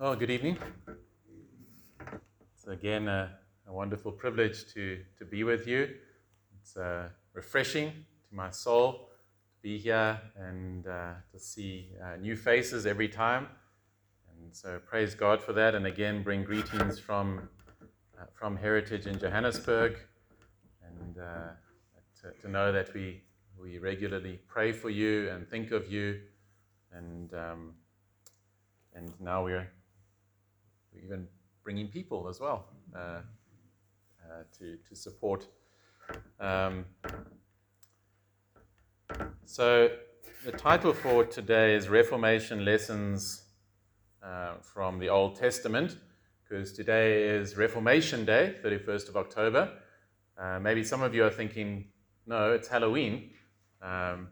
Well, 0.00 0.16
good 0.16 0.30
evening. 0.30 0.56
It's 2.54 2.66
again 2.66 3.06
a, 3.06 3.32
a 3.68 3.72
wonderful 3.74 4.12
privilege 4.12 4.64
to, 4.72 4.98
to 5.18 5.26
be 5.26 5.44
with 5.44 5.66
you. 5.66 5.90
It's 6.58 6.74
uh, 6.74 7.10
refreshing 7.34 7.90
to 7.90 8.34
my 8.34 8.48
soul 8.48 8.92
to 8.92 9.60
be 9.60 9.76
here 9.76 10.18
and 10.38 10.86
uh, 10.86 11.10
to 11.30 11.38
see 11.38 11.90
uh, 12.02 12.16
new 12.16 12.34
faces 12.34 12.86
every 12.86 13.08
time. 13.10 13.48
And 14.32 14.56
so 14.56 14.80
praise 14.86 15.14
God 15.14 15.42
for 15.42 15.52
that. 15.52 15.74
And 15.74 15.86
again, 15.86 16.22
bring 16.22 16.44
greetings 16.44 16.98
from, 16.98 17.50
uh, 18.18 18.24
from 18.32 18.56
Heritage 18.56 19.06
in 19.06 19.18
Johannesburg. 19.18 19.98
And 20.82 21.18
uh, 21.18 21.48
to, 22.22 22.40
to 22.40 22.48
know 22.48 22.72
that 22.72 22.94
we, 22.94 23.20
we 23.60 23.76
regularly 23.76 24.40
pray 24.48 24.72
for 24.72 24.88
you 24.88 25.28
and 25.28 25.46
think 25.46 25.72
of 25.72 25.92
you. 25.92 26.20
And, 26.90 27.34
um, 27.34 27.74
and 28.94 29.12
now 29.20 29.44
we're 29.44 29.68
even 30.96 31.26
bringing 31.62 31.88
people 31.88 32.28
as 32.28 32.40
well 32.40 32.66
uh, 32.94 32.98
uh, 32.98 33.22
to, 34.58 34.76
to 34.88 34.96
support. 34.96 35.46
Um, 36.38 36.84
so, 39.44 39.90
the 40.44 40.52
title 40.52 40.92
for 40.92 41.24
today 41.24 41.74
is 41.74 41.88
Reformation 41.88 42.64
Lessons 42.64 43.42
uh, 44.22 44.54
from 44.62 44.98
the 44.98 45.08
Old 45.08 45.36
Testament, 45.36 45.98
because 46.42 46.72
today 46.72 47.24
is 47.24 47.56
Reformation 47.56 48.24
Day, 48.24 48.56
31st 48.64 49.08
of 49.08 49.16
October. 49.16 49.70
Uh, 50.38 50.58
maybe 50.60 50.82
some 50.82 51.02
of 51.02 51.14
you 51.14 51.24
are 51.24 51.30
thinking, 51.30 51.86
no, 52.26 52.52
it's 52.52 52.68
Halloween. 52.68 53.30
Um, 53.82 54.28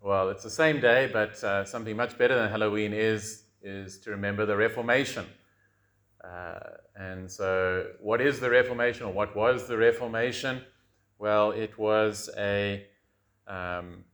well, 0.00 0.30
it's 0.30 0.44
the 0.44 0.50
same 0.50 0.80
day, 0.80 1.10
but 1.12 1.42
uh, 1.42 1.64
something 1.64 1.96
much 1.96 2.16
better 2.16 2.34
than 2.34 2.50
Halloween 2.50 2.92
is, 2.92 3.44
is 3.62 3.98
to 4.00 4.10
remember 4.10 4.46
the 4.46 4.56
Reformation. 4.56 5.26
Uh, 6.22 6.58
and 6.96 7.30
so, 7.30 7.86
what 8.00 8.20
is 8.20 8.40
the 8.40 8.50
Reformation, 8.50 9.06
or 9.06 9.12
what 9.12 9.34
was 9.34 9.66
the 9.66 9.76
Reformation? 9.76 10.62
Well, 11.18 11.50
it 11.52 11.78
was 11.78 12.30
a, 12.36 12.86
um, 13.46 14.04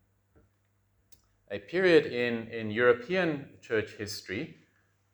a 1.51 1.59
period 1.59 2.07
in, 2.07 2.49
in 2.49 2.71
European 2.71 3.49
church 3.61 3.93
history 3.93 4.57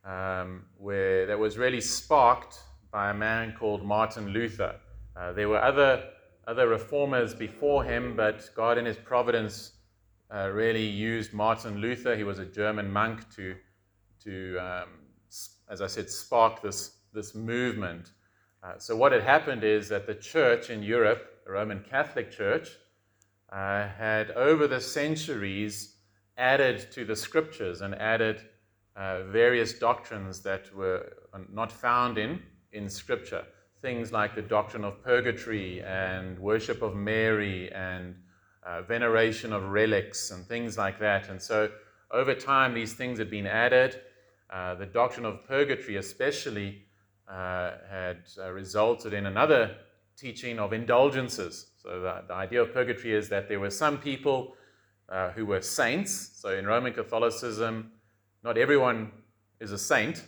um, 0.05 0.65
where 0.77 1.27
that 1.27 1.39
was 1.39 1.59
really 1.59 1.81
sparked 1.81 2.59
by 2.91 3.11
a 3.11 3.15
man 3.15 3.55
called 3.59 3.85
Martin 3.85 4.29
Luther. 4.29 4.77
Uh, 5.17 5.33
there 5.33 5.49
were 5.49 5.63
other, 5.63 6.05
other 6.47 6.69
reformers 6.69 7.35
before 7.35 7.85
him, 7.85 8.15
but 8.17 8.51
God, 8.55 8.79
in 8.79 8.85
His 8.85 8.97
providence, 8.97 9.73
uh, 10.35 10.51
really 10.51 10.87
used 10.87 11.33
Martin 11.33 11.79
Luther. 11.79 12.17
He 12.17 12.25
was 12.25 12.39
a 12.39 12.47
German 12.47 12.91
monk 12.91 13.31
to, 13.37 13.55
to 14.25 14.59
um, 14.59 14.89
as 15.69 15.81
I 15.81 15.87
said, 15.87 16.11
sparked 16.11 16.63
this, 16.63 16.97
this 17.13 17.35
movement. 17.35 18.13
Uh, 18.63 18.79
so, 18.79 18.95
what 18.95 19.13
had 19.13 19.23
happened 19.23 19.65
is 19.65 19.89
that 19.89 20.07
the 20.07 20.15
church 20.15 20.71
in 20.71 20.83
Europe, 20.83 21.43
the 21.45 21.53
Roman 21.53 21.83
Catholic 21.89 22.31
Church, 22.31 22.71
uh, 23.51 23.89
had 23.99 24.31
over 24.33 24.67
the 24.67 24.81
centuries 24.81 25.97
added 26.39 26.91
to 26.93 27.05
the 27.05 27.17
scriptures 27.17 27.81
and 27.81 27.95
added 27.97 28.43
uh, 28.97 29.25
various 29.25 29.75
doctrines 29.75 30.41
that 30.41 30.75
were 30.75 31.13
not 31.53 31.73
found 31.73 32.19
in, 32.19 32.41
in 32.73 32.89
scripture. 32.89 33.45
Things 33.81 34.13
like 34.13 34.35
the 34.35 34.43
doctrine 34.43 34.85
of 34.85 35.03
purgatory 35.03 35.83
and 35.83 36.39
worship 36.39 36.83
of 36.83 36.95
Mary 36.95 37.73
and 37.73 38.15
uh, 38.65 38.83
veneration 38.83 39.53
of 39.53 39.65
relics 39.65 40.31
and 40.31 40.47
things 40.47 40.79
like 40.79 40.99
that. 41.01 41.29
And 41.29 41.41
so, 41.41 41.71
over 42.11 42.35
time, 42.35 42.75
these 42.75 42.93
things 42.93 43.19
had 43.19 43.31
been 43.31 43.47
added. 43.47 44.01
Uh, 44.53 44.75
the 44.75 44.85
doctrine 44.85 45.25
of 45.25 45.43
purgatory, 45.49 45.97
especially, 45.97 46.83
uh, 47.27 47.71
had 47.89 48.19
uh, 48.39 48.51
resulted 48.51 49.15
in 49.15 49.25
another 49.25 49.75
teaching 50.15 50.59
of 50.59 50.75
indulgences. 50.75 51.71
So, 51.83 52.01
the, 52.03 52.23
the, 52.29 52.35
idea 52.35 52.61
of 52.61 52.75
purgatory 52.75 53.15
is 53.15 53.31
that 53.31 53.49
there 53.49 53.61
were 53.61 53.71
some 53.71 53.97
people 53.97 54.55
uh, 55.09 55.31
who 55.31 55.47
were 55.47 55.63
saints. 55.63 56.33
So, 56.35 56.51
in 56.51 56.67
Roman 56.67 56.93
Catholicism, 56.93 57.93
not 58.45 58.59
everyone 58.59 59.11
is 59.59 59.73
a 59.73 59.79
saint, 59.79 60.23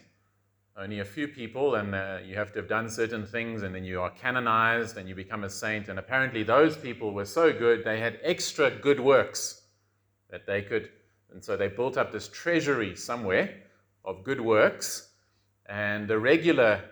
only 0.75 1.01
a 1.01 1.05
few 1.05 1.29
people, 1.29 1.75
and 1.75 1.95
uh, 1.95 2.17
you 2.25 2.35
have 2.35 2.51
to 2.53 2.61
have 2.61 2.69
done 2.69 2.89
certain 2.89 3.27
things, 3.27 3.63
and 3.63 3.75
then 3.75 3.85
you 3.85 4.01
are 4.01 4.11
canonized 4.11 4.97
and 4.97 5.07
you 5.07 5.15
become 5.15 5.45
a 5.45 5.51
saint. 5.51 5.89
And 5.89 5.99
apparently, 5.99 6.43
those 6.45 6.79
people 6.79 7.13
were 7.13 7.27
so 7.27 7.53
good, 7.53 7.85
they 7.85 8.01
had 8.01 8.21
extra 8.23 8.71
good 8.71 9.01
works 9.01 9.65
that 10.31 10.47
they 10.47 10.63
could, 10.63 10.89
and 11.31 11.45
so 11.45 11.59
they 11.59 11.69
built 11.69 11.99
up 11.99 12.11
this 12.11 12.29
treasury 12.29 12.97
somewhere 12.97 13.64
of 14.05 14.25
good 14.25 14.41
works, 14.41 15.11
and 15.67 16.07
the 16.09 16.19
regular 16.19 16.83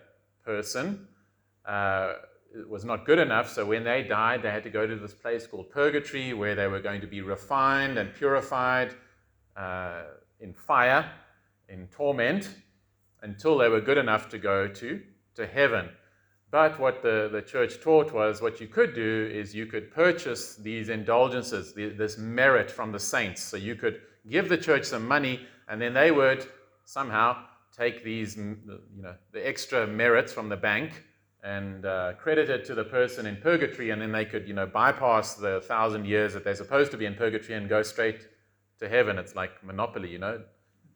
person 0.45 1.07
uh, 1.67 2.15
was 2.69 2.85
not 2.85 3.05
good 3.05 3.19
enough. 3.19 3.53
So 3.53 3.67
when 3.67 3.85
they 3.85 4.03
died, 4.03 4.43
they 4.43 4.51
had 4.51 4.63
to 4.65 4.71
go 4.71 4.87
to 4.87 4.97
this 4.97 5.13
place 5.13 5.47
called 5.47 5.71
purgatory, 5.71 6.33
where 6.33 6.55
they 6.55 6.67
were 6.67 6.81
going 6.81 7.01
to 7.01 7.07
be 7.07 7.21
refined 7.21 7.99
and 7.99 8.15
purified 8.15 8.95
uh, 9.57 10.03
in 10.41 10.53
fire, 10.53 11.11
in 11.69 11.87
torment, 11.89 12.49
until 13.23 13.57
they 13.59 13.69
were 13.69 13.81
good 13.81 13.99
enough 13.99 14.29
to 14.31 14.39
go 14.39 14.67
to, 14.67 15.01
to 15.35 15.47
heaven. 15.47 15.89
But 16.51 16.79
what 16.79 17.03
the, 17.03 17.31
the 17.33 17.41
church 17.41 17.81
taught 17.81 18.13
was 18.13 18.43
what 18.43 18.61
you 18.61 18.67
could 18.67 18.95
do 18.95 19.31
is 19.33 19.55
you 19.55 19.65
could 19.65 19.91
purchase 19.91 20.57
these 20.57 20.91
indulgences, 20.91 21.73
this 21.73 22.19
merit 22.19 22.71
from 22.71 22.93
the 22.93 23.01
saints. 23.01 23.43
So 23.43 23.57
you 23.57 23.75
could 23.75 24.03
give 24.29 24.49
the 24.51 24.59
church 24.59 24.85
some 24.85 25.09
money, 25.09 25.47
and 25.69 25.81
then 25.81 25.95
they 25.95 26.11
would 26.11 26.47
somehow 26.85 27.45
take 27.77 28.05
these, 28.05 28.37
you 28.37 28.57
know, 28.97 29.15
the 29.33 29.47
extra 29.47 29.87
merits 29.87 30.33
from 30.33 30.49
the 30.49 30.57
bank 30.57 31.05
and 31.43 31.85
uh, 31.85 32.13
credit 32.19 32.49
it 32.51 32.65
to 32.67 32.75
the 32.75 32.85
person 32.85 33.27
in 33.27 33.37
purgatory, 33.37 33.91
and 33.91 34.01
then 34.01 34.13
they 34.13 34.25
could, 34.25 34.47
you 34.47 34.55
know, 34.55 34.67
bypass 34.67 35.35
the 35.35 35.61
thousand 35.63 36.07
years 36.07 36.33
that 36.35 36.45
they're 36.45 36.55
supposed 36.55 36.91
to 36.93 36.97
be 36.97 37.07
in 37.07 37.15
purgatory 37.15 37.55
and 37.59 37.69
go 37.69 37.83
straight 37.83 38.29
to 38.79 38.89
heaven. 38.89 39.19
It's 39.19 39.35
like 39.35 39.65
Monopoly, 39.65 40.09
you 40.09 40.19
know, 40.19 40.43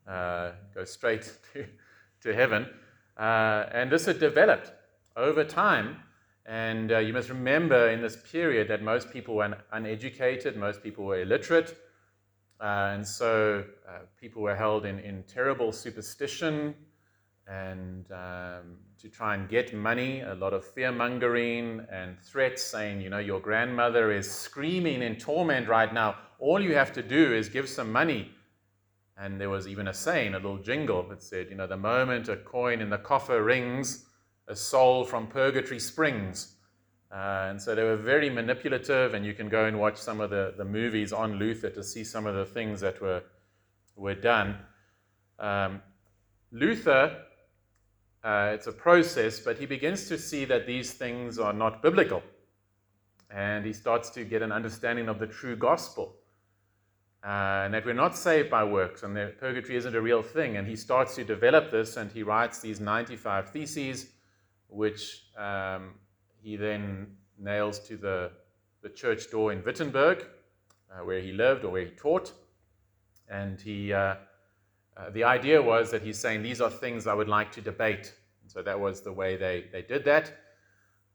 uh, 0.06 0.52
go 0.74 0.84
straight 0.84 1.32
to, 1.52 1.66
to 2.22 2.34
heaven. 2.34 2.66
Uh, 3.16 3.66
and 3.72 3.90
this 3.90 4.06
had 4.06 4.20
developed 4.20 4.72
over 5.16 5.42
time. 5.42 5.96
And 6.44 6.92
uh, 6.92 6.98
you 6.98 7.12
must 7.12 7.28
remember 7.28 7.90
in 7.90 8.00
this 8.00 8.16
period 8.30 8.68
that 8.68 8.82
most 8.82 9.10
people 9.10 9.34
were 9.34 9.56
uneducated, 9.72 10.56
most 10.56 10.80
people 10.80 11.04
were 11.04 11.20
illiterate. 11.20 11.76
Uh, 12.60 12.92
and 12.94 13.06
so 13.06 13.64
uh, 13.88 13.98
people 14.18 14.42
were 14.42 14.56
held 14.56 14.86
in, 14.86 14.98
in 15.00 15.22
terrible 15.24 15.72
superstition 15.72 16.74
and 17.46 18.10
um, 18.10 18.78
to 18.98 19.08
try 19.08 19.34
and 19.34 19.48
get 19.48 19.72
money, 19.72 20.22
a 20.22 20.34
lot 20.34 20.52
of 20.52 20.64
fear 20.64 20.90
mongering 20.90 21.86
and 21.92 22.18
threats 22.20 22.62
saying, 22.62 23.00
you 23.00 23.10
know, 23.10 23.18
your 23.18 23.40
grandmother 23.40 24.10
is 24.10 24.28
screaming 24.28 25.02
in 25.02 25.16
torment 25.16 25.68
right 25.68 25.92
now. 25.92 26.16
All 26.38 26.60
you 26.60 26.74
have 26.74 26.92
to 26.94 27.02
do 27.02 27.34
is 27.34 27.48
give 27.48 27.68
some 27.68 27.92
money. 27.92 28.30
And 29.16 29.40
there 29.40 29.48
was 29.48 29.68
even 29.68 29.88
a 29.88 29.94
saying, 29.94 30.34
a 30.34 30.38
little 30.38 30.58
jingle 30.58 31.08
that 31.08 31.22
said, 31.22 31.48
you 31.48 31.56
know, 31.56 31.66
the 31.66 31.76
moment 31.76 32.28
a 32.28 32.36
coin 32.36 32.80
in 32.80 32.90
the 32.90 32.98
coffer 32.98 33.42
rings, 33.42 34.06
a 34.48 34.56
soul 34.56 35.04
from 35.04 35.28
purgatory 35.28 35.80
springs. 35.80 36.55
Uh, 37.10 37.46
and 37.50 37.60
so 37.62 37.74
they 37.74 37.84
were 37.84 37.96
very 37.96 38.28
manipulative, 38.28 39.14
and 39.14 39.24
you 39.24 39.32
can 39.32 39.48
go 39.48 39.66
and 39.66 39.78
watch 39.78 39.96
some 39.96 40.20
of 40.20 40.30
the, 40.30 40.54
the 40.56 40.64
movies 40.64 41.12
on 41.12 41.38
Luther 41.38 41.70
to 41.70 41.82
see 41.82 42.02
some 42.02 42.26
of 42.26 42.34
the 42.34 42.44
things 42.44 42.80
that 42.80 43.00
were, 43.00 43.22
were 43.94 44.14
done. 44.14 44.56
Um, 45.38 45.82
Luther, 46.50 47.16
uh, 48.24 48.50
it's 48.54 48.66
a 48.66 48.72
process, 48.72 49.38
but 49.38 49.56
he 49.56 49.66
begins 49.66 50.08
to 50.08 50.18
see 50.18 50.44
that 50.46 50.66
these 50.66 50.92
things 50.92 51.38
are 51.38 51.52
not 51.52 51.80
biblical. 51.80 52.22
And 53.30 53.64
he 53.64 53.72
starts 53.72 54.10
to 54.10 54.24
get 54.24 54.42
an 54.42 54.50
understanding 54.50 55.08
of 55.08 55.18
the 55.18 55.26
true 55.26 55.56
gospel. 55.56 56.16
Uh, 57.24 57.62
and 57.64 57.74
that 57.74 57.84
we're 57.84 57.92
not 57.92 58.16
saved 58.16 58.50
by 58.50 58.62
works, 58.62 59.02
and 59.02 59.16
that 59.16 59.38
purgatory 59.40 59.76
isn't 59.76 59.96
a 59.96 60.00
real 60.00 60.22
thing. 60.22 60.56
And 60.56 60.66
he 60.66 60.76
starts 60.76 61.16
to 61.16 61.24
develop 61.24 61.70
this, 61.70 61.96
and 61.96 62.10
he 62.10 62.22
writes 62.22 62.60
these 62.60 62.78
95 62.78 63.50
theses, 63.50 64.10
which 64.68 65.24
um, 65.36 65.94
he 66.46 66.54
then 66.54 67.08
nails 67.40 67.80
to 67.80 67.96
the, 67.96 68.30
the 68.80 68.88
church 68.88 69.32
door 69.32 69.50
in 69.50 69.64
Wittenberg, 69.64 70.24
uh, 70.92 71.04
where 71.04 71.18
he 71.18 71.32
lived 71.32 71.64
or 71.64 71.72
where 71.72 71.86
he 71.86 71.90
taught. 71.90 72.30
And 73.28 73.60
he, 73.60 73.92
uh, 73.92 74.14
uh, 74.96 75.10
the 75.12 75.24
idea 75.24 75.60
was 75.60 75.90
that 75.90 76.02
he's 76.02 76.20
saying, 76.20 76.44
These 76.44 76.60
are 76.60 76.70
things 76.70 77.08
I 77.08 77.14
would 77.14 77.28
like 77.28 77.50
to 77.50 77.60
debate. 77.60 78.14
And 78.42 78.48
so 78.48 78.62
that 78.62 78.78
was 78.78 79.00
the 79.00 79.12
way 79.12 79.34
they, 79.34 79.64
they 79.72 79.82
did 79.82 80.04
that. 80.04 80.34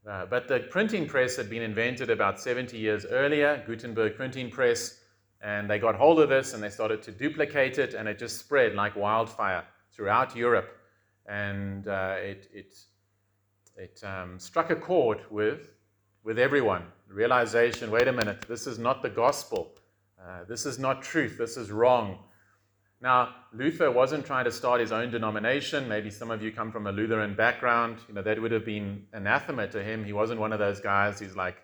Uh, 0.06 0.25
but 0.25 0.50
the 0.50 0.60
printing 0.69 1.07
press 1.07 1.38
had 1.38 1.50
been 1.50 1.62
invented 1.62 2.10
about 2.10 2.38
70 2.38 2.78
years 2.78 3.06
earlier, 3.06 3.63
Gutenberg 3.66 4.18
printing 4.18 4.51
press, 4.51 5.00
and 5.42 5.69
they 5.69 5.80
got 5.80 5.95
hold 5.95 6.19
of 6.19 6.28
this 6.28 6.54
and 6.54 6.62
they 6.62 6.69
started 6.69 7.01
to 7.04 7.12
duplicate 7.13 7.78
it, 7.78 7.94
and 7.94 8.10
it 8.10 8.19
just 8.19 8.38
spread 8.38 8.75
like 8.75 8.98
wildfire 8.98 9.63
throughout 9.94 10.36
Europe. 10.36 10.78
And 11.25 11.88
uh, 11.88 12.16
it, 12.19 12.50
it 12.54 12.75
it 13.81 14.00
um, 14.04 14.38
struck 14.38 14.69
a 14.69 14.75
chord 14.75 15.22
with, 15.31 15.69
with 16.24 16.38
everyone. 16.38 16.83
realization 17.07 17.89
wait 17.89 18.07
a 18.07 18.13
minute, 18.13 18.45
this 18.48 18.68
is 18.68 18.78
not 18.78 19.01
the 19.01 19.10
gospel. 19.10 19.74
Uh, 20.22 20.44
this 20.48 20.68
is 20.68 20.78
not 20.78 21.01
truth. 21.01 21.36
This 21.39 21.57
is 21.57 21.72
wrong. 21.72 22.19
Now, 23.01 23.30
Luther 23.51 23.89
wasn't 23.89 24.24
trying 24.24 24.45
to 24.45 24.51
start 24.51 24.80
his 24.80 24.92
own 24.92 25.10
denomination. 25.10 25.88
Maybe 25.88 26.12
some 26.12 26.30
of 26.30 26.44
you 26.44 26.51
come 26.51 26.72
from 26.72 26.86
a 26.86 26.92
Lutheran 26.92 27.33
background. 27.33 27.98
You 28.07 28.13
know, 28.13 28.22
that 28.22 28.39
would 28.39 28.51
have 28.51 28.63
been 28.63 29.07
anathema 29.13 29.68
to 29.69 29.83
him. 29.83 30.06
He 30.06 30.13
wasn't 30.13 30.39
one 30.39 30.54
of 30.54 30.60
those 30.60 30.80
guys 30.80 31.19
who's 31.19 31.36
like, 31.36 31.57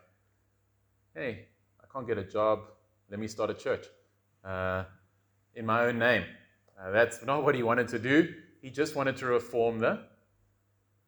hey, 1.14 1.46
I 1.80 1.86
can't 1.94 2.08
get 2.08 2.18
a 2.18 2.24
job. 2.24 2.62
Let 3.12 3.20
me 3.20 3.28
start 3.28 3.52
a 3.52 3.54
church 3.54 3.86
uh, 4.44 4.86
in 5.54 5.68
my 5.68 5.86
own 5.86 6.00
name. 6.00 6.24
Uh, 6.82 6.90
that's 6.90 7.24
not 7.24 7.44
what 7.44 7.54
he 7.54 7.62
wanted 7.62 7.88
to 7.90 8.00
do. 8.00 8.34
He 8.60 8.72
just 8.72 8.96
wanted 8.96 9.18
to 9.18 9.28
reform 9.28 9.78
the, 9.78 10.00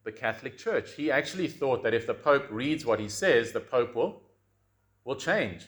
the 0.04 0.12
Catholic 0.12 0.56
Church. 0.56 0.94
He 0.94 1.10
actually 1.10 1.48
thought 1.48 1.82
that 1.82 1.94
if 1.94 2.06
the 2.06 2.14
Pope 2.14 2.46
reads 2.50 2.86
what 2.86 3.00
he 3.00 3.08
says, 3.08 3.52
the 3.52 3.60
Pope 3.60 3.94
will, 3.94 4.22
will 5.04 5.16
change. 5.16 5.66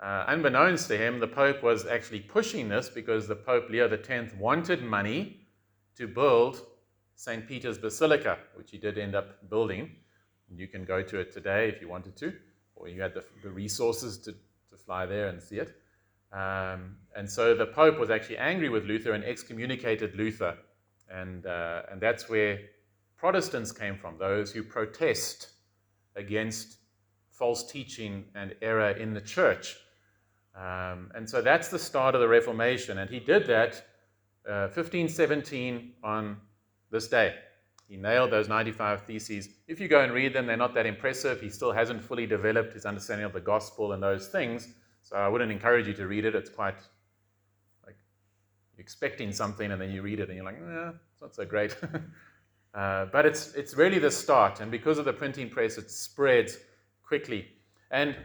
Uh, 0.00 0.24
unbeknownst 0.28 0.88
to 0.88 0.96
him, 0.96 1.20
the 1.20 1.26
Pope 1.26 1.62
was 1.62 1.86
actually 1.86 2.20
pushing 2.20 2.68
this 2.68 2.88
because 2.88 3.28
the 3.28 3.36
Pope 3.36 3.68
Leo 3.68 3.88
X 3.88 4.32
wanted 4.38 4.82
money 4.82 5.40
to 5.96 6.06
build 6.06 6.62
St. 7.16 7.46
Peter's 7.46 7.76
Basilica, 7.76 8.38
which 8.54 8.70
he 8.70 8.78
did 8.78 8.96
end 8.96 9.14
up 9.14 9.48
building. 9.50 9.90
You 10.54 10.66
can 10.66 10.84
go 10.84 11.02
to 11.02 11.18
it 11.18 11.32
today 11.32 11.68
if 11.68 11.80
you 11.80 11.88
wanted 11.88 12.16
to, 12.16 12.32
or 12.74 12.88
you 12.88 13.00
had 13.00 13.14
the, 13.14 13.24
the 13.42 13.50
resources 13.50 14.18
to, 14.18 14.32
to 14.32 14.76
fly 14.76 15.06
there 15.06 15.28
and 15.28 15.40
see 15.40 15.56
it. 15.56 15.76
Um, 16.32 16.96
and 17.14 17.30
so 17.30 17.54
the 17.54 17.66
Pope 17.66 17.98
was 17.98 18.10
actually 18.10 18.38
angry 18.38 18.68
with 18.68 18.84
Luther 18.84 19.12
and 19.12 19.22
excommunicated 19.24 20.14
Luther. 20.16 20.56
And, 21.12 21.44
uh, 21.46 21.82
and 21.90 22.00
that's 22.00 22.28
where 22.28 22.58
Protestants 23.20 23.70
came 23.70 23.98
from, 23.98 24.16
those 24.16 24.50
who 24.50 24.62
protest 24.62 25.50
against 26.16 26.78
false 27.30 27.70
teaching 27.70 28.24
and 28.34 28.54
error 28.62 28.92
in 28.92 29.12
the 29.12 29.20
church. 29.20 29.76
Um, 30.56 31.10
and 31.14 31.28
so 31.28 31.42
that's 31.42 31.68
the 31.68 31.78
start 31.78 32.14
of 32.14 32.22
the 32.22 32.28
Reformation. 32.28 32.96
And 32.96 33.10
he 33.10 33.20
did 33.20 33.46
that 33.46 33.74
uh, 34.48 34.72
1517 34.72 35.92
on 36.02 36.38
this 36.90 37.08
day. 37.08 37.34
He 37.86 37.98
nailed 37.98 38.30
those 38.30 38.48
95 38.48 39.02
theses. 39.02 39.50
If 39.68 39.80
you 39.80 39.88
go 39.88 40.00
and 40.00 40.14
read 40.14 40.32
them, 40.32 40.46
they're 40.46 40.56
not 40.56 40.72
that 40.72 40.86
impressive. 40.86 41.42
He 41.42 41.50
still 41.50 41.72
hasn't 41.72 42.02
fully 42.02 42.26
developed 42.26 42.72
his 42.72 42.86
understanding 42.86 43.26
of 43.26 43.34
the 43.34 43.40
gospel 43.40 43.92
and 43.92 44.02
those 44.02 44.28
things. 44.28 44.66
So 45.02 45.16
I 45.16 45.28
wouldn't 45.28 45.52
encourage 45.52 45.86
you 45.86 45.92
to 45.94 46.06
read 46.06 46.24
it. 46.24 46.34
It's 46.34 46.48
quite 46.48 46.78
like 47.84 47.96
you're 48.74 48.82
expecting 48.82 49.30
something 49.30 49.72
and 49.72 49.78
then 49.78 49.90
you 49.90 50.00
read 50.00 50.20
it 50.20 50.30
and 50.30 50.36
you're 50.36 50.44
like, 50.46 50.56
eh, 50.56 50.92
it's 51.12 51.20
not 51.20 51.34
so 51.34 51.44
great. 51.44 51.76
uh, 52.74 53.06
but 53.06 53.26
it's, 53.26 53.54
it's 53.54 53.74
really 53.74 53.98
the 53.98 54.10
start. 54.10 54.60
And 54.60 54.70
because 54.70 54.98
of 54.98 55.04
the 55.04 55.12
printing 55.12 55.50
press, 55.50 55.78
it 55.78 55.90
spreads 55.90 56.58
quickly. 57.02 57.48
And 57.90 58.16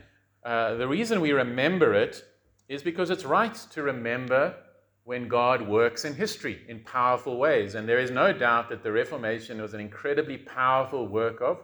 uh, 0.44 0.76
the 0.76 0.88
reason 0.88 1.22
we 1.22 1.32
remember 1.32 1.94
it 1.94 2.24
is 2.68 2.84
because 2.84 3.10
it's 3.10 3.26
right 3.26 3.56
to 3.72 3.84
remember 3.84 4.56
when 5.04 5.28
God 5.28 5.68
works 5.68 6.04
in 6.04 6.16
history 6.16 6.62
in 6.68 6.80
powerful 6.80 7.38
ways. 7.38 7.76
And 7.76 7.88
there 7.88 8.00
is 8.00 8.12
no 8.12 8.34
doubt 8.34 8.70
that 8.70 8.84
the 8.84 8.92
Reformation 8.92 9.62
was 9.62 9.74
an 9.74 9.80
incredibly 9.80 10.38
powerful 10.38 11.08
work 11.08 11.42
of 11.42 11.64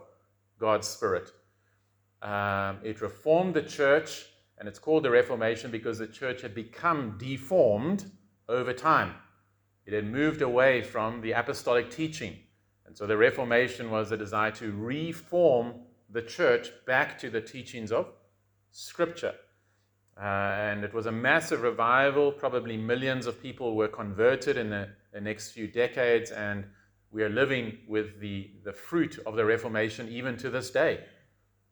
God's 0.58 0.86
Spirit. 0.86 1.30
Um, 2.22 2.78
it 2.84 3.00
reformed 3.00 3.54
the 3.54 3.62
church, 3.62 4.26
and 4.58 4.68
it's 4.68 4.78
called 4.78 5.02
the 5.02 5.10
Reformation 5.10 5.72
because 5.72 5.98
the 5.98 6.06
church 6.06 6.40
had 6.40 6.54
become 6.54 7.16
deformed 7.18 8.10
over 8.48 8.72
time. 8.72 9.14
It 9.86 9.92
had 9.92 10.06
moved 10.06 10.40
away 10.40 10.82
from 10.82 11.20
the 11.20 11.32
apostolic 11.32 11.90
teaching. 11.90 12.38
And 12.92 12.98
so 12.98 13.06
the 13.06 13.16
Reformation 13.16 13.90
was 13.90 14.12
a 14.12 14.18
desire 14.18 14.50
to 14.50 14.70
reform 14.70 15.72
the 16.10 16.20
church 16.20 16.68
back 16.86 17.18
to 17.20 17.30
the 17.30 17.40
teachings 17.40 17.90
of 17.90 18.12
Scripture. 18.70 19.32
Uh, 20.20 20.26
and 20.26 20.84
it 20.84 20.92
was 20.92 21.06
a 21.06 21.10
massive 21.10 21.62
revival. 21.62 22.30
Probably 22.30 22.76
millions 22.76 23.24
of 23.24 23.42
people 23.42 23.76
were 23.76 23.88
converted 23.88 24.58
in 24.58 24.68
the, 24.68 24.90
the, 25.10 25.22
next 25.22 25.52
few 25.52 25.68
decades, 25.68 26.32
and 26.32 26.66
we 27.10 27.22
are 27.22 27.30
living 27.30 27.78
with 27.88 28.20
the, 28.20 28.50
the 28.62 28.74
fruit 28.74 29.18
of 29.24 29.36
the 29.36 29.44
Reformation 29.46 30.06
even 30.10 30.36
to 30.36 30.50
this 30.50 30.70
day. 30.70 31.02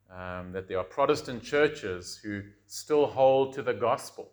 Um, 0.09 0.51
that 0.53 0.67
there 0.67 0.79
are 0.79 0.83
Protestant 0.83 1.43
churches 1.43 2.19
who 2.23 2.41
still 2.65 3.05
hold 3.05 3.53
to 3.53 3.61
the 3.61 3.75
gospel, 3.75 4.31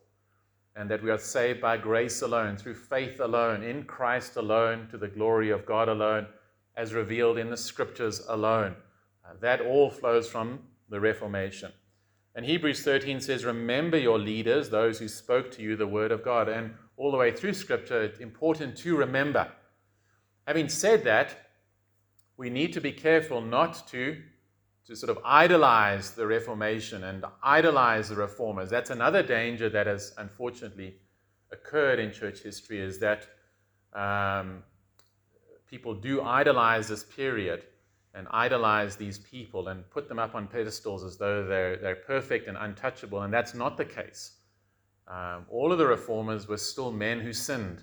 and 0.75 0.91
that 0.91 1.03
we 1.03 1.11
are 1.11 1.19
saved 1.19 1.61
by 1.61 1.77
grace 1.77 2.23
alone, 2.23 2.57
through 2.57 2.77
faith 2.77 3.21
alone, 3.21 3.63
in 3.63 3.83
Christ 3.83 4.37
alone, 4.37 4.89
to 4.91 4.97
the 4.97 5.09
glory 5.09 5.51
of 5.51 5.67
God 5.67 5.91
alone, 5.91 6.27
as 6.79 6.95
revealed 6.95 7.37
in 7.37 7.51
the 7.51 7.57
scriptures 7.57 8.23
alone. 8.29 8.77
Uh, 9.25 9.35
that 9.41 9.61
all 9.61 9.91
flows 9.91 10.31
from 10.31 10.61
the 10.89 11.01
Reformation. 11.01 11.73
And 12.37 12.47
Hebrews 12.47 12.85
13 12.85 13.21
says, 13.21 13.45
Remember 13.45 13.99
your 13.99 14.19
leaders, 14.19 14.71
those 14.71 15.01
who 15.01 15.09
spoke 15.09 15.51
to 15.51 15.63
you 15.63 15.75
the 15.75 15.89
word 15.89 16.13
of 16.13 16.25
God. 16.25 16.49
And 16.49 16.73
all 16.97 17.11
the 17.11 17.17
way 17.17 17.33
through 17.33 17.55
Scripture, 17.55 18.03
it's 18.03 18.21
important 18.21 18.77
to 18.79 18.97
remember. 18.97 19.51
Having 20.47 20.69
said 20.69 21.03
that, 21.05 21.51
we 22.37 22.49
need 22.49 22.73
to 22.75 22.81
be 22.81 22.93
careful 22.93 23.41
not 23.41 23.89
to, 23.89 24.17
to 24.87 24.95
sort 24.95 25.11
of 25.11 25.19
idolize 25.25 26.13
the 26.13 26.29
Reformation 26.29 27.05
and 27.05 27.25
idolize 27.43 28.09
the 28.09 28.15
reformers. 28.15 28.71
That's 28.71 28.91
another 28.91 29.25
danger 29.25 29.69
that 29.69 29.89
has 29.89 30.15
unfortunately 30.17 30.95
occurred 31.51 31.99
in 31.99 32.13
church 32.13 32.41
history 32.41 32.79
is 32.79 33.01
that 33.01 33.27
um, 33.95 34.63
people 35.69 35.95
do 35.95 36.23
idolize 36.23 36.89
this 36.89 37.05
period 37.05 37.65
and 38.15 38.27
idolize 38.31 38.97
these 38.97 39.19
people 39.19 39.69
and 39.69 39.89
put 39.91 40.09
them 40.09 40.19
up 40.19 40.35
on 40.35 40.47
pedestals 40.47 41.05
as 41.05 41.17
though 41.19 41.47
they're, 41.47 41.77
they're 41.77 41.97
perfect 41.97 42.49
and 42.49 42.57
untouchable. 42.57 43.23
And 43.23 43.33
that's 43.33 43.55
not 43.55 43.77
the 43.77 43.85
case. 43.85 44.33
Um, 45.07 45.47
all 45.51 45.73
of 45.73 45.79
the 45.79 45.87
reformers 45.87 46.49
were 46.49 46.57
still 46.57 46.91
men 46.91 47.21
who 47.21 47.33
sinned. 47.33 47.83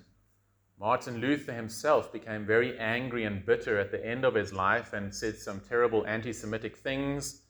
Martin 0.78 1.18
Luther 1.18 1.52
himself 1.52 2.12
became 2.12 2.44
very 2.44 2.78
angry 2.78 3.24
and 3.24 3.46
bitter 3.46 3.78
at 3.78 3.90
the 3.90 4.04
end 4.04 4.24
of 4.24 4.34
his 4.34 4.52
life 4.52 4.92
and 4.92 5.14
said 5.14 5.38
some 5.38 5.60
terrible 5.60 6.06
anti 6.06 6.32
Semitic 6.32 6.76
things 6.76 7.42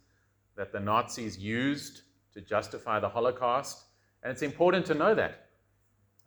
that 0.56 0.72
the 0.72 0.80
Nazis 0.80 1.36
used 1.36 2.02
to 2.32 2.40
justify 2.40 3.00
the 3.00 3.08
Holocaust. 3.08 3.84
And 4.22 4.30
it's 4.30 4.42
important 4.42 4.86
to 4.86 4.94
know 4.94 5.14
that. 5.14 5.45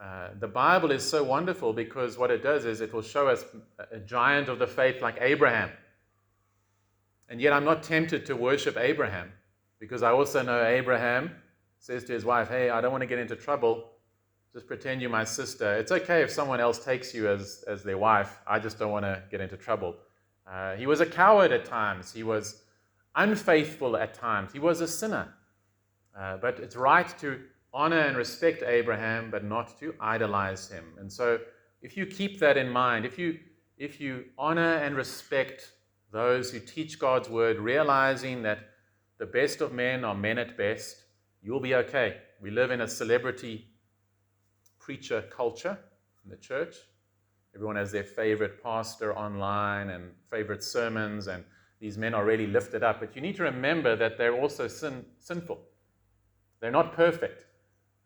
Uh, 0.01 0.29
the 0.39 0.47
Bible 0.47 0.91
is 0.91 1.07
so 1.07 1.23
wonderful 1.23 1.73
because 1.73 2.17
what 2.17 2.31
it 2.31 2.41
does 2.41 2.65
is 2.65 2.79
it 2.79 2.93
will 2.93 3.01
show 3.01 3.27
us 3.27 3.43
a 3.91 3.99
giant 3.99 4.47
of 4.47 4.57
the 4.57 4.67
faith 4.67 5.01
like 5.01 5.17
Abraham 5.19 5.69
and 7.29 7.39
yet 7.39 7.53
I'm 7.53 7.63
not 7.63 7.83
tempted 7.83 8.25
to 8.25 8.35
worship 8.35 8.75
Abraham 8.77 9.31
because 9.79 10.01
I 10.01 10.11
also 10.11 10.41
know 10.41 10.65
Abraham 10.65 11.31
says 11.77 12.03
to 12.05 12.13
his 12.13 12.25
wife, 12.25 12.49
Hey, 12.49 12.71
I 12.71 12.81
don't 12.81 12.91
want 12.91 13.03
to 13.03 13.07
get 13.07 13.19
into 13.19 13.35
trouble. 13.35 13.91
Just 14.51 14.65
pretend 14.65 14.99
you're 14.99 15.11
my 15.11 15.23
sister. 15.23 15.75
It's 15.75 15.91
okay 15.91 16.23
if 16.23 16.31
someone 16.31 16.59
else 16.59 16.83
takes 16.83 17.13
you 17.13 17.29
as, 17.29 17.63
as 17.67 17.83
their 17.83 17.99
wife. 17.99 18.39
I 18.47 18.57
just 18.57 18.79
don't 18.79 18.91
want 18.91 19.05
to 19.05 19.21
get 19.29 19.41
into 19.41 19.57
trouble. 19.57 19.95
Uh, 20.51 20.73
he 20.75 20.87
was 20.87 21.01
a 21.01 21.05
coward 21.05 21.51
at 21.51 21.65
times. 21.65 22.11
He 22.11 22.23
was 22.23 22.63
unfaithful 23.15 23.95
at 23.95 24.15
times. 24.15 24.51
He 24.51 24.59
was 24.59 24.81
a 24.81 24.87
sinner. 24.87 25.31
Uh, 26.19 26.37
but 26.37 26.59
it's 26.59 26.75
right 26.75 27.15
to 27.19 27.39
honor 27.73 27.99
and 27.99 28.17
respect 28.17 28.63
Abraham, 28.63 29.29
but 29.31 29.43
not 29.43 29.79
to 29.79 29.93
idolize 29.99 30.69
him. 30.69 30.85
And 30.99 31.11
so, 31.11 31.39
if 31.81 31.95
you 31.95 32.05
keep 32.05 32.39
that 32.39 32.57
in 32.57 32.69
mind, 32.69 33.05
if 33.05 33.17
you 33.17 33.39
if 33.77 34.01
you 34.01 34.25
honor 34.37 34.75
and 34.75 34.95
respect 34.95 35.71
those 36.11 36.51
who 36.51 36.59
teach 36.59 36.99
God's 36.99 37.29
word, 37.29 37.57
realizing 37.57 38.43
that 38.43 38.59
the 39.17 39.25
best 39.25 39.61
of 39.61 39.71
men 39.71 40.03
are 40.03 40.15
men 40.15 40.37
at 40.37 40.57
best, 40.57 41.03
you'll 41.41 41.61
be 41.61 41.75
okay. 41.75 42.17
We 42.41 42.51
live 42.51 42.71
in 42.71 42.81
a 42.81 42.87
celebrity 42.87 43.67
preacher 44.79 45.23
culture 45.29 45.77
in 46.25 46.29
the 46.29 46.37
church. 46.37 46.75
Everyone 47.55 47.77
has 47.77 47.91
their 47.91 48.03
favorite 48.03 48.61
pastor 48.61 49.15
online 49.17 49.89
and 49.89 50.11
favorite 50.29 50.63
sermons, 50.63 51.27
and 51.27 51.43
these 51.79 51.97
men 51.97 52.13
are 52.13 52.25
really 52.25 52.47
lifted 52.47 52.83
up. 52.83 52.99
But 52.99 53.15
you 53.15 53.21
need 53.21 53.35
to 53.37 53.43
remember 53.43 53.95
that 53.95 54.17
they're 54.17 54.35
also 54.35 54.67
sin, 54.67 55.05
sinful. 55.19 55.59
They're 56.59 56.71
not 56.71 56.93
perfect. 56.93 57.45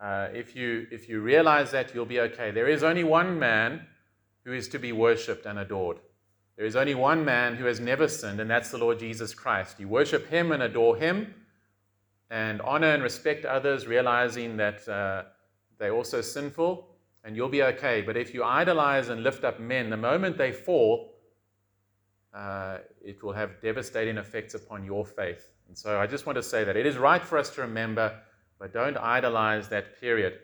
Uh, 0.03 0.27
if, 0.33 0.53
you, 0.53 0.85
if 0.91 1.07
you 1.07 1.21
realize 1.21 1.71
that, 1.71 1.95
you'll 1.95 2.05
be 2.05 2.19
okay. 2.19 2.51
There 2.51 2.67
is 2.67 2.83
only 2.83 3.05
one 3.05 3.39
man 3.39 3.87
who 4.43 4.51
is 4.51 4.67
to 4.69 4.77
be 4.77 4.91
worshipped 4.91 5.45
and 5.45 5.57
adored. 5.57 5.97
There 6.57 6.65
is 6.65 6.75
only 6.75 6.93
one 6.93 7.23
man 7.23 7.55
who 7.55 7.65
has 7.65 7.79
never 7.79 8.09
sinned, 8.09 8.41
and 8.41 8.49
that's 8.49 8.69
the 8.69 8.77
Lord 8.77 8.99
Jesus 8.99 9.33
Christ. 9.33 9.79
You 9.79 9.87
worship 9.87 10.27
him 10.27 10.51
and 10.51 10.61
adore 10.61 10.97
him, 10.97 11.33
and 12.29 12.59
honor 12.61 12.89
and 12.89 13.01
respect 13.01 13.45
others, 13.45 13.87
realizing 13.87 14.57
that 14.57 14.87
uh, 14.89 15.23
they're 15.79 15.95
also 15.95 16.19
sinful, 16.19 16.85
and 17.23 17.37
you'll 17.37 17.47
be 17.47 17.63
okay. 17.63 18.01
But 18.01 18.17
if 18.17 18.33
you 18.33 18.43
idolize 18.43 19.07
and 19.07 19.23
lift 19.23 19.45
up 19.45 19.61
men, 19.61 19.89
the 19.89 19.97
moment 19.97 20.37
they 20.37 20.51
fall, 20.51 21.13
uh, 22.33 22.79
it 23.01 23.23
will 23.23 23.33
have 23.33 23.61
devastating 23.61 24.17
effects 24.17 24.53
upon 24.53 24.83
your 24.83 25.05
faith. 25.05 25.53
And 25.69 25.77
so 25.77 25.97
I 25.97 26.07
just 26.07 26.25
want 26.25 26.35
to 26.35 26.43
say 26.43 26.65
that 26.65 26.75
it 26.75 26.85
is 26.85 26.97
right 26.97 27.23
for 27.23 27.37
us 27.37 27.49
to 27.51 27.61
remember, 27.61 28.19
but 28.63 28.71
don't 28.71 28.95
idolize 28.95 29.67
that 29.67 29.99
period. 29.99 30.39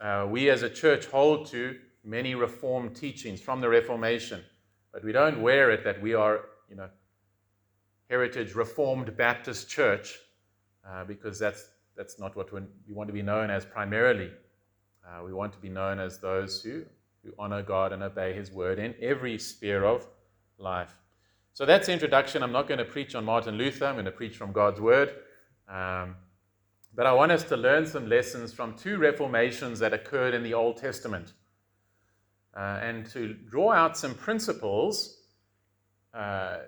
Uh, 0.00 0.26
we 0.28 0.50
as 0.50 0.62
a 0.62 0.68
church 0.68 1.06
hold 1.06 1.46
to 1.46 1.76
many 2.02 2.34
Reformed 2.34 2.96
teachings 2.96 3.40
from 3.40 3.60
the 3.60 3.68
Reformation. 3.68 4.42
But 4.92 5.04
we 5.04 5.12
don't 5.12 5.40
wear 5.40 5.70
it 5.70 5.84
that 5.84 6.02
we 6.02 6.12
are, 6.12 6.40
you 6.68 6.74
know, 6.74 6.88
Heritage 8.10 8.56
Reformed 8.56 9.16
Baptist 9.16 9.68
Church, 9.68 10.18
uh, 10.84 11.04
because 11.04 11.38
that's, 11.38 11.68
that's 11.96 12.18
not 12.18 12.34
what 12.34 12.52
we 12.52 12.62
want 12.88 13.06
to 13.06 13.12
be 13.12 13.22
known 13.22 13.48
as 13.48 13.64
primarily. 13.64 14.32
Uh, 15.06 15.22
we 15.24 15.32
want 15.32 15.52
to 15.52 15.58
be 15.60 15.68
known 15.68 16.00
as 16.00 16.18
those 16.18 16.60
who, 16.60 16.82
to 17.22 17.32
honor 17.38 17.62
God 17.62 17.92
and 17.92 18.02
obey 18.02 18.32
His 18.32 18.50
word 18.50 18.80
in 18.80 18.92
every 19.00 19.38
sphere 19.38 19.84
of 19.84 20.04
life. 20.58 20.96
So 21.52 21.64
that's 21.64 21.86
the 21.86 21.92
introduction. 21.92 22.42
I'm 22.42 22.50
not 22.50 22.66
going 22.66 22.78
to 22.78 22.84
preach 22.84 23.14
on 23.14 23.24
Martin 23.24 23.54
Luther, 23.54 23.86
I'm 23.86 23.94
going 23.94 24.04
to 24.06 24.10
preach 24.10 24.36
from 24.36 24.50
God's 24.50 24.80
word. 24.80 25.14
Um, 25.68 26.16
but 26.96 27.06
I 27.06 27.12
want 27.12 27.30
us 27.30 27.44
to 27.44 27.56
learn 27.58 27.86
some 27.86 28.08
lessons 28.08 28.54
from 28.54 28.74
two 28.74 28.96
reformations 28.96 29.78
that 29.80 29.92
occurred 29.92 30.32
in 30.32 30.42
the 30.42 30.54
Old 30.54 30.78
Testament 30.78 31.34
uh, 32.56 32.80
and 32.82 33.04
to 33.10 33.34
draw 33.34 33.72
out 33.72 33.98
some 33.98 34.14
principles. 34.14 35.18
Uh, 36.14 36.60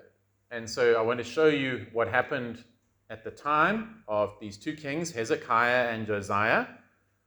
and 0.51 0.69
so 0.69 0.93
I 0.93 1.01
want 1.01 1.17
to 1.17 1.23
show 1.23 1.47
you 1.47 1.87
what 1.93 2.07
happened 2.07 2.63
at 3.09 3.23
the 3.23 3.31
time 3.31 4.03
of 4.07 4.33
these 4.39 4.55
two 4.55 4.73
kings, 4.73 5.11
Hezekiah 5.11 5.89
and 5.89 6.05
Josiah, 6.05 6.67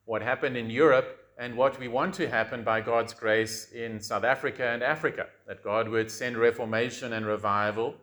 what 0.04 0.22
happened 0.22 0.56
in 0.56 0.70
Europe, 0.70 1.18
and 1.38 1.56
what 1.56 1.80
we 1.80 1.88
want 1.88 2.14
to 2.14 2.28
happen 2.28 2.62
by 2.62 2.80
God's 2.80 3.12
grace 3.12 3.72
in 3.72 4.00
South 4.00 4.22
Africa 4.22 4.68
and 4.68 4.80
Africa. 4.80 5.26
That 5.48 5.64
God 5.64 5.88
would 5.88 6.08
send 6.08 6.36
reformation 6.36 7.14
and 7.14 7.26
revival 7.26 7.94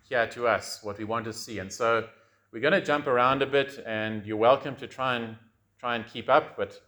here 0.00 0.26
to 0.28 0.46
us, 0.46 0.80
what 0.82 0.96
we 0.96 1.04
want 1.04 1.26
to 1.26 1.34
see. 1.34 1.58
And 1.58 1.70
so 1.70 2.08
we're 2.52 2.60
going 2.60 2.72
to 2.72 2.80
jump 2.80 3.06
around 3.06 3.42
a 3.42 3.46
bit, 3.46 3.82
and 3.86 4.24
you're 4.24 4.36
welcome 4.36 4.74
to 4.76 4.86
try 4.86 5.16
and 5.16 5.36
try 5.78 5.96
and 5.96 6.06
keep 6.06 6.28
up, 6.28 6.56
but 6.56 6.70
it 6.70 6.82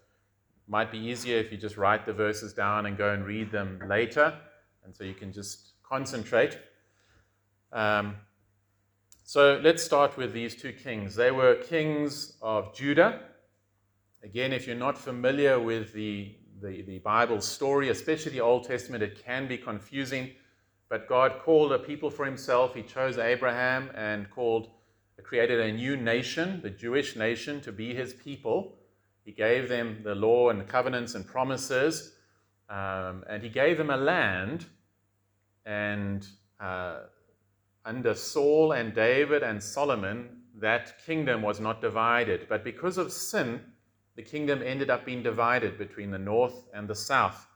might 0.66 0.90
be 0.90 0.98
easier 0.98 1.38
if 1.38 1.52
you 1.52 1.58
just 1.58 1.76
write 1.76 2.06
the 2.06 2.12
verses 2.12 2.54
down 2.54 2.86
and 2.86 2.96
go 2.96 3.12
and 3.12 3.26
read 3.26 3.52
them 3.52 3.80
later, 3.86 4.34
and 4.84 4.96
so 4.96 5.04
you 5.04 5.14
can 5.14 5.32
just 5.32 5.72
concentrate. 5.82 6.58
Um, 7.72 8.16
so 9.22 9.60
let's 9.62 9.82
start 9.82 10.16
with 10.16 10.32
these 10.32 10.56
two 10.56 10.72
kings. 10.72 11.14
They 11.14 11.30
were 11.30 11.56
kings 11.56 12.36
of 12.42 12.74
Judah. 12.74 13.20
Again, 14.24 14.52
if 14.52 14.66
you're 14.66 14.76
not 14.76 14.98
familiar 14.98 15.60
with 15.60 15.92
the, 15.92 16.34
the, 16.60 16.82
the 16.82 16.98
Bible 16.98 17.40
story, 17.40 17.90
especially 17.90 18.32
the 18.32 18.40
Old 18.40 18.64
Testament, 18.64 19.02
it 19.02 19.22
can 19.24 19.46
be 19.46 19.56
confusing. 19.56 20.30
But 20.88 21.06
God 21.06 21.40
called 21.44 21.72
a 21.72 21.78
people 21.78 22.10
for 22.10 22.26
himself. 22.26 22.74
He 22.74 22.82
chose 22.82 23.18
Abraham 23.18 23.90
and 23.94 24.28
called, 24.30 24.70
created 25.24 25.60
a 25.60 25.72
new 25.72 25.96
nation, 25.96 26.60
the 26.62 26.70
Jewish 26.70 27.16
nation, 27.16 27.60
to 27.62 27.72
be 27.72 27.94
his 27.94 28.14
people. 28.14 28.76
He 29.24 29.32
gave 29.32 29.68
them 29.68 30.00
the 30.02 30.14
law 30.14 30.50
and 30.50 30.60
the 30.60 30.64
covenants 30.64 31.14
and 31.14 31.26
promises. 31.26 32.14
Um, 32.68 33.24
and 33.28 33.42
he 33.42 33.48
gave 33.48 33.78
them 33.78 33.90
a 33.90 33.96
land 33.96 34.66
and 35.66 36.26
uh, 36.60 37.00
under 37.84 38.14
Saul 38.14 38.72
and 38.72 38.94
David 38.94 39.42
and 39.42 39.62
Solomon, 39.62 40.42
that 40.58 41.04
kingdom 41.06 41.42
was 41.42 41.60
not 41.60 41.80
divided. 41.80 42.46
But 42.48 42.64
because 42.64 42.98
of 42.98 43.12
sin, 43.12 43.60
the 44.16 44.22
kingdom 44.22 44.62
ended 44.64 44.90
up 44.90 45.04
being 45.04 45.22
divided 45.22 45.78
between 45.78 46.10
the 46.10 46.18
north 46.18 46.68
and 46.74 46.88
the 46.88 46.94
south. 46.94 47.46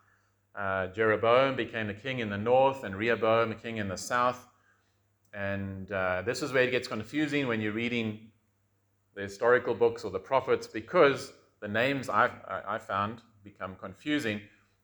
Uh, 0.54 0.86
Jeroboam 0.88 1.56
became 1.56 1.88
the 1.88 1.94
king 1.94 2.20
in 2.20 2.30
the 2.30 2.38
north, 2.38 2.84
and 2.84 2.94
Rehoboam 2.94 3.48
the 3.48 3.54
king 3.56 3.78
in 3.78 3.88
the 3.88 3.96
south. 3.96 4.46
And 5.34 5.90
uh, 5.90 6.22
this 6.22 6.42
is 6.42 6.52
where 6.52 6.62
it 6.62 6.70
gets 6.70 6.86
confusing 6.86 7.48
when 7.48 7.60
you're 7.60 7.72
reading 7.72 8.30
the 9.14 9.22
historical 9.22 9.74
books 9.74 10.04
or 10.04 10.10
the 10.10 10.18
prophets, 10.18 10.66
because 10.66 11.32
the 11.60 11.68
names 11.68 12.08
I've, 12.08 12.32
I 12.66 12.78
found 12.78 13.22
become 13.42 13.76
confusing. 13.80 14.40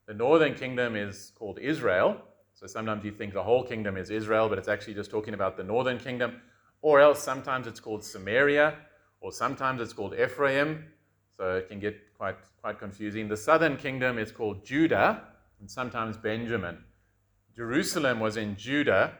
The 0.06 0.14
northern 0.14 0.54
kingdom 0.54 0.96
is 0.96 1.32
called 1.38 1.58
Israel, 1.60 2.20
so 2.54 2.66
sometimes 2.66 3.04
you 3.04 3.12
think 3.12 3.32
the 3.32 3.42
whole 3.42 3.62
kingdom 3.62 3.96
is 3.96 4.10
Israel, 4.10 4.48
but 4.48 4.58
it's 4.58 4.68
actually 4.68 4.94
just 4.94 5.10
talking 5.10 5.34
about 5.34 5.56
the 5.56 5.64
northern 5.64 5.98
kingdom. 5.98 6.40
Or 6.82 7.00
else 7.00 7.22
sometimes 7.22 7.66
it's 7.66 7.80
called 7.80 8.04
Samaria, 8.04 8.74
or 9.20 9.32
sometimes 9.32 9.80
it's 9.80 9.92
called 9.92 10.14
Ephraim. 10.14 10.84
So 11.36 11.56
it 11.56 11.68
can 11.68 11.80
get 11.80 11.96
quite, 12.18 12.36
quite 12.60 12.78
confusing. 12.78 13.28
The 13.28 13.36
southern 13.36 13.76
kingdom 13.76 14.18
is 14.18 14.30
called 14.30 14.64
Judah, 14.64 15.22
and 15.60 15.70
sometimes 15.70 16.16
Benjamin. 16.16 16.78
Jerusalem 17.56 18.20
was 18.20 18.36
in 18.36 18.56
Judah. 18.56 19.12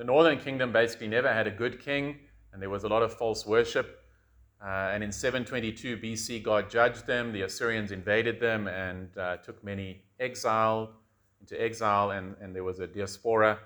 The 0.00 0.06
northern 0.06 0.38
kingdom 0.38 0.72
basically 0.72 1.08
never 1.08 1.30
had 1.30 1.46
a 1.46 1.50
good 1.50 1.78
king, 1.78 2.20
and 2.54 2.62
there 2.62 2.70
was 2.70 2.84
a 2.84 2.88
lot 2.88 3.02
of 3.02 3.12
false 3.12 3.44
worship. 3.44 4.02
Uh, 4.58 4.88
and 4.94 5.04
in 5.04 5.12
722 5.12 5.98
BC, 5.98 6.42
God 6.42 6.70
judged 6.70 7.06
them. 7.06 7.34
The 7.34 7.42
Assyrians 7.42 7.92
invaded 7.92 8.40
them 8.40 8.66
and 8.66 9.14
uh, 9.18 9.36
took 9.36 9.62
many 9.62 10.00
exiled 10.18 10.88
into 11.42 11.62
exile, 11.62 12.12
and, 12.12 12.34
and 12.40 12.56
there 12.56 12.64
was 12.64 12.80
a 12.80 12.86
diaspora. 12.86 13.58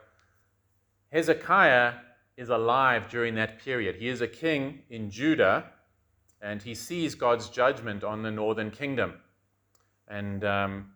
Hezekiah 1.13 1.93
is 2.37 2.49
alive 2.49 3.09
during 3.09 3.37
that 3.37 3.61
period. 3.61 3.95
He 3.95 4.09
is 4.09 4.21
a 4.21 4.27
king 4.27 4.81
in 4.91 5.13
Judah, 5.13 5.67
and 6.43 6.61
he 6.61 6.75
sees 6.75 7.15
God's 7.15 7.49
judgment 7.49 8.03
on 8.03 8.25
the 8.25 8.33
northern 8.33 8.73
kingdom. 8.73 9.15
And 10.09 10.45
um, 10.45 10.91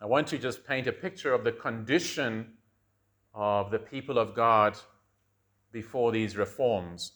I 0.00 0.06
want 0.06 0.28
to 0.28 0.38
just 0.38 0.64
paint 0.64 0.86
a 0.86 0.92
picture 0.92 1.34
of 1.34 1.42
the 1.42 1.50
condition 1.50 2.52
of 3.34 3.70
the 3.70 3.78
people 3.78 4.18
of 4.18 4.34
God 4.34 4.78
before 5.72 6.12
these 6.12 6.36
reforms. 6.36 7.12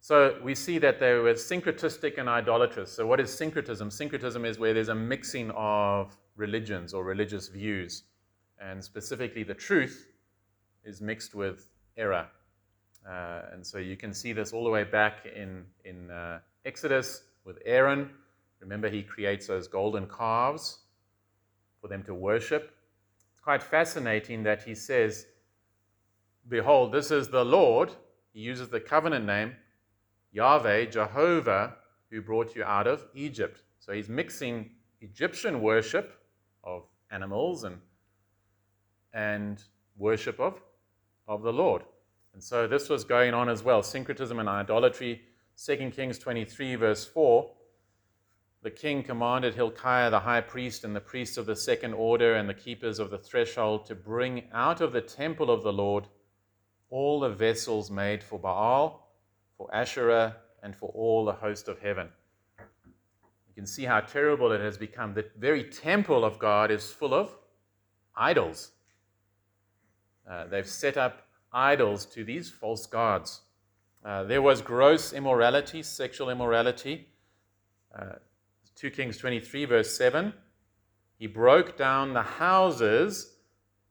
So 0.00 0.38
we 0.42 0.54
see 0.54 0.78
that 0.78 1.00
they 1.00 1.14
were 1.14 1.32
syncretistic 1.34 2.18
and 2.18 2.28
idolatrous. 2.28 2.92
So, 2.92 3.06
what 3.06 3.18
is 3.18 3.32
syncretism? 3.32 3.90
Syncretism 3.90 4.44
is 4.44 4.58
where 4.58 4.72
there's 4.72 4.88
a 4.88 4.94
mixing 4.94 5.50
of 5.52 6.16
religions 6.36 6.94
or 6.94 7.02
religious 7.02 7.48
views. 7.48 8.04
And 8.60 8.82
specifically, 8.82 9.42
the 9.42 9.54
truth 9.54 10.06
is 10.84 11.00
mixed 11.00 11.34
with 11.34 11.68
error. 11.96 12.28
Uh, 13.08 13.42
and 13.52 13.66
so 13.66 13.78
you 13.78 13.96
can 13.96 14.12
see 14.12 14.32
this 14.32 14.52
all 14.52 14.64
the 14.64 14.70
way 14.70 14.84
back 14.84 15.26
in, 15.26 15.64
in 15.84 16.10
uh, 16.10 16.38
Exodus 16.64 17.22
with 17.44 17.58
Aaron. 17.64 18.10
Remember, 18.60 18.88
he 18.88 19.02
creates 19.02 19.46
those 19.46 19.68
golden 19.68 20.06
calves 20.06 20.78
for 21.80 21.88
them 21.88 22.02
to 22.04 22.14
worship. 22.14 22.75
Quite 23.46 23.62
fascinating 23.62 24.42
that 24.42 24.64
he 24.64 24.74
says, 24.74 25.28
Behold, 26.48 26.90
this 26.90 27.12
is 27.12 27.28
the 27.28 27.44
Lord. 27.44 27.92
He 28.32 28.40
uses 28.40 28.70
the 28.70 28.80
covenant 28.80 29.24
name, 29.24 29.54
Yahweh, 30.32 30.86
Jehovah, 30.86 31.76
who 32.10 32.22
brought 32.22 32.56
you 32.56 32.64
out 32.64 32.88
of 32.88 33.06
Egypt. 33.14 33.62
So 33.78 33.92
he's 33.92 34.08
mixing 34.08 34.70
Egyptian 35.00 35.60
worship 35.60 36.20
of 36.64 36.88
animals 37.12 37.62
and, 37.62 37.78
and 39.14 39.62
worship 39.96 40.40
of, 40.40 40.60
of 41.28 41.42
the 41.42 41.52
Lord. 41.52 41.84
And 42.34 42.42
so 42.42 42.66
this 42.66 42.88
was 42.88 43.04
going 43.04 43.32
on 43.32 43.48
as 43.48 43.62
well 43.62 43.80
syncretism 43.80 44.40
and 44.40 44.48
idolatry. 44.48 45.22
2 45.64 45.92
Kings 45.94 46.18
23, 46.18 46.74
verse 46.74 47.04
4 47.04 47.48
the 48.66 48.70
king 48.72 49.00
commanded 49.00 49.54
Hilkiah 49.54 50.10
the 50.10 50.18
high 50.18 50.40
priest 50.40 50.82
and 50.82 50.96
the 50.96 51.00
priests 51.00 51.36
of 51.36 51.46
the 51.46 51.54
second 51.54 51.94
order 51.94 52.34
and 52.34 52.48
the 52.48 52.54
keepers 52.54 52.98
of 52.98 53.10
the 53.10 53.18
threshold 53.18 53.86
to 53.86 53.94
bring 53.94 54.42
out 54.52 54.80
of 54.80 54.92
the 54.92 55.00
temple 55.00 55.52
of 55.52 55.62
the 55.62 55.72
Lord 55.72 56.08
all 56.90 57.20
the 57.20 57.28
vessels 57.28 57.92
made 57.92 58.24
for 58.24 58.40
Baal, 58.40 59.08
for 59.56 59.72
Asherah, 59.72 60.34
and 60.64 60.74
for 60.74 60.90
all 60.96 61.24
the 61.24 61.34
host 61.34 61.68
of 61.68 61.78
heaven 61.78 62.08
You 62.58 63.54
can 63.54 63.66
see 63.66 63.84
how 63.84 64.00
terrible 64.00 64.50
it 64.50 64.60
has 64.60 64.76
become. 64.76 65.14
The 65.14 65.26
very 65.38 65.62
temple 65.62 66.24
of 66.24 66.40
God 66.40 66.72
is 66.72 66.90
full 66.90 67.14
of 67.14 67.36
idols. 68.16 68.72
Uh, 70.28 70.48
they've 70.48 70.66
set 70.66 70.96
up 70.96 71.28
idols 71.52 72.04
to 72.06 72.24
these 72.24 72.50
false 72.50 72.86
gods. 72.86 73.42
Uh, 74.04 74.24
there 74.24 74.42
was 74.42 74.60
gross 74.60 75.12
immorality, 75.12 75.84
sexual 75.84 76.30
immorality. 76.30 77.06
Uh, 77.96 78.16
2 78.76 78.90
Kings 78.90 79.16
23, 79.16 79.64
verse 79.64 79.96
7. 79.96 80.32
He 81.18 81.26
broke 81.26 81.76
down 81.76 82.12
the 82.12 82.22
houses 82.22 83.36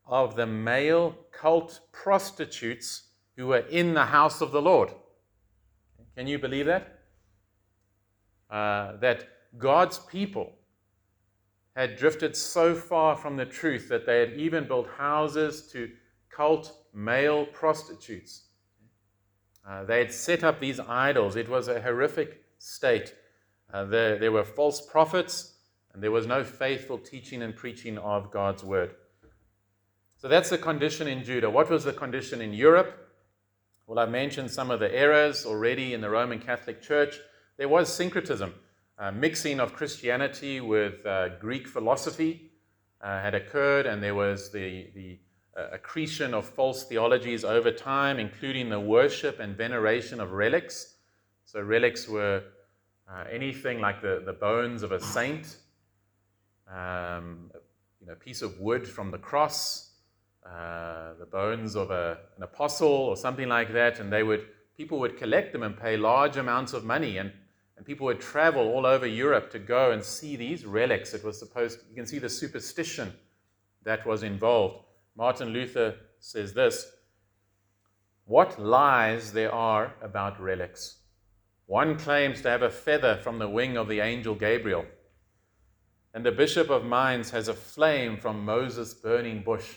of 0.05 0.35
the 0.35 0.45
male 0.45 1.15
cult 1.31 1.79
prostitutes 1.91 3.07
who 3.35 3.47
were 3.47 3.65
in 3.69 3.93
the 3.93 4.05
house 4.05 4.41
of 4.41 4.51
the 4.51 4.61
Lord. 4.61 4.89
Can 6.15 6.27
you 6.27 6.39
believe 6.39 6.67
that? 6.67 6.99
Uh, 8.49 8.97
that 8.97 9.27
God's 9.57 9.97
people 9.97 10.53
had 11.75 11.97
drifted 11.97 12.35
so 12.35 12.73
far 12.73 13.15
from 13.15 13.35
the 13.35 13.45
truth 13.45 13.89
that 13.89 14.05
they 14.05 14.19
had 14.19 14.33
even 14.33 14.67
built 14.67 14.87
houses 14.97 15.67
to 15.71 15.89
cult 16.29 16.85
male 16.93 17.45
prostitutes. 17.47 18.43
Uh, 19.67 19.83
they 19.83 19.99
had 19.99 20.11
set 20.11 20.43
up 20.43 20.59
these 20.59 20.79
idols. 20.79 21.35
It 21.35 21.49
was 21.49 21.67
a 21.67 21.81
horrific 21.81 22.43
state. 22.59 23.13
Uh, 23.73 23.85
there, 23.85 24.17
there 24.17 24.31
were 24.31 24.43
false 24.43 24.81
prophets, 24.81 25.53
and 25.93 26.01
there 26.01 26.11
was 26.11 26.27
no 26.27 26.43
faithful 26.43 26.97
teaching 26.97 27.41
and 27.41 27.55
preaching 27.55 27.97
of 27.97 28.31
God's 28.31 28.63
word. 28.63 28.95
So 30.17 30.27
that's 30.27 30.49
the 30.49 30.57
condition 30.57 31.07
in 31.07 31.23
Judah. 31.23 31.49
What 31.49 31.69
was 31.69 31.83
the 31.83 31.93
condition 31.93 32.41
in 32.41 32.53
Europe? 32.53 33.13
Well, 33.87 33.99
I 33.99 34.05
mentioned 34.05 34.49
some 34.49 34.71
of 34.71 34.79
the 34.79 34.93
errors 34.93 35.45
already 35.45 35.93
in 35.93 36.01
the 36.01 36.09
Roman 36.09 36.39
Catholic 36.39 36.81
Church. 36.81 37.19
There 37.57 37.69
was 37.69 37.93
syncretism 37.93 38.53
uh, 38.97 39.11
mixing 39.11 39.59
of 39.59 39.73
Christianity 39.73 40.61
with 40.61 41.05
uh, 41.05 41.29
Greek 41.39 41.67
philosophy 41.67 42.51
uh, 43.01 43.21
had 43.21 43.35
occurred, 43.35 43.85
and 43.85 44.01
there 44.01 44.15
was 44.15 44.51
the, 44.51 44.87
the 44.95 45.19
uh, 45.57 45.67
accretion 45.73 46.33
of 46.33 46.45
false 46.45 46.83
theologies 46.83 47.43
over 47.43 47.71
time, 47.71 48.19
including 48.19 48.69
the 48.69 48.79
worship 48.79 49.39
and 49.39 49.55
veneration 49.55 50.19
of 50.19 50.31
relics. 50.31 50.95
So, 51.45 51.61
relics 51.61 52.07
were 52.07 52.43
uh, 53.09 53.23
anything 53.31 53.79
like 53.79 54.01
the, 54.01 54.23
the 54.25 54.33
bones 54.33 54.83
of 54.83 54.91
a 54.91 54.99
saint, 54.99 55.57
um, 56.67 57.51
you 58.01 58.07
know, 58.07 58.15
piece 58.15 58.41
of 58.41 58.59
wood 58.59 58.87
from 58.87 59.11
the 59.11 59.17
cross, 59.17 59.91
uh, 60.45 61.13
the 61.19 61.25
bones 61.25 61.75
of 61.75 61.91
a, 61.91 62.17
an 62.37 62.43
apostle 62.43 62.87
or 62.87 63.17
something 63.17 63.47
like 63.47 63.73
that, 63.73 63.99
and 63.99 64.11
they 64.11 64.23
would 64.23 64.45
people 64.77 64.99
would 64.99 65.17
collect 65.17 65.53
them 65.53 65.63
and 65.63 65.77
pay 65.77 65.97
large 65.97 66.37
amounts 66.37 66.73
of 66.73 66.83
money, 66.83 67.17
and, 67.17 67.31
and 67.77 67.85
people 67.85 68.05
would 68.05 68.19
travel 68.19 68.67
all 68.67 68.85
over 68.85 69.07
Europe 69.07 69.49
to 69.51 69.59
go 69.59 69.91
and 69.91 70.03
see 70.03 70.35
these 70.35 70.65
relics. 70.65 71.13
It 71.13 71.23
was 71.23 71.39
supposed 71.39 71.79
you 71.89 71.95
can 71.95 72.05
see 72.05 72.19
the 72.19 72.29
superstition 72.29 73.13
that 73.83 74.05
was 74.05 74.23
involved. 74.23 74.83
Martin 75.15 75.49
Luther 75.49 75.95
says 76.19 76.53
this 76.53 76.91
What 78.25 78.59
lies 78.59 79.31
there 79.31 79.53
are 79.53 79.93
about 80.01 80.39
relics. 80.39 80.97
One 81.67 81.97
claims 81.97 82.41
to 82.41 82.49
have 82.49 82.61
a 82.61 82.69
feather 82.69 83.19
from 83.23 83.39
the 83.39 83.49
wing 83.49 83.77
of 83.77 83.87
the 83.87 83.99
angel 83.99 84.35
Gabriel, 84.35 84.85
and 86.13 86.25
the 86.25 86.31
Bishop 86.31 86.69
of 86.69 86.85
Mainz 86.85 87.31
has 87.31 87.47
a 87.47 87.53
flame 87.53 88.17
from 88.17 88.45
Moses' 88.45 88.93
burning 88.93 89.41
bush. 89.43 89.75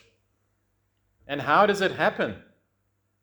And 1.27 1.43
how 1.43 1.67
does 1.67 1.81
it 1.81 1.93
happen 1.93 2.37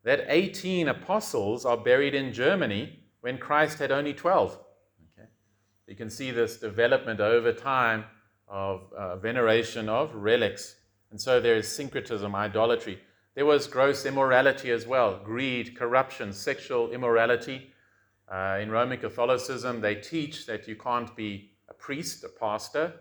that 0.03 0.25
18 0.27 0.89
apostles 0.89 1.65
are 1.65 1.77
buried 1.77 2.13
in 2.13 2.34
Germany 2.34 3.00
when 3.22 3.38
Christ 3.38 3.79
had 3.79 3.91
only 3.91 4.13
12? 4.13 4.60
Okay. 5.17 5.27
You 5.88 5.95
can 5.95 6.10
see 6.10 6.31
this 6.31 6.57
development 6.57 7.19
over 7.19 7.53
time 7.53 8.05
of 8.48 8.91
uh, 8.93 9.15
veneration 9.15 9.89
of 9.89 10.13
relics. 10.13 10.75
And 11.12 11.19
so 11.19 11.39
there 11.39 11.55
is 11.55 11.67
syncretism, 11.67 12.36
idolatry. 12.36 13.00
There 13.34 13.45
was 13.45 13.67
gross 13.67 14.05
immorality 14.05 14.72
as 14.72 14.86
well 14.86 15.19
greed, 15.24 15.77
corruption, 15.77 16.34
sexual 16.34 16.91
immorality. 16.91 17.72
Uh, 18.27 18.58
in 18.60 18.72
Roman 18.72 18.98
Catholicism, 18.98 19.82
they 19.82 19.96
teach 19.96 20.46
that 20.48 20.67
you 20.67 20.75
can't 20.75 21.15
be 21.15 21.51
a 21.70 21.74
priest, 21.74 22.24
a 22.24 22.29
pastor, 22.29 22.94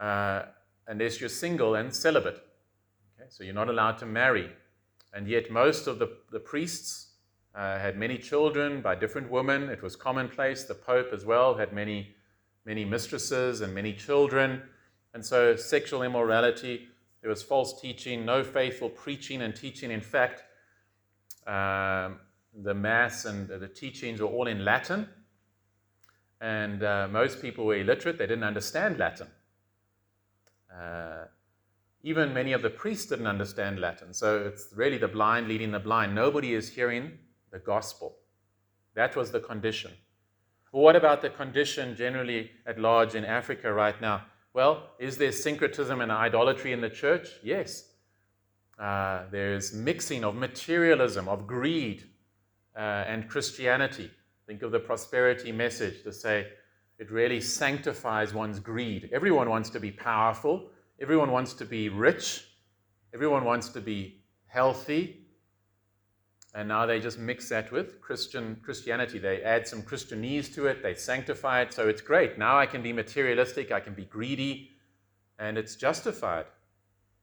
uh, 0.00 0.42
unless 0.88 1.20
you're 1.20 1.28
single 1.28 1.76
and 1.76 1.94
celibate. 1.94 2.42
Okay, 3.18 3.28
so 3.28 3.44
you're 3.44 3.54
not 3.54 3.68
allowed 3.68 3.98
to 3.98 4.06
marry. 4.06 4.50
And 5.12 5.28
yet, 5.28 5.50
most 5.50 5.86
of 5.86 5.98
the, 5.98 6.16
the 6.32 6.40
priests 6.40 7.10
uh, 7.54 7.78
had 7.78 7.96
many 7.96 8.18
children 8.18 8.80
by 8.80 8.94
different 8.94 9.30
women. 9.30 9.68
It 9.68 9.82
was 9.82 9.94
commonplace. 9.96 10.64
The 10.64 10.74
Pope, 10.74 11.12
as 11.12 11.24
well, 11.24 11.54
had 11.54 11.72
many, 11.72 12.14
many 12.64 12.84
mistresses 12.84 13.60
and 13.60 13.74
many 13.74 13.92
children. 13.92 14.62
And 15.14 15.24
so, 15.24 15.56
sexual 15.56 16.02
immorality, 16.02 16.88
there 17.20 17.30
was 17.30 17.42
false 17.42 17.80
teaching, 17.80 18.24
no 18.24 18.42
faithful 18.42 18.88
preaching 18.88 19.42
and 19.42 19.54
teaching. 19.54 19.90
In 19.90 20.00
fact, 20.00 20.44
um, 21.46 22.18
the 22.54 22.74
Mass 22.74 23.24
and 23.24 23.48
the 23.48 23.68
teachings 23.68 24.20
were 24.20 24.28
all 24.28 24.46
in 24.46 24.64
Latin. 24.64 25.08
And 26.40 26.82
uh, 26.82 27.08
most 27.10 27.42
people 27.42 27.66
were 27.66 27.76
illiterate, 27.76 28.18
they 28.18 28.26
didn't 28.26 28.44
understand 28.44 28.98
Latin. 28.98 29.26
Uh, 30.74 31.24
even 32.02 32.32
many 32.32 32.52
of 32.52 32.62
the 32.62 32.70
priests 32.70 33.06
didn't 33.06 33.26
understand 33.26 33.78
Latin. 33.78 34.14
So 34.14 34.46
it's 34.46 34.68
really 34.74 34.96
the 34.96 35.08
blind 35.08 35.48
leading 35.48 35.70
the 35.70 35.78
blind. 35.78 36.14
Nobody 36.14 36.54
is 36.54 36.68
hearing 36.68 37.12
the 37.50 37.58
gospel. 37.58 38.16
That 38.94 39.16
was 39.16 39.30
the 39.30 39.40
condition. 39.40 39.92
What 40.70 40.96
about 40.96 41.20
the 41.20 41.30
condition 41.30 41.96
generally 41.96 42.50
at 42.64 42.78
large 42.78 43.14
in 43.14 43.24
Africa 43.24 43.72
right 43.72 44.00
now? 44.00 44.22
Well, 44.54 44.90
is 44.98 45.16
there 45.16 45.32
syncretism 45.32 46.00
and 46.00 46.10
idolatry 46.10 46.72
in 46.72 46.80
the 46.80 46.90
church? 46.90 47.28
Yes. 47.42 47.88
Uh, 48.78 49.24
there's 49.30 49.74
mixing 49.74 50.24
of 50.24 50.34
materialism, 50.36 51.28
of 51.28 51.46
greed, 51.46 52.09
and 52.80 53.28
Christianity. 53.28 54.10
Think 54.46 54.62
of 54.62 54.72
the 54.72 54.80
prosperity 54.80 55.52
message 55.52 56.02
to 56.02 56.12
say 56.12 56.48
it 56.98 57.10
really 57.10 57.40
sanctifies 57.40 58.34
one's 58.34 58.58
greed. 58.58 59.10
Everyone 59.12 59.48
wants 59.48 59.70
to 59.70 59.80
be 59.80 59.90
powerful, 59.90 60.70
everyone 61.00 61.30
wants 61.30 61.54
to 61.54 61.64
be 61.64 61.88
rich, 61.88 62.46
everyone 63.14 63.44
wants 63.44 63.68
to 63.70 63.80
be 63.80 64.22
healthy. 64.46 65.26
And 66.54 66.68
now 66.68 66.84
they 66.84 66.98
just 66.98 67.18
mix 67.18 67.48
that 67.50 67.70
with 67.70 68.00
Christian 68.00 68.60
Christianity. 68.62 69.18
They 69.18 69.42
add 69.42 69.68
some 69.68 69.82
Christianese 69.82 70.52
to 70.54 70.66
it, 70.66 70.82
they 70.82 70.94
sanctify 70.94 71.62
it, 71.62 71.72
so 71.72 71.88
it's 71.88 72.02
great. 72.02 72.38
Now 72.38 72.58
I 72.58 72.66
can 72.66 72.82
be 72.82 72.92
materialistic, 72.92 73.70
I 73.70 73.80
can 73.80 73.94
be 73.94 74.04
greedy, 74.04 74.70
and 75.38 75.56
it's 75.56 75.76
justified. 75.76 76.46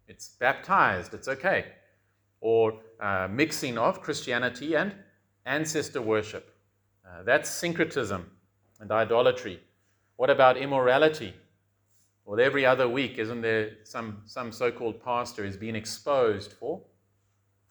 It's 0.08 0.30
baptized, 0.30 1.14
it's 1.14 1.28
okay. 1.28 1.66
Or 2.40 2.80
uh, 3.00 3.28
mixing 3.30 3.78
of 3.78 4.02
Christianity 4.02 4.76
and 4.76 4.94
ancestor 5.48 6.02
worship. 6.02 6.56
Uh, 7.06 7.24
that's 7.24 7.50
syncretism 7.50 8.30
and 8.80 8.92
idolatry. 8.92 9.60
What 10.18 10.30
about 10.30 10.58
immorality? 10.58 11.34
Well, 12.26 12.40
every 12.40 12.66
other 12.66 12.90
week, 12.90 13.18
isn't 13.18 13.42
there 13.42 13.72
some, 13.84 14.22
some 14.26 14.52
so 14.52 14.72
called 14.72 15.02
pastor 15.02 15.46
is 15.46 15.56
being 15.56 15.76
exposed 15.76 16.52
for, 16.54 16.82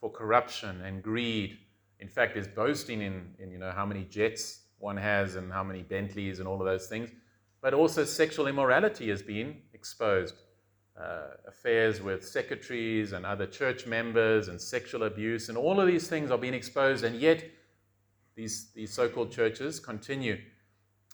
for 0.01 0.11
corruption 0.11 0.81
and 0.81 1.03
greed? 1.03 1.59
In 1.99 2.07
fact, 2.07 2.35
is 2.35 2.47
boasting 2.47 3.01
in, 3.01 3.35
in 3.39 3.51
you 3.51 3.59
know, 3.59 3.71
how 3.71 3.85
many 3.85 4.03
jets 4.05 4.61
one 4.79 4.97
has 4.97 5.35
and 5.35 5.51
how 5.51 5.63
many 5.63 5.83
Bentleys 5.83 6.39
and 6.39 6.47
all 6.47 6.59
of 6.59 6.65
those 6.65 6.87
things. 6.87 7.11
But 7.61 7.73
also, 7.73 8.03
sexual 8.03 8.47
immorality 8.47 9.09
is 9.09 9.21
being 9.21 9.61
exposed. 9.73 10.35
Uh, 10.99 11.35
affairs 11.47 12.01
with 12.01 12.27
secretaries 12.27 13.13
and 13.13 13.23
other 13.23 13.45
church 13.45 13.85
members 13.85 14.47
and 14.47 14.59
sexual 14.59 15.03
abuse, 15.03 15.49
and 15.49 15.57
all 15.57 15.79
of 15.79 15.85
these 15.85 16.07
things 16.07 16.31
are 16.31 16.39
being 16.39 16.55
exposed, 16.55 17.03
and 17.03 17.19
yet 17.19 17.43
these, 18.37 18.67
these 18.75 18.93
so 18.93 19.09
called 19.09 19.31
churches 19.31 19.79
continue. 19.79 20.37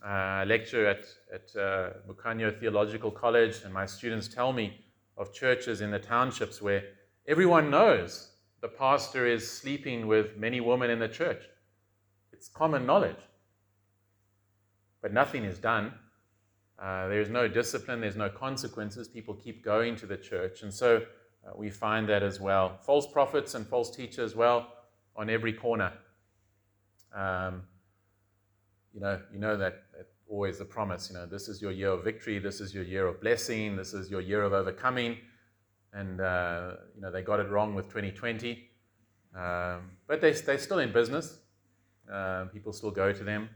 Uh, 0.05 0.09
I 0.09 0.43
lecture 0.43 0.85
at, 0.85 1.05
at 1.33 1.55
uh, 1.59 2.51
Theological 2.59 3.09
College, 3.09 3.61
and 3.63 3.73
my 3.73 3.85
students 3.85 4.27
tell 4.27 4.51
me 4.51 4.81
of 5.17 5.33
churches 5.33 5.79
in 5.79 5.89
the 5.89 5.99
townships 5.99 6.61
where 6.61 6.83
everyone 7.25 7.71
knows 7.71 8.31
the 8.59 8.67
pastor 8.67 9.25
is 9.25 9.49
sleeping 9.49 10.05
with 10.05 10.35
many 10.37 10.59
women 10.59 10.89
in 10.89 10.99
the 10.99 11.07
church. 11.07 11.43
It's 12.33 12.49
common 12.49 12.85
knowledge. 12.85 13.23
But 15.01 15.13
nothing 15.13 15.45
is 15.45 15.59
done. 15.59 15.93
Uh, 16.77 17.07
there's 17.07 17.29
no 17.29 17.47
discipline, 17.47 18.01
there's 18.01 18.17
no 18.17 18.29
consequences. 18.29 19.07
People 19.07 19.33
keep 19.33 19.63
going 19.63 19.95
to 19.95 20.05
the 20.05 20.17
church. 20.17 20.63
And 20.63 20.73
so 20.73 20.97
uh, 20.97 21.51
we 21.55 21.69
find 21.69 22.09
that 22.09 22.21
as 22.23 22.41
well. 22.41 22.77
False 22.81 23.07
prophets 23.09 23.55
and 23.55 23.65
false 23.65 23.95
teachers, 23.95 24.35
well, 24.35 24.67
on 25.15 25.29
every 25.29 25.53
corner. 25.53 25.93
Um, 27.13 27.63
you 28.93 29.01
know, 29.01 29.19
you 29.31 29.39
know 29.39 29.57
that, 29.57 29.83
that 29.95 30.07
always 30.29 30.57
the 30.57 30.65
promise. 30.65 31.09
You 31.09 31.17
know, 31.17 31.25
this 31.25 31.47
is 31.47 31.61
your 31.61 31.71
year 31.71 31.89
of 31.89 32.03
victory. 32.03 32.39
This 32.39 32.59
is 32.59 32.73
your 32.73 32.83
year 32.83 33.07
of 33.07 33.21
blessing. 33.21 33.75
This 33.75 33.93
is 33.93 34.09
your 34.09 34.21
year 34.21 34.43
of 34.43 34.53
overcoming. 34.53 35.17
And 35.93 36.21
uh, 36.21 36.73
you 36.95 37.01
know, 37.01 37.11
they 37.11 37.21
got 37.21 37.39
it 37.39 37.49
wrong 37.49 37.75
with 37.75 37.85
2020, 37.85 38.69
um, 39.35 39.91
but 40.07 40.21
they 40.21 40.31
they're 40.31 40.57
still 40.57 40.79
in 40.79 40.91
business. 40.91 41.37
Uh, 42.11 42.45
people 42.45 42.73
still 42.73 42.91
go 42.91 43.13
to 43.13 43.23
them, 43.23 43.49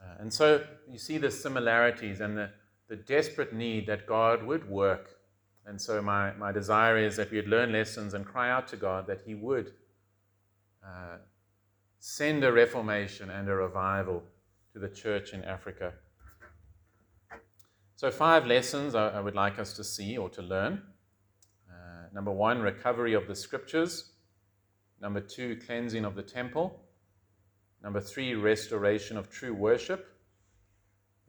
uh, 0.00 0.20
and 0.20 0.32
so 0.32 0.62
you 0.88 0.98
see 0.98 1.16
the 1.16 1.30
similarities 1.30 2.20
and 2.20 2.36
the 2.36 2.50
the 2.88 2.96
desperate 2.96 3.54
need 3.54 3.86
that 3.86 4.06
God 4.06 4.42
would 4.42 4.68
work. 4.68 5.18
And 5.64 5.80
so 5.80 6.02
my, 6.02 6.32
my 6.34 6.52
desire 6.52 6.98
is 6.98 7.16
that 7.16 7.30
we 7.30 7.38
would 7.38 7.48
learn 7.48 7.72
lessons 7.72 8.12
and 8.12 8.26
cry 8.26 8.50
out 8.50 8.68
to 8.68 8.76
God 8.76 9.06
that 9.06 9.22
He 9.24 9.34
would 9.34 9.72
uh, 10.84 11.16
send 12.04 12.42
a 12.42 12.50
reformation 12.50 13.30
and 13.30 13.48
a 13.48 13.54
revival 13.54 14.24
to 14.72 14.80
the 14.80 14.88
church 14.88 15.32
in 15.32 15.44
Africa. 15.44 15.92
So, 17.94 18.10
five 18.10 18.44
lessons 18.44 18.96
I, 18.96 19.20
would 19.20 19.36
like 19.36 19.60
us 19.60 19.74
to 19.74 19.84
see 19.84 20.18
or 20.18 20.28
to 20.30 20.42
learn. 20.42 20.82
Uh, 21.70 22.06
number 22.12 22.32
one, 22.32 22.60
recovery 22.60 23.14
of 23.14 23.28
the 23.28 23.36
scriptures. 23.36 24.14
Number 25.00 25.20
two, 25.20 25.60
cleansing 25.64 26.04
of 26.04 26.16
the 26.16 26.24
temple. 26.24 26.80
Number 27.84 28.00
three, 28.00 28.34
restoration 28.34 29.16
of 29.16 29.30
true 29.30 29.54
worship. 29.54 30.04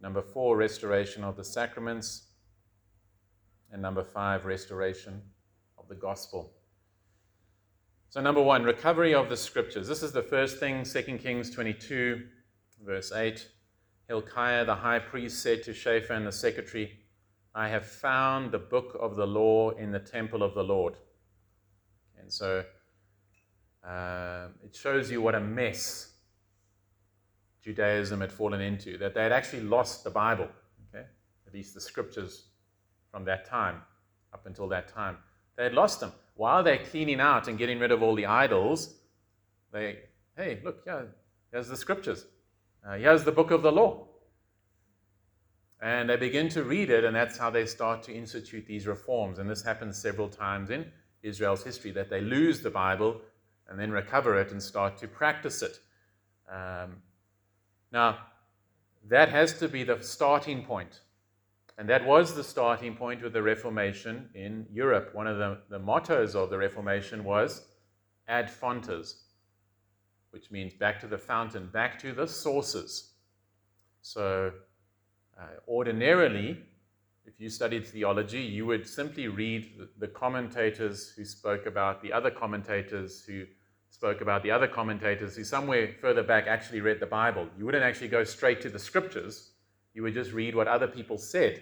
Number 0.02 0.24
four, 0.24 0.58
restoration 0.58 1.24
of 1.24 1.38
the 1.38 1.46
sacraments. 1.46 2.30
And 3.72 3.80
number 3.80 4.04
five, 4.04 4.46
restoration 4.46 5.22
of 5.78 5.88
the 5.88 5.96
gospel. 5.96 6.52
So, 8.14 8.22
number 8.22 8.44
one, 8.44 8.62
recovery 8.64 9.16
of 9.16 9.28
the 9.28 9.36
scriptures. 9.36 9.88
This 9.88 10.04
is 10.04 10.12
the 10.12 10.22
first 10.22 10.60
thing, 10.60 10.84
2 10.84 11.18
Kings 11.18 11.50
22, 11.50 12.22
verse 12.86 13.12
8. 13.12 13.50
Hilkiah 14.08 14.66
the 14.66 14.76
high 14.76 15.00
priest 15.00 15.42
said 15.42 15.64
to 15.64 15.74
Shaphan 15.74 16.24
the 16.24 16.32
secretary, 16.32 17.00
I 17.56 17.70
have 17.70 17.88
found 17.88 18.52
the 18.52 18.60
book 18.60 18.96
of 19.00 19.16
the 19.16 19.26
law 19.26 19.72
in 19.72 19.92
the 19.92 19.98
temple 19.98 20.44
of 20.44 20.54
the 20.54 20.64
Lord. 20.64 20.94
And 22.20 22.32
so 22.32 22.64
uh, 23.84 24.50
it 24.64 24.76
shows 24.76 25.10
you 25.10 25.20
what 25.20 25.34
a 25.34 25.40
mess 25.40 26.12
Judaism 27.64 28.22
had 28.22 28.32
fallen 28.32 28.62
into, 28.62 28.96
that 29.00 29.16
they 29.16 29.24
had 29.24 29.32
actually 29.32 29.64
lost 29.64 30.04
the 30.04 30.12
Bible, 30.12 30.50
okay? 30.94 31.08
At 31.48 31.54
least 31.56 31.74
the 31.74 31.82
scriptures 31.82 32.44
from 33.10 33.26
that 33.26 33.50
time, 33.50 33.82
up 34.36 34.46
until 34.46 34.68
that 34.68 34.88
time. 34.88 35.18
They 35.56 35.64
had 35.64 35.74
lost 35.74 36.00
them 36.00 36.12
while 36.36 36.64
they're 36.64 36.84
cleaning 36.84 37.20
out 37.20 37.48
and 37.48 37.58
getting 37.58 37.80
rid 37.80 37.92
of 37.92 38.02
all 38.02 38.16
the 38.16 38.26
idols, 38.26 38.96
they, 39.72 40.00
hey, 40.36 40.60
look, 40.64 40.84
yeah, 40.86 41.02
here's 41.52 41.68
the 41.68 41.78
scriptures. 41.78 42.26
Uh, 42.86 42.96
here's 42.96 43.24
the 43.24 43.32
book 43.32 43.52
of 43.52 43.62
the 43.62 43.72
law. 43.72 44.08
And 45.82 46.10
they 46.10 46.16
begin 46.16 46.50
to 46.50 46.64
read 46.64 46.90
it, 46.90 47.04
and 47.04 47.16
that's 47.16 47.38
how 47.38 47.50
they 47.50 47.66
start 47.66 48.04
to 48.04 48.14
institute 48.14 48.66
these 48.66 48.88
reforms. 48.88 49.40
And 49.40 49.50
this 49.50 49.62
happens 49.62 49.98
several 49.98 50.30
times 50.30 50.70
in 50.70 50.86
Israel's 51.22 51.64
history 51.64 51.92
that 51.92 52.10
they 52.10 52.22
lose 52.22 52.62
the 52.62 52.70
Bible 52.70 53.22
and 53.68 53.80
then 53.80 53.92
recover 53.92 54.40
it 54.40 54.52
and 54.52 54.62
start 54.62 54.98
to 54.98 55.08
practice 55.08 55.62
it. 55.62 55.80
Um, 56.50 56.98
now, 57.92 58.18
that 59.10 59.30
has 59.30 59.60
to 59.60 59.68
be 59.68 59.84
the 59.84 60.02
starting 60.02 60.64
point. 60.64 61.02
And 61.78 61.90
that 61.90 62.06
was 62.06 62.36
the 62.36 62.44
starting 62.44 62.96
point 62.96 63.24
with 63.24 63.34
the 63.34 63.42
Reformation 63.42 64.30
in 64.36 64.68
Europe. 64.72 65.10
One 65.14 65.28
of 65.28 65.38
the, 65.38 65.58
the 65.70 65.80
mottos 65.80 66.36
of 66.36 66.50
the 66.50 66.58
Reformation 66.58 67.24
was 67.24 67.64
ad 68.28 68.50
fontes, 68.50 69.24
which 70.30 70.52
means 70.52 70.74
back 70.74 71.00
to 71.02 71.08
the 71.08 71.18
fountain, 71.18 71.70
back 71.74 71.98
to 72.00 72.14
the 72.14 72.28
sources. 72.28 73.14
So, 74.02 74.52
uh, 75.40 75.46
ordinarily, 75.68 76.60
if 77.26 77.40
you 77.40 77.50
studied 77.50 77.88
theology, 77.88 78.42
you 78.42 78.66
would 78.66 78.88
simply 78.88 79.28
read 79.28 79.72
the 79.98 80.08
commentators 80.08 81.10
who 81.16 81.26
spoke 81.26 81.66
about 81.66 82.04
the 82.04 82.14
other 82.14 82.30
commentators 82.30 83.24
who 83.26 83.46
spoke 83.90 84.22
about 84.22 84.44
the 84.44 84.52
other 84.52 84.68
commentators 84.68 85.36
who 85.36 85.44
somewhere 85.44 85.96
further 86.02 86.24
back 86.24 86.48
actually 86.48 86.82
read 86.82 87.00
the 87.00 87.06
Bible. 87.06 87.48
You 87.58 87.66
wouldn't 87.66 87.84
actually 87.84 88.10
go 88.10 88.24
straight 88.24 88.62
to 88.62 88.70
the 88.70 88.80
scriptures, 88.80 89.53
you 89.94 90.04
would 90.04 90.14
just 90.14 90.32
read 90.32 90.56
what 90.56 90.68
other 90.68 90.88
people 90.88 91.18
said. 91.18 91.62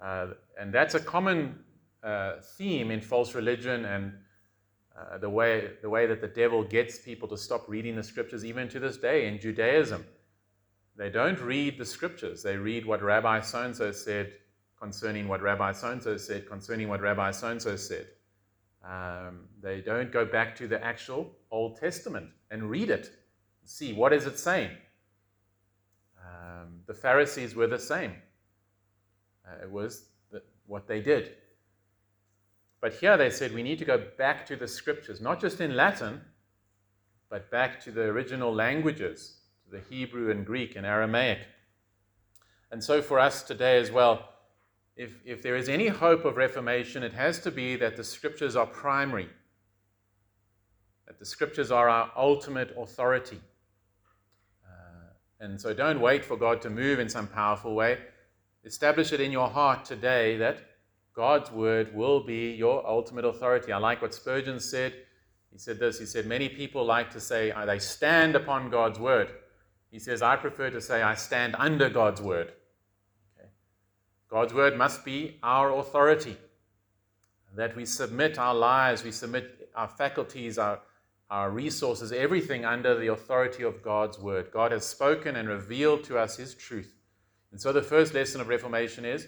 Uh, 0.00 0.28
and 0.60 0.72
that's 0.72 0.94
a 0.94 1.00
common 1.00 1.58
uh, 2.02 2.34
theme 2.56 2.90
in 2.90 3.00
false 3.00 3.34
religion 3.34 3.84
and 3.84 4.12
uh, 4.96 5.18
the, 5.18 5.28
way, 5.28 5.70
the 5.82 5.90
way 5.90 6.06
that 6.06 6.20
the 6.20 6.28
devil 6.28 6.62
gets 6.64 6.98
people 6.98 7.28
to 7.28 7.36
stop 7.36 7.68
reading 7.68 7.96
the 7.96 8.02
scriptures, 8.02 8.44
even 8.44 8.68
to 8.68 8.80
this 8.80 8.96
day 8.96 9.26
in 9.26 9.38
Judaism. 9.38 10.04
They 10.96 11.10
don't 11.10 11.40
read 11.40 11.78
the 11.78 11.84
scriptures, 11.84 12.42
they 12.42 12.56
read 12.56 12.86
what 12.86 13.02
Rabbi 13.02 13.40
so 13.40 13.62
and 13.62 13.76
so 13.76 13.92
said 13.92 14.32
concerning 14.80 15.26
what 15.26 15.42
Rabbi 15.42 15.72
so 15.72 15.90
and 15.90 16.02
so 16.02 16.16
said, 16.16 16.48
concerning 16.48 16.88
what 16.88 17.00
Rabbi 17.00 17.30
so 17.30 17.48
and 17.48 17.60
so 17.60 17.76
said. 17.76 18.06
Um, 18.84 19.48
they 19.60 19.80
don't 19.80 20.12
go 20.12 20.24
back 20.24 20.54
to 20.56 20.68
the 20.68 20.82
actual 20.84 21.32
Old 21.50 21.78
Testament 21.78 22.28
and 22.50 22.70
read 22.70 22.90
it, 22.90 23.10
see 23.64 23.92
what 23.92 24.12
is 24.12 24.26
it 24.26 24.38
saying. 24.38 24.70
Um, 26.66 26.80
the 26.86 26.94
Pharisees 26.94 27.54
were 27.54 27.66
the 27.66 27.78
same. 27.78 28.12
Uh, 29.46 29.62
it 29.62 29.70
was 29.70 30.06
the, 30.30 30.42
what 30.66 30.86
they 30.86 31.00
did. 31.00 31.34
But 32.80 32.94
here 32.94 33.16
they 33.16 33.30
said 33.30 33.54
we 33.54 33.62
need 33.62 33.78
to 33.78 33.84
go 33.84 34.02
back 34.18 34.44
to 34.46 34.56
the 34.56 34.68
scriptures, 34.68 35.20
not 35.20 35.40
just 35.40 35.60
in 35.60 35.76
Latin, 35.76 36.20
but 37.30 37.50
back 37.50 37.80
to 37.84 37.90
the 37.90 38.02
original 38.02 38.52
languages, 38.52 39.38
to 39.64 39.76
the 39.76 39.82
Hebrew 39.90 40.30
and 40.30 40.44
Greek 40.44 40.76
and 40.76 40.86
Aramaic. 40.86 41.38
And 42.70 42.82
so 42.82 43.00
for 43.00 43.18
us 43.18 43.42
today 43.42 43.78
as 43.78 43.90
well, 43.90 44.28
if, 44.96 45.20
if 45.24 45.42
there 45.42 45.56
is 45.56 45.68
any 45.68 45.88
hope 45.88 46.24
of 46.24 46.36
reformation, 46.36 47.02
it 47.02 47.12
has 47.12 47.38
to 47.40 47.50
be 47.50 47.76
that 47.76 47.96
the 47.96 48.04
scriptures 48.04 48.56
are 48.56 48.66
primary, 48.66 49.28
that 51.06 51.18
the 51.18 51.24
scriptures 51.24 51.70
are 51.70 51.88
our 51.88 52.10
ultimate 52.16 52.74
authority. 52.78 53.40
And 55.40 55.60
so 55.60 55.74
don't 55.74 56.00
wait 56.00 56.24
for 56.24 56.36
God 56.36 56.60
to 56.62 56.70
move 56.70 56.98
in 56.98 57.08
some 57.08 57.26
powerful 57.26 57.74
way. 57.74 57.98
Establish 58.64 59.12
it 59.12 59.20
in 59.20 59.30
your 59.30 59.48
heart 59.48 59.84
today 59.84 60.36
that 60.38 60.58
God's 61.14 61.50
word 61.50 61.94
will 61.94 62.20
be 62.20 62.52
your 62.52 62.86
ultimate 62.86 63.24
authority. 63.24 63.72
I 63.72 63.78
like 63.78 64.02
what 64.02 64.14
Spurgeon 64.14 64.60
said. 64.60 64.94
He 65.52 65.58
said 65.58 65.78
this 65.78 65.98
He 65.98 66.06
said, 66.06 66.26
Many 66.26 66.48
people 66.48 66.84
like 66.84 67.10
to 67.12 67.20
say 67.20 67.50
uh, 67.50 67.64
they 67.64 67.78
stand 67.78 68.34
upon 68.34 68.70
God's 68.70 68.98
word. 68.98 69.30
He 69.90 69.98
says, 69.98 70.20
I 70.20 70.36
prefer 70.36 70.70
to 70.70 70.80
say 70.80 71.02
I 71.02 71.14
stand 71.14 71.54
under 71.58 71.88
God's 71.88 72.20
word. 72.20 72.52
God's 74.28 74.52
word 74.52 74.76
must 74.76 75.04
be 75.04 75.38
our 75.42 75.78
authority. 75.78 76.36
That 77.54 77.74
we 77.76 77.86
submit 77.86 78.38
our 78.38 78.54
lives, 78.54 79.04
we 79.04 79.12
submit 79.12 79.70
our 79.74 79.88
faculties, 79.88 80.58
our, 80.58 80.80
our 81.30 81.50
resources, 81.50 82.12
everything 82.12 82.64
under 82.64 82.98
the 82.98 83.08
authority 83.08 83.62
of 83.62 83.82
God's 83.82 84.18
word. 84.18 84.50
God 84.52 84.72
has 84.72 84.84
spoken 84.84 85.36
and 85.36 85.48
revealed 85.48 86.04
to 86.04 86.18
us 86.18 86.36
his 86.36 86.54
truth. 86.54 86.94
And 87.50 87.60
so 87.60 87.72
the 87.72 87.82
first 87.82 88.14
lesson 88.14 88.40
of 88.40 88.48
Reformation 88.48 89.04
is 89.04 89.26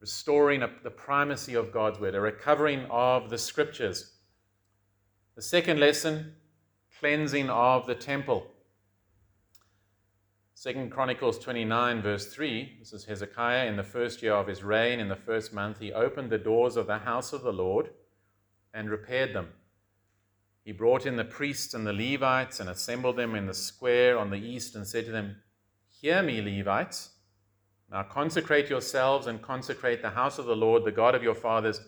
restoring 0.00 0.62
the 0.82 0.90
primacy 0.90 1.54
of 1.54 1.72
God's 1.72 1.98
word, 1.98 2.14
a 2.14 2.20
recovering 2.20 2.86
of 2.90 3.30
the 3.30 3.38
scriptures. 3.38 4.12
The 5.34 5.42
second 5.42 5.80
lesson, 5.80 6.34
cleansing 6.98 7.48
of 7.48 7.86
the 7.86 7.94
temple. 7.94 8.46
Second 10.54 10.90
Chronicles 10.90 11.38
29, 11.38 12.02
verse 12.02 12.26
3, 12.26 12.76
this 12.78 12.92
is 12.92 13.04
Hezekiah. 13.04 13.66
In 13.66 13.76
the 13.76 13.82
first 13.82 14.22
year 14.22 14.34
of 14.34 14.46
his 14.46 14.62
reign, 14.62 15.00
in 15.00 15.08
the 15.08 15.16
first 15.16 15.52
month, 15.52 15.78
he 15.78 15.92
opened 15.92 16.30
the 16.30 16.38
doors 16.38 16.76
of 16.76 16.86
the 16.86 16.98
house 16.98 17.32
of 17.32 17.42
the 17.42 17.52
Lord 17.52 17.90
and 18.72 18.90
repaired 18.90 19.34
them. 19.34 19.48
He 20.64 20.72
brought 20.72 21.04
in 21.04 21.16
the 21.16 21.24
priests 21.24 21.74
and 21.74 21.86
the 21.86 21.92
Levites 21.92 22.58
and 22.58 22.70
assembled 22.70 23.16
them 23.16 23.34
in 23.34 23.46
the 23.46 23.54
square 23.54 24.18
on 24.18 24.30
the 24.30 24.38
east 24.38 24.74
and 24.74 24.86
said 24.86 25.04
to 25.04 25.12
them, 25.12 25.36
Hear 25.90 26.22
me, 26.22 26.40
Levites. 26.40 27.10
Now 27.90 28.02
consecrate 28.02 28.70
yourselves 28.70 29.26
and 29.26 29.42
consecrate 29.42 30.00
the 30.00 30.10
house 30.10 30.38
of 30.38 30.46
the 30.46 30.56
Lord, 30.56 30.84
the 30.84 30.90
God 30.90 31.14
of 31.14 31.22
your 31.22 31.34
fathers, 31.34 31.80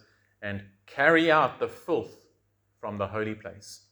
and 0.42 0.62
carry 0.86 1.30
out 1.30 1.58
the 1.58 1.68
filth 1.68 2.26
from 2.78 2.98
the 2.98 3.08
holy 3.08 3.34
place. 3.34 3.86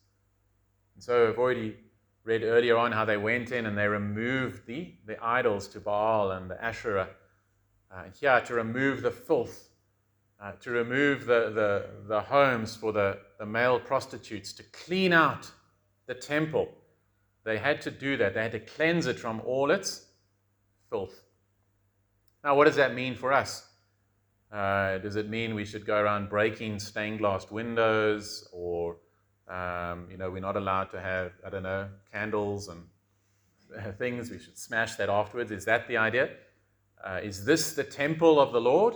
And 0.93 1.03
so 1.03 1.29
I've 1.29 1.39
already 1.39 1.75
read 2.23 2.43
earlier 2.43 2.77
on 2.77 2.91
how 2.91 3.05
they 3.05 3.17
went 3.17 3.51
in 3.51 3.65
and 3.65 3.77
they 3.77 3.87
removed 3.87 4.65
the, 4.65 4.93
the 5.05 5.21
idols 5.23 5.67
to 5.69 5.79
Baal 5.79 6.31
and 6.31 6.49
the 6.49 6.63
Asherah. 6.63 7.09
Uh, 7.91 8.03
here, 8.19 8.41
to 8.41 8.53
remove 8.53 9.01
the 9.01 9.11
filth, 9.11 9.69
uh, 10.41 10.51
to 10.61 10.71
remove 10.71 11.25
the, 11.25 11.51
the, 11.53 11.85
the 12.07 12.21
homes 12.21 12.75
for 12.75 12.91
the, 12.91 13.17
the 13.39 13.45
male 13.45 13.79
prostitutes, 13.79 14.53
to 14.53 14.63
clean 14.63 15.13
out 15.13 15.49
the 16.07 16.13
temple. 16.13 16.69
They 17.43 17.57
had 17.57 17.81
to 17.83 17.91
do 17.91 18.17
that. 18.17 18.33
They 18.33 18.41
had 18.41 18.51
to 18.53 18.59
cleanse 18.59 19.07
it 19.07 19.19
from 19.19 19.41
all 19.45 19.71
its 19.71 20.05
filth. 20.89 21.21
Now, 22.43 22.55
what 22.55 22.65
does 22.65 22.75
that 22.75 22.93
mean 22.93 23.15
for 23.15 23.33
us? 23.33 23.67
Uh, 24.51 24.99
does 24.99 25.15
it 25.15 25.29
mean 25.29 25.55
we 25.55 25.65
should 25.65 25.85
go 25.85 25.97
around 25.97 26.29
breaking 26.29 26.79
stained 26.79 27.19
glass 27.19 27.49
windows 27.49 28.47
or 28.51 28.97
um, 29.47 30.07
you 30.09 30.17
know, 30.17 30.31
we're 30.31 30.39
not 30.39 30.57
allowed 30.57 30.85
to 30.91 30.99
have, 30.99 31.33
I 31.45 31.49
don't 31.49 31.63
know, 31.63 31.87
candles 32.11 32.67
and 32.67 32.83
things. 33.97 34.31
We 34.31 34.39
should 34.39 34.57
smash 34.57 34.95
that 34.95 35.09
afterwards. 35.09 35.51
Is 35.51 35.65
that 35.65 35.87
the 35.87 35.97
idea? 35.97 36.29
Uh, 37.03 37.19
is 37.21 37.45
this 37.45 37.73
the 37.73 37.83
temple 37.83 38.39
of 38.39 38.53
the 38.53 38.61
Lord? 38.61 38.95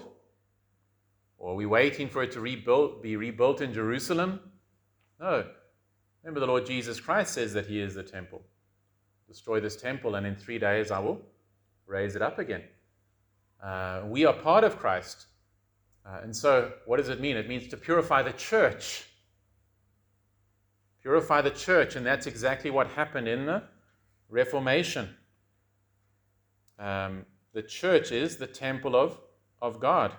Or 1.40 1.54
are 1.54 1.56
we 1.56 1.66
waiting 1.66 2.08
for 2.08 2.22
it 2.22 2.32
to 2.34 2.42
rebuild, 2.42 3.02
be 3.02 3.16
rebuilt 3.16 3.62
in 3.62 3.74
Jerusalem? 3.74 4.40
No. 5.20 5.46
Remember, 6.22 6.40
the 6.40 6.46
Lord 6.46 6.68
Jesus 6.68 7.00
Christ 7.00 7.34
says 7.34 7.54
that 7.54 7.66
He 7.66 7.82
is 7.82 7.96
the 7.96 8.04
temple. 8.04 8.44
Destroy 9.28 9.60
this 9.60 9.76
temple, 9.76 10.16
and 10.16 10.28
in 10.28 10.36
three 10.36 10.60
days 10.60 10.92
I 10.92 11.00
will 11.00 11.20
raise 11.88 12.16
it 12.16 12.22
up 12.22 12.38
again. 12.38 12.64
Uh, 13.64 14.02
we 14.06 14.26
are 14.26 14.34
part 14.34 14.64
of 14.64 14.78
Christ. 14.78 15.26
Uh, 16.06 16.20
and 16.22 16.36
so, 16.36 16.72
what 16.86 16.98
does 16.98 17.10
it 17.10 17.20
mean? 17.20 17.38
It 17.38 17.50
means 17.50 17.68
to 17.70 17.78
purify 17.78 18.22
the 18.22 18.34
church 18.34 19.06
Purify 21.02 21.42
the 21.42 21.52
church, 21.52 21.96
and 21.96 22.06
that's 22.06 22.28
exactly 22.28 22.70
what 22.70 22.88
happened 22.88 23.28
in 23.28 23.46
the 23.46 23.64
Reformation. 24.30 25.10
Um, 26.78 27.26
the 27.54 27.64
church 27.64 28.12
is 28.12 28.38
the 28.38 28.48
temple 28.48 28.96
of, 28.96 29.18
of 29.62 29.80
God. 29.80 30.14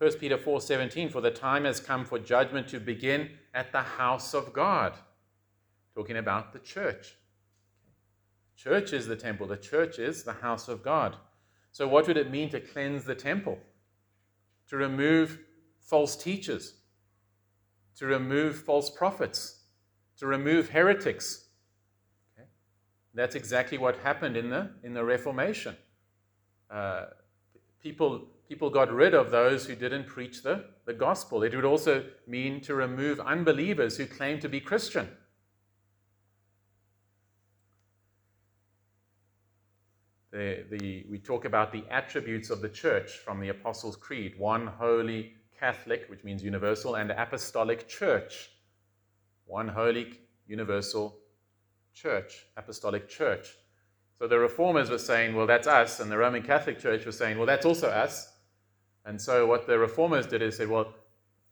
1 0.00 0.18
Peter 0.18 0.38
4:17 0.38 1.10
for 1.10 1.20
the 1.20 1.30
time 1.30 1.64
has 1.64 1.78
come 1.78 2.06
for 2.06 2.18
judgment 2.18 2.66
to 2.66 2.80
begin 2.80 3.36
at 3.52 3.70
the 3.70 3.82
house 3.82 4.32
of 4.32 4.50
God. 4.50 4.96
Talking 5.94 6.16
about 6.16 6.54
the 6.54 6.58
church. 6.58 7.16
Church 8.56 8.94
is 8.94 9.06
the 9.06 9.16
temple, 9.16 9.46
the 9.46 9.58
church 9.58 9.98
is 9.98 10.22
the 10.22 10.32
house 10.32 10.68
of 10.68 10.82
God. 10.82 11.16
So 11.70 11.86
what 11.86 12.06
would 12.06 12.16
it 12.16 12.30
mean 12.30 12.48
to 12.48 12.60
cleanse 12.60 13.04
the 13.04 13.14
temple? 13.14 13.58
To 14.68 14.76
remove 14.78 15.38
false 15.80 16.16
teachers, 16.16 16.74
to 17.96 18.06
remove 18.06 18.56
false 18.56 18.88
prophets, 18.88 19.64
to 20.16 20.26
remove 20.26 20.70
heretics. 20.70 21.48
Okay? 22.38 22.48
That's 23.12 23.34
exactly 23.34 23.76
what 23.76 23.98
happened 23.98 24.38
in 24.38 24.48
the, 24.48 24.70
in 24.82 24.94
the 24.94 25.04
Reformation. 25.04 25.76
Uh, 26.70 27.06
people, 27.82 28.28
people 28.50 28.68
got 28.68 28.92
rid 28.92 29.14
of 29.14 29.30
those 29.30 29.64
who 29.64 29.76
didn't 29.76 30.08
preach 30.08 30.42
the, 30.42 30.64
the 30.84 30.92
gospel. 30.92 31.44
It 31.44 31.54
would 31.54 31.64
also 31.64 32.04
mean 32.26 32.60
to 32.62 32.74
remove 32.74 33.20
unbelievers 33.20 33.96
who 33.96 34.06
claim 34.06 34.40
to 34.40 34.48
be 34.48 34.58
Christian. 34.58 35.08
The, 40.32 40.64
the, 40.68 41.06
we 41.08 41.18
talk 41.20 41.44
about 41.44 41.70
the 41.70 41.84
attributes 41.92 42.50
of 42.50 42.60
the 42.60 42.68
church 42.68 43.18
from 43.18 43.38
the 43.38 43.50
Apostles' 43.50 43.94
Creed 43.94 44.34
one 44.36 44.66
holy 44.66 45.34
Catholic, 45.56 46.06
which 46.08 46.24
means 46.24 46.42
universal, 46.42 46.96
and 46.96 47.12
apostolic 47.12 47.86
church 47.86 48.50
one 49.46 49.68
holy, 49.68 50.18
universal 50.48 51.18
church, 51.94 52.46
apostolic 52.56 53.08
church. 53.08 53.46
So 54.18 54.26
the 54.26 54.40
reformers 54.40 54.90
were 54.90 54.98
saying, 54.98 55.36
well, 55.36 55.46
that's 55.46 55.68
us. 55.68 56.00
And 56.00 56.10
the 56.10 56.18
Roman 56.18 56.42
Catholic 56.42 56.80
Church 56.80 57.06
was 57.06 57.16
saying, 57.16 57.38
well, 57.38 57.46
that's 57.46 57.64
also 57.64 57.88
us. 57.88 58.29
And 59.04 59.20
so 59.20 59.46
what 59.46 59.66
the 59.66 59.78
reformers 59.78 60.26
did 60.26 60.42
is 60.42 60.56
said, 60.56 60.68
well, 60.68 60.94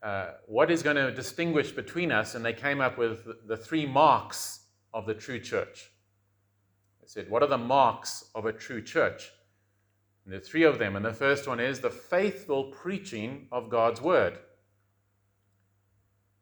uh, 0.03 0.33
what 0.47 0.71
is 0.71 0.83
going 0.83 0.97
to 0.97 1.11
distinguish 1.11 1.73
between 1.73 2.13
us? 2.13 2.35
And 2.35 2.45
they 2.45 2.53
came 2.53 2.81
up 2.81 2.99
with 2.99 3.27
the 3.47 3.57
three 3.57 3.87
marks 3.87 4.61
of 4.93 5.07
the 5.07 5.15
true 5.15 5.41
church. 5.41 5.91
They 7.01 7.07
said, 7.07 7.31
what 7.31 7.43
are 7.43 7.49
the 7.49 7.59
marks 7.59 8.31
of 8.35 8.47
a 8.47 8.53
true 8.53 8.83
church? 8.83 9.31
And 10.25 10.33
there 10.33 10.41
are 10.41 10.45
three 10.45 10.65
of 10.65 10.79
them. 10.79 10.95
And 10.95 11.05
the 11.05 11.13
first 11.13 11.49
one 11.49 11.59
is 11.59 11.81
the 11.81 11.91
faithful 11.91 12.65
preaching 12.65 13.49
of 13.51 13.71
God's 13.71 14.01
word. 14.01 14.39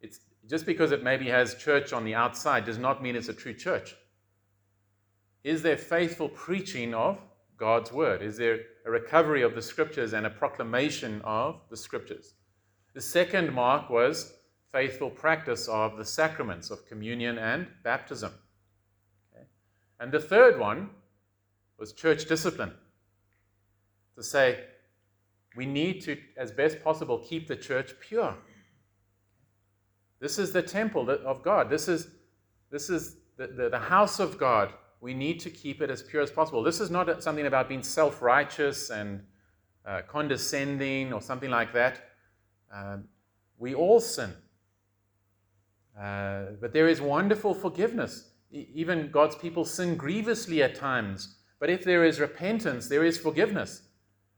It's 0.00 0.20
just 0.48 0.66
because 0.66 0.92
it 0.92 1.02
maybe 1.02 1.28
has 1.28 1.54
church 1.54 1.92
on 1.92 2.04
the 2.04 2.14
outside 2.14 2.64
does 2.64 2.78
not 2.78 3.02
mean 3.02 3.16
it's 3.16 3.28
a 3.28 3.34
true 3.34 3.54
church. 3.54 3.94
Is 5.44 5.62
there 5.62 5.76
faithful 5.76 6.28
preaching 6.28 6.92
of 6.94 7.20
God's 7.56 7.92
word? 7.92 8.22
Is 8.22 8.36
there 8.36 8.60
a 8.84 8.90
recovery 8.90 9.42
of 9.42 9.54
the 9.54 9.62
scriptures 9.62 10.12
and 10.12 10.26
a 10.26 10.30
proclamation 10.30 11.20
of 11.22 11.60
the 11.70 11.76
scriptures? 11.76 12.34
The 12.94 13.00
second 13.00 13.52
mark 13.52 13.90
was 13.90 14.34
faithful 14.72 15.10
practice 15.10 15.68
of 15.68 15.96
the 15.96 16.04
sacraments 16.04 16.70
of 16.70 16.86
communion 16.86 17.38
and 17.38 17.66
baptism. 17.82 18.32
Okay. 19.32 19.46
And 20.00 20.12
the 20.12 20.20
third 20.20 20.58
one 20.58 20.90
was 21.78 21.92
church 21.92 22.26
discipline. 22.26 22.72
To 24.16 24.22
say, 24.22 24.64
we 25.56 25.66
need 25.66 26.02
to, 26.02 26.18
as 26.36 26.50
best 26.50 26.82
possible, 26.82 27.18
keep 27.18 27.48
the 27.48 27.56
church 27.56 27.94
pure. 28.00 28.34
This 30.20 30.38
is 30.38 30.52
the 30.52 30.62
temple 30.62 31.10
of 31.10 31.42
God. 31.42 31.68
This 31.68 31.88
is, 31.88 32.08
this 32.70 32.88
is 32.88 33.16
the, 33.36 33.46
the, 33.46 33.68
the 33.68 33.78
house 33.78 34.18
of 34.18 34.38
God 34.38 34.72
we 35.00 35.14
need 35.14 35.40
to 35.40 35.50
keep 35.50 35.82
it 35.82 35.90
as 35.90 36.02
pure 36.02 36.22
as 36.22 36.30
possible. 36.30 36.62
This 36.62 36.80
is 36.80 36.90
not 36.90 37.22
something 37.22 37.46
about 37.46 37.68
being 37.68 37.82
self 37.82 38.22
righteous 38.22 38.90
and 38.90 39.22
uh, 39.84 40.02
condescending 40.08 41.12
or 41.12 41.20
something 41.20 41.50
like 41.50 41.72
that. 41.72 42.10
Um, 42.74 43.04
we 43.58 43.74
all 43.74 44.00
sin. 44.00 44.32
Uh, 45.98 46.52
but 46.60 46.72
there 46.72 46.88
is 46.88 47.00
wonderful 47.00 47.54
forgiveness. 47.54 48.30
E- 48.50 48.66
even 48.74 49.10
God's 49.10 49.34
people 49.36 49.64
sin 49.64 49.96
grievously 49.96 50.62
at 50.62 50.74
times. 50.74 51.36
But 51.58 51.70
if 51.70 51.84
there 51.84 52.04
is 52.04 52.20
repentance, 52.20 52.88
there 52.88 53.04
is 53.04 53.16
forgiveness. 53.16 53.82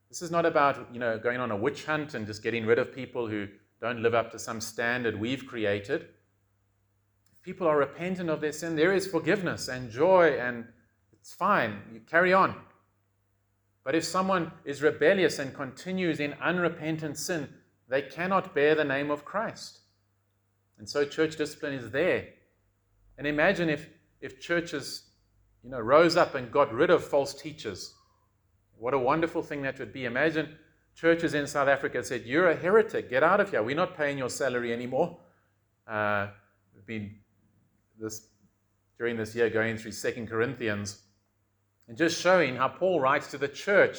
This 0.08 0.22
is 0.22 0.30
not 0.30 0.46
about 0.46 0.88
you 0.92 1.00
know 1.00 1.18
going 1.18 1.40
on 1.40 1.50
a 1.50 1.56
witch 1.56 1.84
hunt 1.84 2.14
and 2.14 2.26
just 2.26 2.42
getting 2.42 2.64
rid 2.64 2.78
of 2.78 2.94
people 2.94 3.26
who 3.26 3.48
don't 3.80 4.02
live 4.02 4.14
up 4.14 4.30
to 4.32 4.38
some 4.38 4.60
standard 4.60 5.18
we've 5.18 5.46
created 5.46 6.08
people 7.48 7.66
are 7.66 7.78
repentant 7.78 8.28
of 8.28 8.42
their 8.42 8.52
sin, 8.52 8.76
there 8.76 8.92
is 8.92 9.06
forgiveness 9.06 9.68
and 9.68 9.90
joy, 9.90 10.38
and 10.38 10.66
it's 11.14 11.32
fine. 11.32 11.80
You 11.90 12.00
carry 12.00 12.34
on. 12.34 12.54
But 13.84 13.94
if 13.94 14.04
someone 14.04 14.52
is 14.66 14.82
rebellious 14.82 15.38
and 15.38 15.54
continues 15.54 16.20
in 16.20 16.34
unrepentant 16.42 17.16
sin, 17.16 17.48
they 17.88 18.02
cannot 18.02 18.54
bear 18.54 18.74
the 18.74 18.84
name 18.84 19.10
of 19.10 19.24
Christ. 19.24 19.78
And 20.76 20.86
so 20.86 21.06
church 21.06 21.36
discipline 21.36 21.72
is 21.72 21.90
there. 21.90 22.26
And 23.16 23.26
imagine 23.26 23.70
if, 23.70 23.88
if 24.20 24.42
churches 24.42 25.04
you 25.64 25.70
know, 25.70 25.80
rose 25.80 26.18
up 26.18 26.34
and 26.34 26.52
got 26.52 26.70
rid 26.70 26.90
of 26.90 27.02
false 27.02 27.32
teachers. 27.32 27.94
What 28.76 28.92
a 28.92 28.98
wonderful 28.98 29.42
thing 29.42 29.62
that 29.62 29.78
would 29.78 29.94
be. 29.94 30.04
Imagine 30.04 30.54
churches 30.94 31.32
in 31.32 31.46
South 31.46 31.68
Africa 31.68 32.04
said, 32.04 32.26
You're 32.26 32.50
a 32.50 32.54
heretic, 32.54 33.08
get 33.08 33.22
out 33.22 33.40
of 33.40 33.52
here. 33.52 33.62
We're 33.62 33.74
not 33.74 33.96
paying 33.96 34.18
your 34.18 34.28
salary 34.28 34.70
anymore. 34.70 35.16
Uh, 35.86 36.26
been 36.88 37.14
this 38.00 38.28
during 38.98 39.16
this 39.16 39.34
year 39.34 39.48
going 39.48 39.76
through 39.76 39.92
Second 39.92 40.28
Corinthians 40.28 41.02
and 41.86 41.96
just 41.96 42.20
showing 42.20 42.56
how 42.56 42.68
Paul 42.68 43.00
writes 43.00 43.30
to 43.30 43.38
the 43.38 43.48
church. 43.48 43.98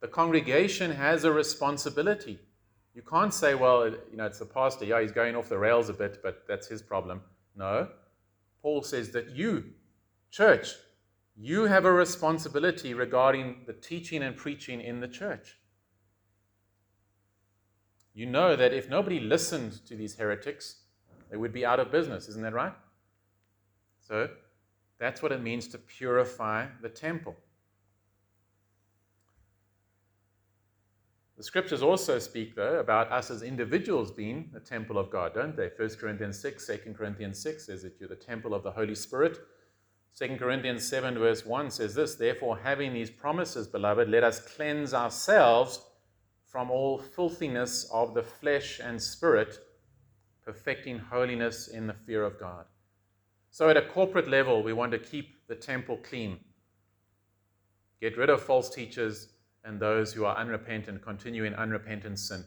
The 0.00 0.08
congregation 0.08 0.90
has 0.92 1.24
a 1.24 1.32
responsibility. 1.32 2.38
You 2.94 3.02
can't 3.02 3.32
say, 3.32 3.54
well, 3.54 3.88
you 3.88 4.16
know, 4.16 4.26
it's 4.26 4.38
the 4.38 4.44
pastor, 4.44 4.84
yeah, 4.84 5.00
he's 5.00 5.12
going 5.12 5.34
off 5.34 5.48
the 5.48 5.58
rails 5.58 5.88
a 5.88 5.92
bit, 5.92 6.20
but 6.22 6.44
that's 6.46 6.68
his 6.68 6.82
problem. 6.82 7.22
No. 7.56 7.88
Paul 8.62 8.82
says 8.82 9.10
that 9.12 9.30
you, 9.30 9.64
church, 10.30 10.74
you 11.36 11.64
have 11.64 11.84
a 11.84 11.92
responsibility 11.92 12.94
regarding 12.94 13.62
the 13.66 13.72
teaching 13.72 14.22
and 14.22 14.36
preaching 14.36 14.80
in 14.80 15.00
the 15.00 15.08
church. 15.08 15.58
You 18.14 18.26
know 18.26 18.56
that 18.56 18.72
if 18.72 18.88
nobody 18.88 19.20
listened 19.20 19.84
to 19.86 19.94
these 19.96 20.16
heretics, 20.16 20.82
they 21.30 21.36
would 21.36 21.52
be 21.52 21.64
out 21.64 21.78
of 21.78 21.92
business. 21.92 22.28
Isn't 22.28 22.42
that 22.42 22.52
right? 22.52 22.72
So 24.08 24.28
that's 24.98 25.22
what 25.22 25.32
it 25.32 25.42
means 25.42 25.68
to 25.68 25.78
purify 25.78 26.66
the 26.82 26.88
temple. 26.88 27.36
The 31.36 31.44
scriptures 31.44 31.82
also 31.82 32.18
speak, 32.18 32.56
though, 32.56 32.80
about 32.80 33.12
us 33.12 33.30
as 33.30 33.42
individuals 33.42 34.10
being 34.10 34.50
the 34.52 34.58
temple 34.58 34.98
of 34.98 35.08
God, 35.08 35.34
don't 35.34 35.56
they? 35.56 35.70
1 35.76 35.90
Corinthians 35.90 36.40
6, 36.40 36.66
2 36.66 36.94
Corinthians 36.94 37.38
6 37.38 37.66
says 37.66 37.82
that 37.82 37.94
you're 38.00 38.08
the 38.08 38.16
temple 38.16 38.54
of 38.54 38.64
the 38.64 38.72
Holy 38.72 38.96
Spirit. 38.96 39.38
2 40.18 40.36
Corinthians 40.36 40.88
7, 40.88 41.16
verse 41.16 41.46
1 41.46 41.70
says 41.70 41.94
this 41.94 42.16
Therefore, 42.16 42.58
having 42.58 42.92
these 42.92 43.10
promises, 43.10 43.68
beloved, 43.68 44.08
let 44.08 44.24
us 44.24 44.40
cleanse 44.40 44.92
ourselves 44.92 45.80
from 46.44 46.72
all 46.72 46.98
filthiness 46.98 47.84
of 47.92 48.14
the 48.14 48.22
flesh 48.24 48.80
and 48.82 49.00
spirit, 49.00 49.58
perfecting 50.44 50.98
holiness 50.98 51.68
in 51.68 51.86
the 51.86 51.94
fear 51.94 52.24
of 52.24 52.40
God. 52.40 52.64
So, 53.50 53.68
at 53.70 53.76
a 53.76 53.82
corporate 53.82 54.28
level, 54.28 54.62
we 54.62 54.72
want 54.72 54.92
to 54.92 54.98
keep 54.98 55.46
the 55.48 55.54
temple 55.54 55.98
clean, 55.98 56.38
get 58.00 58.16
rid 58.16 58.30
of 58.30 58.42
false 58.42 58.68
teachers 58.68 59.28
and 59.64 59.80
those 59.80 60.12
who 60.12 60.24
are 60.24 60.36
unrepentant, 60.36 61.02
continue 61.02 61.44
in 61.44 61.54
unrepentant 61.54 62.18
sin. 62.18 62.44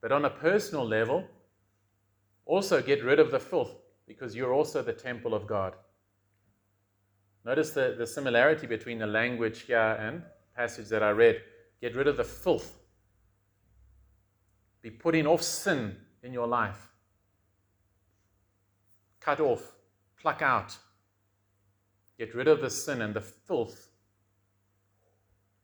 But 0.00 0.12
on 0.12 0.24
a 0.24 0.30
personal 0.30 0.86
level, 0.86 1.24
also 2.46 2.82
get 2.82 3.02
rid 3.02 3.18
of 3.18 3.30
the 3.30 3.40
filth 3.40 3.74
because 4.06 4.34
you're 4.34 4.52
also 4.52 4.82
the 4.82 4.92
temple 4.92 5.34
of 5.34 5.46
God. 5.46 5.74
Notice 7.44 7.70
the, 7.70 7.94
the 7.98 8.06
similarity 8.06 8.66
between 8.66 8.98
the 8.98 9.06
language 9.06 9.62
here 9.62 9.78
and 9.78 10.22
passage 10.56 10.88
that 10.88 11.02
I 11.02 11.10
read. 11.10 11.42
Get 11.80 11.94
rid 11.94 12.06
of 12.06 12.16
the 12.16 12.24
filth. 12.24 12.78
Be 14.82 14.90
putting 14.90 15.26
off 15.26 15.42
sin 15.42 15.96
in 16.22 16.32
your 16.32 16.46
life. 16.46 16.88
Cut 19.20 19.40
off 19.40 19.74
pluck 20.24 20.40
out. 20.40 20.78
Get 22.16 22.34
rid 22.34 22.48
of 22.48 22.62
the 22.62 22.70
sin 22.70 23.02
and 23.02 23.12
the 23.12 23.20
filth. 23.20 23.90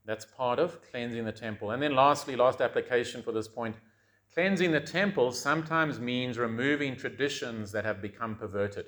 That's 0.05 0.27
part 0.27 0.59
of 0.59 0.83
cleansing 0.91 1.25
the 1.25 1.33
temple. 1.33 1.71
And 1.71 1.83
then, 1.83 1.95
lastly, 1.95 2.37
last 2.37 2.61
application 2.61 3.23
for 3.23 3.33
this 3.33 3.49
point 3.49 3.77
cleansing 4.35 4.71
the 4.71 4.81
temple 4.81 5.33
sometimes 5.33 5.99
means 5.99 6.37
removing 6.39 6.95
traditions 6.95 7.73
that 7.73 7.87
have 7.87 8.03
become 8.03 8.37
perverted. 8.37 8.85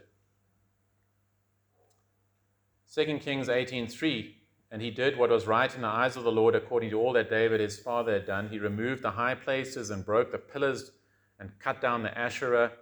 2 2.95 3.19
Kings 3.19 3.49
18:3 3.49 4.35
and 4.71 4.83
he 4.83 4.91
did 4.91 5.17
what 5.17 5.31
was 5.31 5.47
right 5.47 5.75
in 5.75 5.81
the 5.81 5.89
eyes 5.89 6.17
of 6.17 6.25
the 6.25 6.31
Lord 6.31 6.55
according 6.55 6.91
to 6.91 7.01
all 7.01 7.15
that 7.15 7.31
David 7.31 7.61
his 7.61 7.79
father 7.79 8.13
had 8.13 8.27
done. 8.27 8.51
He 8.51 8.59
removed 8.59 9.03
the 9.03 9.13
high 9.13 9.35
places 9.35 9.89
and 9.89 10.05
broke 10.05 10.33
the 10.33 10.39
pillars 10.39 10.93
and 11.41 11.59
cut 11.59 11.81
down 11.81 12.03
the 12.03 12.17
Asherah 12.17 12.73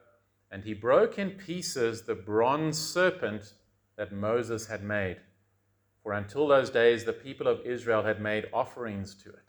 and 0.51 0.65
he 0.65 0.75
broke 0.75 1.19
in 1.19 1.31
pieces 1.31 2.03
the 2.03 2.15
bronze 2.15 2.79
serpent 2.79 3.55
that 3.97 4.13
Moses 4.13 4.67
had 4.67 4.83
made. 4.83 5.19
For 6.03 6.13
until 6.13 6.49
those 6.49 6.71
days, 6.71 7.05
the 7.05 7.13
people 7.13 7.47
of 7.47 7.61
Israel 7.65 8.03
had 8.03 8.21
made 8.21 8.47
offerings 8.53 9.15
to 9.23 9.29
it. 9.29 9.45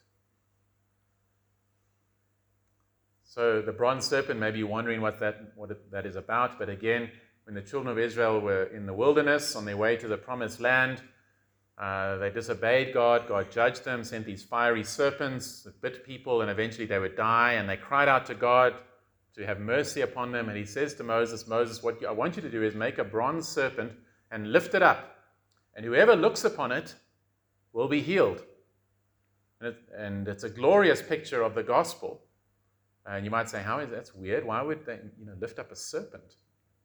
So 3.23 3.61
the 3.61 3.71
bronze 3.71 4.05
serpent, 4.05 4.39
maybe 4.39 4.59
you're 4.59 4.67
wondering 4.67 4.99
what 4.99 5.19
that, 5.21 5.53
what 5.55 5.69
that 5.91 6.05
is 6.05 6.17
about, 6.17 6.59
but 6.59 6.67
again, 6.67 7.09
when 7.45 7.55
the 7.55 7.61
children 7.61 7.91
of 7.91 7.97
Israel 7.97 8.39
were 8.39 8.65
in 8.65 8.85
the 8.85 8.93
wilderness 8.93 9.55
on 9.55 9.65
their 9.65 9.77
way 9.77 9.95
to 9.95 10.07
the 10.07 10.17
promised 10.17 10.59
land, 10.59 11.01
uh, 11.77 12.17
they 12.17 12.29
disobeyed 12.29 12.93
God. 12.93 13.27
God 13.27 13.51
judged 13.51 13.83
them, 13.83 14.03
sent 14.03 14.25
these 14.25 14.43
fiery 14.43 14.83
serpents 14.83 15.63
that 15.63 15.81
bit 15.81 16.05
people, 16.05 16.41
and 16.41 16.51
eventually 16.51 16.85
they 16.85 16.99
would 16.99 17.15
die. 17.15 17.53
And 17.53 17.67
they 17.67 17.77
cried 17.77 18.07
out 18.07 18.27
to 18.27 18.35
God 18.35 18.75
to 19.35 19.45
have 19.45 19.59
mercy 19.59 20.01
upon 20.01 20.31
them. 20.31 20.49
And 20.49 20.57
he 20.57 20.65
says 20.65 20.93
to 20.95 21.03
Moses, 21.03 21.47
Moses, 21.47 21.81
what 21.81 22.03
I 22.05 22.11
want 22.11 22.35
you 22.35 22.41
to 22.41 22.49
do 22.49 22.63
is 22.63 22.75
make 22.75 22.97
a 22.97 23.03
bronze 23.03 23.47
serpent 23.47 23.93
and 24.31 24.51
lift 24.51 24.73
it 24.75 24.81
up. 24.81 25.17
And 25.75 25.85
whoever 25.85 26.15
looks 26.15 26.43
upon 26.43 26.71
it 26.71 26.95
will 27.73 27.87
be 27.87 28.01
healed. 28.01 28.43
And, 29.59 29.69
it, 29.69 29.77
and 29.95 30.27
it's 30.27 30.43
a 30.43 30.49
glorious 30.49 31.01
picture 31.01 31.43
of 31.43 31.55
the 31.55 31.63
gospel. 31.63 32.21
And 33.05 33.25
you 33.25 33.31
might 33.31 33.49
say, 33.49 33.61
how 33.61 33.79
is 33.79 33.89
that's 33.89 34.13
weird? 34.13 34.45
Why 34.45 34.61
would 34.61 34.85
they 34.85 34.99
you 35.19 35.25
know, 35.25 35.33
lift 35.39 35.59
up 35.59 35.71
a 35.71 35.75
serpent? 35.75 36.35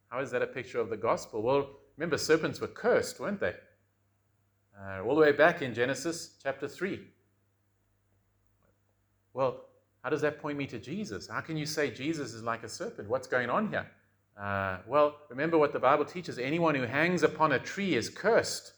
How 0.09 0.21
is 0.21 0.31
that 0.31 0.43
a 0.43 0.47
picture 0.47 0.81
of 0.81 0.89
the 0.89 0.97
gospel? 0.97 1.43
Well, 1.43 1.69
remember, 1.97 2.17
serpents 2.17 2.61
were 2.61 2.69
cursed, 2.69 3.19
weren't 3.19 3.41
they? 3.41 3.55
Uh, 4.79 5.03
all 5.03 5.15
the 5.15 5.21
way 5.21 5.33
back 5.33 5.63
in 5.63 5.75
Genesis 5.75 6.37
chapter 6.43 6.69
3. 6.69 7.01
Well, 9.35 9.66
how 10.07 10.11
does 10.11 10.21
that 10.21 10.41
point 10.41 10.57
me 10.57 10.69
to 10.69 10.79
Jesus? 10.79 11.27
How 11.27 11.41
can 11.41 11.57
you 11.57 11.67
say 11.67 11.91
Jesus 11.91 12.33
is 12.33 12.45
like 12.45 12.63
a 12.63 12.69
serpent? 12.69 13.09
What's 13.09 13.27
going 13.27 13.51
on 13.51 13.71
here? 13.71 13.91
Uh, 14.41 14.79
well, 14.87 15.17
remember 15.29 15.59
what 15.59 15.73
the 15.73 15.81
Bible 15.81 16.05
teaches 16.05 16.39
anyone 16.39 16.77
who 16.77 16.85
hangs 16.85 17.25
upon 17.25 17.51
a 17.51 17.59
tree 17.59 17.97
is 17.97 18.09
cursed. 18.09 18.75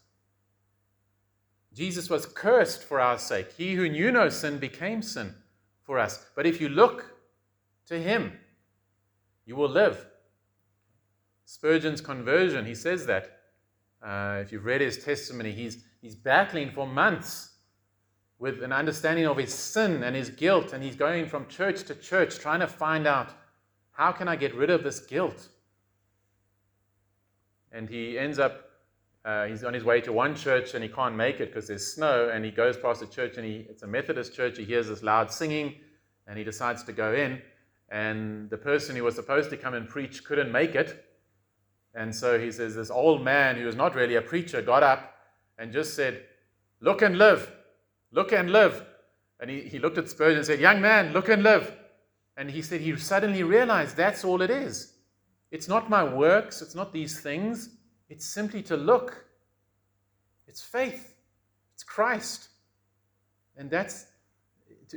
Jesus 1.75 2.09
was 2.09 2.25
cursed 2.25 2.83
for 2.83 2.99
our 2.99 3.19
sake. 3.19 3.53
He 3.53 3.75
who 3.75 3.91
knew 3.91 4.11
no 4.11 4.31
sin 4.31 4.57
became 4.57 5.03
sin 5.03 5.35
for 5.83 5.99
us. 5.99 6.25
But 6.35 6.47
if 6.47 6.63
you 6.63 6.71
look 6.71 7.15
to 7.89 8.01
him, 8.01 8.33
you 9.45 9.55
will 9.55 9.69
live. 9.69 10.07
Spurgeon's 11.45 12.01
conversion, 12.01 12.65
he 12.65 12.75
says 12.75 13.05
that. 13.05 13.41
Uh, 14.03 14.39
if 14.41 14.51
you've 14.51 14.65
read 14.65 14.81
his 14.81 15.05
testimony, 15.05 15.53
he's, 15.53 15.85
he's 16.01 16.15
battling 16.15 16.71
for 16.71 16.87
months 16.87 17.58
with 18.39 18.63
an 18.63 18.73
understanding 18.73 19.27
of 19.27 19.37
his 19.37 19.53
sin 19.53 20.03
and 20.03 20.15
his 20.15 20.31
guilt, 20.31 20.73
and 20.73 20.83
he's 20.83 20.97
going 20.97 21.27
from 21.27 21.47
church 21.49 21.83
to 21.85 21.95
church 21.95 22.39
trying 22.39 22.61
to 22.61 22.67
find 22.67 23.07
out 23.07 23.31
how 23.93 24.13
can 24.13 24.29
I 24.29 24.37
get 24.37 24.55
rid 24.55 24.71
of 24.71 24.85
this 24.85 25.01
guilt? 25.01 25.49
And 27.73 27.89
he 27.89 28.19
ends 28.19 28.39
up, 28.39 28.71
uh, 29.25 29.47
he's 29.47 29.65
on 29.65 29.75
his 29.75 29.85
way 29.85 30.01
to 30.03 30.13
one 30.13 30.37
church 30.37 30.75
and 30.75 30.83
he 30.83 30.89
can't 30.89 31.17
make 31.17 31.41
it 31.41 31.49
because 31.53 31.67
there's 31.67 31.87
snow, 31.87 32.31
and 32.33 32.45
he 32.45 32.51
goes 32.51 32.77
past 32.77 33.01
the 33.01 33.07
church 33.07 33.37
and 33.37 33.45
he, 33.45 33.67
it's 33.69 33.83
a 33.83 33.87
Methodist 33.87 34.35
church, 34.35 34.57
he 34.57 34.65
hears 34.65 34.89
this 34.89 35.03
loud 35.03 35.33
singing, 35.33 35.75
and 36.27 36.39
he 36.39 36.45
decides 36.45 36.85
to 36.85 36.93
go 36.93 37.15
in, 37.15 37.43
and 37.89 38.49
the 38.51 38.59
person 38.59 38.95
who 38.95 39.03
was 39.03 39.15
supposed 39.15 39.51
to 39.51 39.57
come 39.57 39.75
and 39.75 39.89
preach 39.89 40.25
couldn't 40.25 40.53
make 40.53 40.75
it, 40.75 41.05
and 41.95 42.15
so 42.15 42.39
he 42.39 42.53
says, 42.53 42.77
This 42.77 42.91
old 42.91 43.25
man 43.25 43.57
who 43.57 43.67
was 43.67 43.77
not 43.77 43.95
really 43.95 44.15
a 44.15 44.23
preacher 44.23 44.63
got 44.63 44.83
up 44.83 45.17
and 45.59 45.73
just 45.73 45.95
said, 45.95 46.23
Look 46.81 47.03
and 47.03 47.19
live. 47.19 47.51
Look 48.13 48.33
and 48.33 48.51
live. 48.51 48.85
And 49.41 49.51
he, 49.51 49.61
he 49.61 49.79
looked 49.79 49.99
at 49.99 50.09
Spurgeon 50.09 50.39
and 50.39 50.47
said, 50.47 50.61
Young 50.61 50.81
man, 50.81 51.13
look 51.13 51.29
and 51.29 51.43
live. 51.43 51.73
And 52.37 52.51
he 52.51 52.63
said, 52.63 52.81
He 52.81 52.97
suddenly 52.97 53.43
realized 53.43 53.97
that's 53.97 54.25
all 54.25 54.43
it 54.43 54.51
is. 54.51 54.95
It's 55.51 55.69
not 55.69 55.89
my 55.89 56.03
works, 56.03 56.61
it's 56.63 56.75
not 56.75 56.93
these 56.93 57.21
things. 57.21 57.71
It's 58.09 58.27
simply 58.27 58.63
to 58.63 58.77
look. 58.77 59.25
It's 60.47 60.63
faith, 60.63 61.17
it's 61.75 61.85
Christ. 61.85 62.49
And 63.57 63.71
that's 63.71 64.07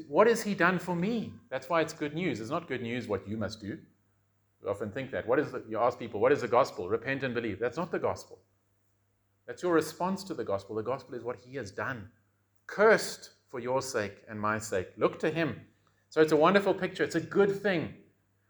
what 0.08 0.28
has 0.28 0.42
He 0.42 0.54
done 0.54 0.80
for 0.80 0.96
me? 0.96 1.34
That's 1.50 1.68
why 1.70 1.82
it's 1.82 1.94
good 1.94 2.14
news. 2.14 2.40
It's 2.40 2.50
not 2.50 2.68
good 2.68 2.82
news 2.82 3.08
what 3.08 3.28
you 3.28 3.38
must 3.38 3.60
do. 3.60 3.78
We 4.64 4.70
often 4.70 4.92
think 4.92 5.12
that. 5.12 5.28
What 5.28 5.40
is 5.40 5.52
the, 5.52 5.64
you 5.68 5.80
ask 5.80 5.98
people, 6.00 6.20
what 6.20 6.32
is 6.32 6.42
the 6.42 6.48
gospel? 6.48 6.88
Repent 6.88 7.24
and 7.24 7.34
believe. 7.34 7.60
That's 7.60 7.78
not 7.78 7.92
the 7.92 8.00
gospel. 8.00 8.40
That's 9.48 9.64
your 9.64 9.74
response 9.74 10.24
to 10.26 10.34
the 10.34 10.44
gospel. 10.44 10.76
The 10.76 10.84
gospel 10.84 11.16
is 11.16 11.24
what 11.24 11.38
he 11.38 11.56
has 11.56 11.72
done. 11.72 12.10
Cursed 12.72 13.32
for 13.50 13.60
your 13.60 13.82
sake 13.82 14.24
and 14.30 14.40
my 14.40 14.58
sake. 14.58 14.88
Look 14.96 15.20
to 15.20 15.30
him. 15.30 15.60
So 16.08 16.22
it's 16.22 16.32
a 16.32 16.38
wonderful 16.38 16.74
picture. 16.74 17.04
It's 17.04 17.16
a 17.16 17.20
good 17.20 17.62
thing. 17.62 17.94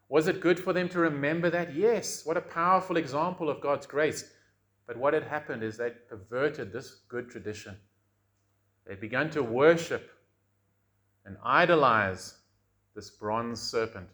Was 0.10 0.28
it 0.28 0.42
good 0.42 0.60
for 0.60 0.74
them 0.74 0.88
to 0.90 1.00
remember 1.00 1.50
that? 1.50 1.74
Yes. 1.74 2.24
What 2.24 2.38
a 2.38 2.42
powerful 2.42 2.98
example 2.98 3.50
of 3.50 3.62
God's 3.62 3.88
grace. 3.88 4.32
But 4.86 4.98
what 4.98 5.16
had 5.16 5.24
happened 5.24 5.64
is 5.64 5.76
they 5.76 5.90
perverted 6.08 6.72
this 6.72 7.02
good 7.10 7.32
tradition. 7.32 7.76
They 8.86 8.94
began 8.94 9.32
to 9.32 9.42
worship 9.42 10.12
and 11.26 11.38
idolize 11.44 12.36
this 12.94 13.10
bronze 13.10 13.60
serpent 13.60 14.10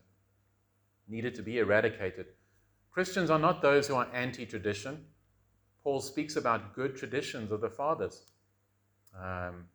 needed 1.09 1.35
to 1.35 1.41
be 1.41 1.57
eradicated. 1.57 2.27
Christians 2.91 3.29
are 3.29 3.39
not 3.39 3.61
those 3.61 3.87
who 3.87 3.95
are 3.95 4.07
anti 4.13 4.45
tradition. 4.45 5.03
Paul 5.83 5.99
speaks 5.99 6.37
about 6.37 6.73
good 6.73 6.95
traditions 6.95 7.51
of 7.51 7.59
the 7.59 7.69
fathers. 7.69 8.23
Um, 9.21 9.65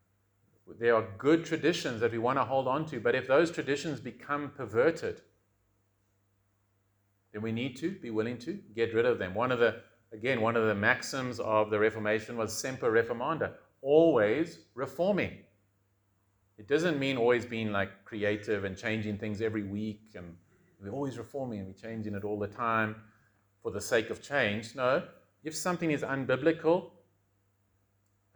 there 0.78 0.94
are 0.94 1.06
good 1.18 1.44
traditions 1.44 2.00
that 2.00 2.12
we 2.12 2.18
want 2.18 2.38
to 2.38 2.44
hold 2.44 2.68
on 2.68 2.87
to, 2.87 3.00
but 3.00 3.14
if 3.14 3.26
those 3.26 3.50
traditions 3.50 4.00
become 4.00 4.50
perverted, 4.56 5.20
then 7.32 7.42
we 7.42 7.52
need 7.52 7.76
to 7.76 7.92
be 7.92 8.11
willing 8.11 8.38
to 8.38 8.58
get 8.74 8.94
rid 8.94 9.06
of 9.06 9.18
them. 9.18 9.35
One 9.35 9.50
of 9.50 9.58
the, 9.58 9.80
again, 10.12 10.40
one 10.40 10.56
of 10.56 10.66
the 10.66 10.74
maxims 10.74 11.40
of 11.40 11.70
the 11.70 11.78
Reformation 11.78 12.37
was 12.37 12.52
semper 12.52 12.92
reformanda, 12.92 13.52
always 13.80 14.58
reforming. 14.74 15.38
It 16.58 16.68
doesn't 16.68 16.98
mean 16.98 17.16
always 17.16 17.44
being 17.44 17.72
like 17.72 18.04
creative 18.04 18.64
and 18.64 18.76
changing 18.76 19.18
things 19.18 19.40
every 19.40 19.62
week 19.62 20.12
and 20.14 20.37
we're 20.80 20.90
always 20.90 21.16
reforming 21.16 21.61
and 21.61 21.68
we're 21.68 21.88
changing 21.90 22.14
it 22.14 22.24
all 22.24 22.38
the 22.38 22.48
time 22.48 22.96
for 23.62 23.70
the 23.70 23.80
sake 23.80 24.11
of 24.11 24.22
change. 24.22 24.74
No, 24.74 25.02
if 25.44 25.56
something 25.56 25.90
is 25.90 26.02
unbiblical, 26.02 26.90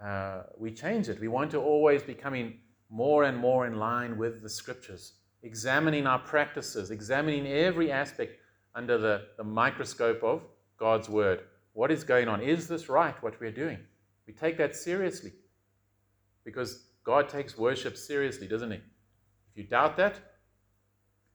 uh, 0.03 0.43
we 0.59 0.71
change 0.71 1.09
it. 1.09 1.21
We 1.21 1.29
want 1.29 1.51
to 1.53 1.59
always 1.59 2.03
be 2.03 2.15
coming 2.15 2.59
more 2.91 3.25
and 3.25 3.37
more 3.37 3.67
in 3.67 3.79
line 3.79 4.17
with 4.17 4.43
the 4.43 4.49
scriptures, 4.49 5.15
examining 5.43 6.07
our 6.07 6.19
practices, 6.19 6.91
examining 6.91 7.47
every 7.47 7.91
aspect 7.91 8.39
under 8.75 8.99
the, 8.99 9.23
the 9.37 9.45
microscope 9.45 10.23
of 10.23 10.43
God's 10.79 11.09
word. 11.09 11.41
What 11.73 11.91
is 11.91 12.05
going 12.05 12.29
on? 12.29 12.41
Is 12.41 12.69
this 12.69 12.89
right, 12.89 13.21
what 13.23 13.41
we're 13.41 13.51
doing? 13.51 13.79
We 14.27 14.33
take 14.33 14.59
that 14.59 14.77
seriously 14.77 15.33
because 16.45 16.87
God 17.05 17.29
takes 17.29 17.57
worship 17.57 17.97
seriously, 17.97 18.47
doesn't 18.47 18.71
He? 18.71 18.77
If 18.77 19.57
you 19.57 19.65
doubt 19.65 19.97
that, 19.97 20.21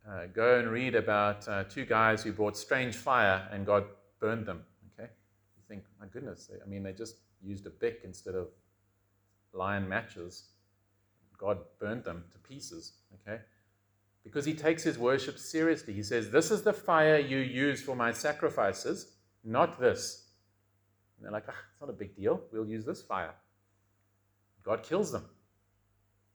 uh, 0.07 0.25
go 0.33 0.59
and 0.59 0.69
read 0.69 0.95
about 0.95 1.47
uh, 1.47 1.63
two 1.63 1.85
guys 1.85 2.23
who 2.23 2.31
brought 2.31 2.57
strange 2.57 2.95
fire 2.95 3.47
and 3.51 3.65
God 3.65 3.85
burned 4.19 4.45
them. 4.45 4.63
Okay, 4.93 5.09
you 5.55 5.63
think, 5.67 5.83
my 5.99 6.07
goodness, 6.07 6.49
I 6.63 6.67
mean, 6.67 6.83
they 6.83 6.93
just 6.93 7.15
used 7.43 7.65
a 7.65 7.69
Bic 7.69 8.01
instead 8.03 8.35
of 8.35 8.47
lion 9.53 9.87
matches. 9.87 10.45
God 11.37 11.57
burnt 11.79 12.05
them 12.05 12.23
to 12.31 12.37
pieces. 12.39 12.93
Okay, 13.13 13.41
because 14.23 14.45
He 14.45 14.53
takes 14.53 14.83
His 14.83 14.97
worship 14.97 15.37
seriously. 15.37 15.93
He 15.93 16.03
says, 16.03 16.29
"This 16.29 16.51
is 16.51 16.61
the 16.61 16.73
fire 16.73 17.17
you 17.17 17.39
use 17.39 17.81
for 17.81 17.95
my 17.95 18.11
sacrifices, 18.11 19.15
not 19.43 19.79
this." 19.79 20.27
And 21.17 21.25
they're 21.25 21.31
like, 21.31 21.45
ah, 21.47 21.55
"It's 21.71 21.81
not 21.81 21.89
a 21.89 21.93
big 21.93 22.15
deal. 22.15 22.41
We'll 22.51 22.67
use 22.67 22.85
this 22.85 23.01
fire." 23.01 23.33
God 24.63 24.83
kills 24.83 25.11
them. 25.11 25.25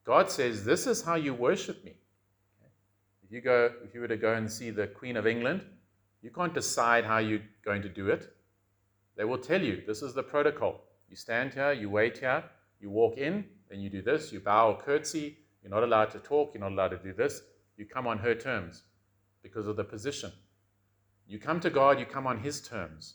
God 0.04 0.30
says, 0.30 0.64
"This 0.64 0.86
is 0.86 1.02
how 1.02 1.14
you 1.14 1.34
worship 1.34 1.84
me." 1.84 1.96
If 3.24 3.32
you 3.32 3.40
go, 3.40 3.72
if 3.84 3.92
you 3.92 4.00
were 4.00 4.08
to 4.08 4.16
go 4.16 4.34
and 4.34 4.50
see 4.50 4.70
the 4.70 4.86
Queen 4.86 5.16
of 5.16 5.26
England, 5.26 5.64
you 6.22 6.30
can't 6.30 6.54
decide 6.54 7.04
how 7.04 7.18
you're 7.18 7.42
going 7.64 7.82
to 7.82 7.88
do 7.88 8.08
it. 8.08 8.32
They 9.16 9.24
will 9.24 9.38
tell 9.38 9.60
you 9.60 9.82
this 9.84 10.02
is 10.02 10.14
the 10.14 10.22
protocol. 10.22 10.84
You 11.08 11.16
stand 11.16 11.54
here, 11.54 11.72
you 11.72 11.88
wait 11.90 12.18
here, 12.18 12.44
you 12.80 12.90
walk 12.90 13.16
in, 13.18 13.44
then 13.68 13.80
you 13.80 13.90
do 13.90 14.02
this, 14.02 14.32
you 14.32 14.40
bow 14.40 14.70
or 14.70 14.78
curtsy. 14.78 15.38
You're 15.62 15.70
not 15.70 15.82
allowed 15.82 16.10
to 16.12 16.18
talk, 16.18 16.52
you're 16.54 16.60
not 16.60 16.72
allowed 16.72 16.88
to 16.88 16.98
do 16.98 17.12
this. 17.12 17.42
You 17.76 17.86
come 17.86 18.06
on 18.06 18.18
her 18.18 18.34
terms 18.34 18.84
because 19.42 19.66
of 19.66 19.76
the 19.76 19.84
position. 19.84 20.32
You 21.26 21.38
come 21.38 21.60
to 21.60 21.70
God, 21.70 21.98
you 21.98 22.06
come 22.06 22.26
on 22.26 22.38
His 22.38 22.60
terms. 22.60 23.14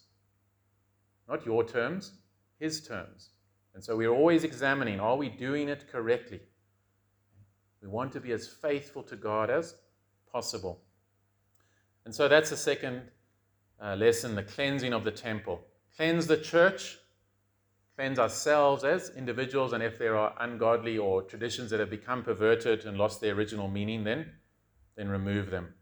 Not 1.30 1.46
your 1.46 1.64
terms, 1.64 2.14
His 2.60 2.86
terms. 2.86 3.30
And 3.74 3.84
so 3.84 3.96
we're 3.96 4.10
always 4.10 4.44
examining 4.44 5.00
are 5.00 5.16
we 5.16 5.30
doing 5.30 5.70
it 5.70 5.88
correctly? 5.90 6.42
We 7.82 7.88
want 7.88 8.12
to 8.14 8.20
be 8.20 8.32
as 8.32 8.48
faithful 8.48 9.04
to 9.04 9.16
God 9.16 9.50
as 9.50 9.76
possible. 10.32 10.82
And 12.06 12.14
so 12.14 12.28
that's 12.28 12.50
the 12.50 12.58
second 12.58 13.02
uh, 13.82 13.96
lesson 13.96 14.36
the 14.36 14.44
cleansing 14.44 14.94
of 14.94 15.04
the 15.04 15.12
temple. 15.12 15.62
Cleanse 15.96 16.28
the 16.28 16.38
church, 16.38 16.98
cleanse 17.96 18.20
ourselves 18.20 18.84
as 18.84 19.12
individuals, 19.16 19.74
and 19.74 19.84
if 19.84 20.00
there 20.00 20.18
are 20.18 20.34
ungodly 20.40 20.98
or 20.98 21.22
traditions 21.22 21.70
that 21.70 21.80
have 21.80 21.90
become 21.90 22.24
perverted 22.24 22.86
and 22.86 22.98
lost 22.98 23.22
their 23.22 23.34
original 23.34 23.68
meaning, 23.68 24.04
then, 24.04 24.32
then 24.96 25.10
remove 25.10 25.50
them. 25.50 25.74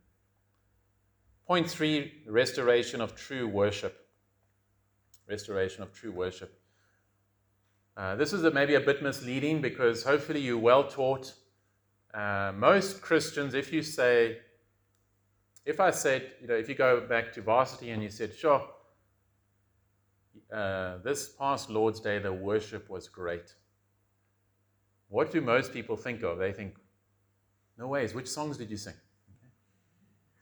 Point 1.48 1.70
three 1.70 2.24
restoration 2.28 3.02
of 3.02 3.16
true 3.16 3.48
worship. 3.48 4.08
Restoration 5.28 5.84
of 5.84 5.94
true 5.94 6.12
worship. 6.12 6.60
Uh, 7.96 8.16
this 8.16 8.34
is 8.34 8.44
a, 8.44 8.52
maybe 8.52 8.76
a 8.76 8.80
bit 8.80 9.04
misleading 9.04 9.62
because 9.62 10.04
hopefully 10.04 10.40
you're 10.40 10.58
well 10.58 10.88
taught 10.88 11.34
uh, 12.14 12.52
most 12.56 13.02
Christians, 13.02 13.54
if 13.54 13.72
you 13.72 13.84
say, 13.84 14.40
if 15.66 15.80
I 15.80 15.92
said, 15.92 16.32
you 16.42 16.48
know, 16.48 16.56
if 16.56 16.68
you 16.68 16.76
go 16.76 17.02
back 17.02 17.32
to 17.34 17.42
varsity 17.42 17.92
and 17.92 18.02
you 18.02 18.10
said, 18.10 18.34
sure, 18.34 18.68
uh, 20.54 20.98
this 21.04 21.30
past 21.30 21.70
Lord's 21.70 22.00
Day, 22.00 22.20
the 22.20 22.34
worship 22.34 22.90
was 22.90 23.08
great. 23.08 23.54
What 25.10 25.32
do 25.32 25.42
most 25.42 25.74
people 25.74 25.96
think 25.96 26.24
of? 26.24 26.38
They 26.38 26.52
think, 26.52 26.76
no 27.78 27.88
ways, 27.88 28.14
which 28.14 28.28
songs 28.28 28.58
did 28.58 28.70
you 28.70 28.78
sing? 28.78 28.94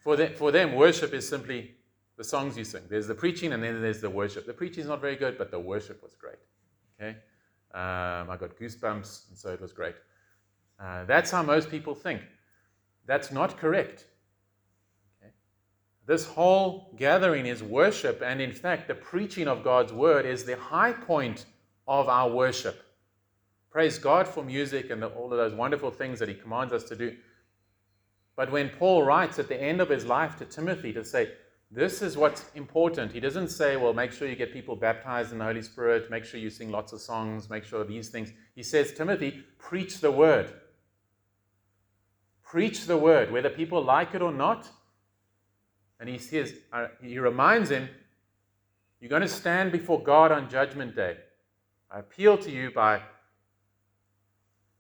For, 0.03 0.15
them, 0.15 0.33
for 0.33 0.51
them, 0.51 0.75
worship 0.75 1.13
is 1.13 1.27
simply 1.27 1.75
the 2.17 2.23
songs 2.23 2.57
you 2.57 2.63
sing. 2.63 2.83
There's 2.89 3.07
the 3.07 3.15
preaching 3.15 3.53
and 3.53 3.61
then 3.63 3.81
there's 3.81 4.01
the 4.01 4.09
worship. 4.09 4.45
The 4.45 4.53
preaching 4.53 4.81
is 4.81 4.87
not 4.87 5.01
very 5.01 5.15
good, 5.15 5.37
but 5.37 5.51
the 5.51 5.59
worship 5.59 6.01
was 6.01 6.15
great. 6.15 6.39
Okay? 6.99 7.17
Um, 7.73 8.29
I 8.29 8.37
got 8.39 8.57
goosebumps, 8.57 9.29
and 9.29 9.37
so 9.37 9.49
it 9.49 9.61
was 9.61 9.71
great. 9.71 9.95
Uh, 10.79 11.05
that's 11.05 11.31
how 11.31 11.43
most 11.43 11.69
people 11.69 11.93
think. 11.93 12.21
That's 13.05 13.31
not 13.31 13.57
correct. 13.57 14.05
This 16.07 16.25
whole 16.25 16.93
gathering 16.97 17.45
is 17.45 17.61
worship, 17.61 18.23
and 18.25 18.41
in 18.41 18.53
fact, 18.53 18.87
the 18.87 18.95
preaching 18.95 19.47
of 19.47 19.63
God's 19.63 19.91
word 19.91 20.25
is 20.25 20.45
the 20.45 20.55
high 20.55 20.93
point 20.93 21.45
of 21.85 22.07
our 22.07 22.29
worship. 22.29 22.81
Praise 23.69 23.99
God 23.99 24.25
for 24.25 24.43
music 24.43 24.89
and 24.89 25.01
the, 25.01 25.07
all 25.07 25.31
of 25.31 25.37
those 25.37 25.53
wonderful 25.53 25.91
things 25.91 26.17
that 26.19 26.29
He 26.29 26.35
commands 26.35 26.71
us 26.71 26.85
to 26.85 26.95
do. 26.95 27.15
But 28.37 28.51
when 28.51 28.69
Paul 28.69 29.03
writes 29.03 29.37
at 29.37 29.49
the 29.49 29.61
end 29.61 29.81
of 29.81 29.89
his 29.89 30.05
life 30.05 30.37
to 30.37 30.45
Timothy 30.45 30.93
to 30.93 31.03
say, 31.03 31.31
This 31.71 32.01
is 32.01 32.15
what's 32.15 32.45
important. 32.55 33.11
He 33.11 33.19
doesn't 33.19 33.49
say, 33.49 33.75
well, 33.75 33.93
make 33.93 34.11
sure 34.11 34.29
you 34.29 34.35
get 34.35 34.53
people 34.53 34.75
baptized 34.75 35.33
in 35.33 35.39
the 35.39 35.43
Holy 35.43 35.63
Spirit, 35.63 36.09
make 36.09 36.23
sure 36.23 36.39
you 36.39 36.51
sing 36.51 36.71
lots 36.71 36.93
of 36.93 37.01
songs, 37.01 37.49
make 37.49 37.65
sure 37.65 37.83
these 37.83 38.09
things. 38.09 38.31
He 38.55 38.63
says, 38.63 38.93
Timothy, 38.93 39.43
preach 39.57 39.99
the 39.99 40.11
word. 40.11 40.53
Preach 42.43 42.85
the 42.85 42.97
word, 42.97 43.31
whether 43.31 43.49
people 43.49 43.83
like 43.83 44.13
it 44.13 44.21
or 44.21 44.31
not. 44.31 44.69
And 45.99 46.07
he 46.07 46.17
says, 46.17 46.53
uh, 46.71 46.87
he 47.01 47.17
reminds 47.19 47.69
him, 47.69 47.89
you're 48.99 49.09
going 49.09 49.21
to 49.21 49.27
stand 49.27 49.71
before 49.71 50.01
God 50.01 50.31
on 50.31 50.49
Judgment 50.49 50.95
Day. 50.95 51.17
I 51.91 51.99
appeal 51.99 52.37
to 52.39 52.51
you 52.51 52.71
by 52.71 53.01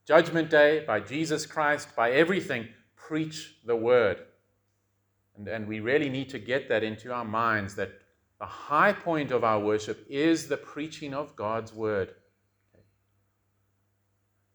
Judgment 0.05 0.49
Day, 0.49 0.83
by 0.85 0.99
Jesus 0.99 1.45
Christ, 1.45 1.95
by 1.95 2.11
everything, 2.11 2.67
preach 2.95 3.57
the 3.65 3.75
word. 3.75 4.19
And, 5.37 5.47
and 5.47 5.67
we 5.67 5.79
really 5.79 6.09
need 6.09 6.29
to 6.29 6.39
get 6.39 6.69
that 6.69 6.83
into 6.83 7.13
our 7.13 7.25
minds 7.25 7.75
that 7.75 7.91
the 8.39 8.45
high 8.45 8.93
point 8.93 9.31
of 9.31 9.43
our 9.43 9.59
worship 9.59 10.05
is 10.09 10.47
the 10.47 10.57
preaching 10.57 11.13
of 11.13 11.35
God's 11.35 11.73
word. 11.73 12.09
Okay. 12.73 12.83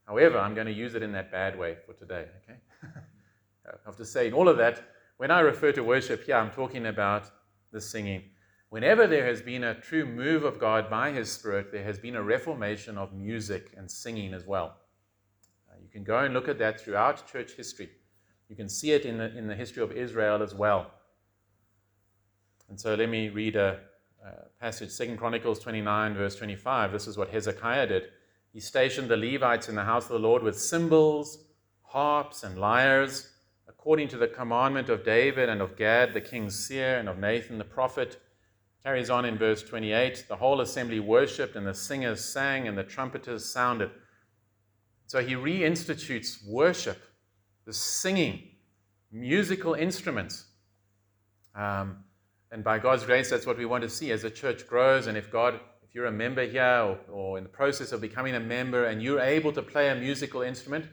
However, 0.06 0.38
I'm 0.38 0.54
going 0.54 0.68
to 0.68 0.72
use 0.72 0.94
it 0.94 1.02
in 1.02 1.12
that 1.12 1.32
bad 1.32 1.58
way 1.58 1.76
for 1.86 1.92
today. 1.92 2.26
Okay? 2.42 2.58
I 3.66 3.70
have 3.84 3.96
to 3.96 4.04
say, 4.04 4.28
in 4.28 4.34
all 4.34 4.48
of 4.48 4.56
that, 4.58 4.91
when 5.22 5.30
I 5.30 5.38
refer 5.38 5.70
to 5.70 5.84
worship 5.84 6.24
here, 6.24 6.34
I'm 6.34 6.50
talking 6.50 6.86
about 6.86 7.30
the 7.70 7.80
singing. 7.80 8.24
Whenever 8.70 9.06
there 9.06 9.24
has 9.24 9.40
been 9.40 9.62
a 9.62 9.80
true 9.80 10.04
move 10.04 10.42
of 10.42 10.58
God 10.58 10.90
by 10.90 11.12
His 11.12 11.30
Spirit, 11.30 11.70
there 11.70 11.84
has 11.84 11.96
been 11.96 12.16
a 12.16 12.22
reformation 12.24 12.98
of 12.98 13.12
music 13.12 13.72
and 13.76 13.88
singing 13.88 14.34
as 14.34 14.44
well. 14.44 14.78
Uh, 15.70 15.76
you 15.80 15.88
can 15.88 16.02
go 16.02 16.18
and 16.18 16.34
look 16.34 16.48
at 16.48 16.58
that 16.58 16.80
throughout 16.80 17.24
church 17.30 17.52
history. 17.52 17.88
You 18.48 18.56
can 18.56 18.68
see 18.68 18.90
it 18.90 19.04
in 19.04 19.18
the, 19.18 19.38
in 19.38 19.46
the 19.46 19.54
history 19.54 19.80
of 19.80 19.92
Israel 19.92 20.42
as 20.42 20.56
well. 20.56 20.90
And 22.68 22.80
so 22.80 22.96
let 22.96 23.08
me 23.08 23.28
read 23.28 23.54
a, 23.54 23.78
a 24.26 24.48
passage, 24.60 24.90
Second 24.90 25.18
Chronicles 25.18 25.60
29, 25.60 26.14
verse 26.14 26.34
25. 26.34 26.90
This 26.90 27.06
is 27.06 27.16
what 27.16 27.30
Hezekiah 27.30 27.86
did. 27.86 28.02
He 28.52 28.58
stationed 28.58 29.08
the 29.08 29.16
Levites 29.16 29.68
in 29.68 29.76
the 29.76 29.84
house 29.84 30.06
of 30.06 30.20
the 30.20 30.26
Lord 30.28 30.42
with 30.42 30.58
cymbals, 30.58 31.44
harps, 31.82 32.42
and 32.42 32.58
lyres, 32.58 33.31
according 33.82 34.06
to 34.06 34.16
the 34.16 34.28
commandment 34.28 34.88
of 34.88 35.04
David 35.04 35.48
and 35.48 35.60
of 35.60 35.74
Gad, 35.74 36.14
the 36.14 36.20
king's 36.20 36.54
seer, 36.54 36.98
and 36.98 37.08
of 37.08 37.18
Nathan 37.18 37.58
the 37.58 37.64
prophet. 37.64 38.22
Carries 38.84 39.10
on 39.10 39.24
in 39.24 39.36
verse 39.36 39.60
28 39.60 40.26
the 40.28 40.36
whole 40.36 40.60
assembly 40.60 41.00
worshipped, 41.00 41.56
and 41.56 41.66
the 41.66 41.74
singers 41.74 42.24
sang, 42.24 42.68
and 42.68 42.78
the 42.78 42.84
trumpeters 42.84 43.52
sounded. 43.52 43.90
So 45.08 45.20
he 45.20 45.34
reinstitutes 45.34 46.46
worship 46.46 47.02
the 47.64 47.72
singing, 47.72 48.50
musical 49.10 49.74
instruments. 49.74 50.44
Um, 51.56 52.04
and 52.52 52.62
by 52.62 52.78
God's 52.78 53.04
grace, 53.04 53.30
that's 53.30 53.46
what 53.46 53.58
we 53.58 53.64
want 53.66 53.82
to 53.82 53.90
see 53.90 54.12
as 54.12 54.22
the 54.22 54.30
church 54.30 54.64
grows. 54.68 55.08
And 55.08 55.18
if 55.18 55.28
God, 55.28 55.58
if 55.82 55.92
you're 55.92 56.06
a 56.06 56.12
member 56.12 56.46
here 56.46 56.62
or, 56.62 56.98
or 57.10 57.36
in 57.36 57.42
the 57.42 57.50
process 57.50 57.90
of 57.90 58.00
becoming 58.00 58.36
a 58.36 58.40
member 58.40 58.84
and 58.84 59.02
you're 59.02 59.18
able 59.18 59.52
to 59.52 59.60
play 59.60 59.88
a 59.88 59.96
musical 59.96 60.42
instrument, 60.42 60.84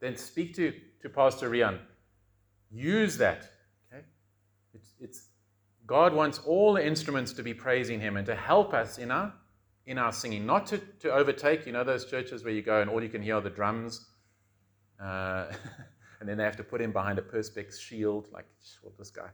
then 0.00 0.16
speak 0.16 0.56
to, 0.56 0.74
to 1.02 1.08
Pastor 1.08 1.48
Rian. 1.48 1.78
Use 2.70 3.16
that. 3.18 3.50
Okay? 3.92 4.04
It's, 4.74 4.94
it's, 5.00 5.28
God 5.86 6.14
wants 6.14 6.38
all 6.38 6.74
the 6.74 6.86
instruments 6.86 7.32
to 7.34 7.42
be 7.42 7.54
praising 7.54 8.00
Him 8.00 8.16
and 8.16 8.26
to 8.26 8.34
help 8.34 8.74
us 8.74 8.98
in 8.98 9.10
our, 9.10 9.32
in 9.86 9.98
our 9.98 10.12
singing, 10.12 10.46
not 10.46 10.66
to, 10.66 10.78
to 11.00 11.12
overtake. 11.12 11.66
You 11.66 11.72
know 11.72 11.84
those 11.84 12.06
churches 12.06 12.44
where 12.44 12.52
you 12.52 12.62
go 12.62 12.80
and 12.80 12.90
all 12.90 13.02
you 13.02 13.08
can 13.08 13.22
hear 13.22 13.36
are 13.36 13.40
the 13.40 13.50
drums 13.50 14.06
uh, 15.00 15.46
and 16.20 16.28
then 16.28 16.36
they 16.36 16.44
have 16.44 16.56
to 16.56 16.64
put 16.64 16.80
him 16.80 16.92
behind 16.92 17.18
a 17.18 17.22
perspex 17.22 17.80
shield, 17.80 18.28
like, 18.32 18.46
what 18.82 18.96
this 18.98 19.10
guy? 19.10 19.30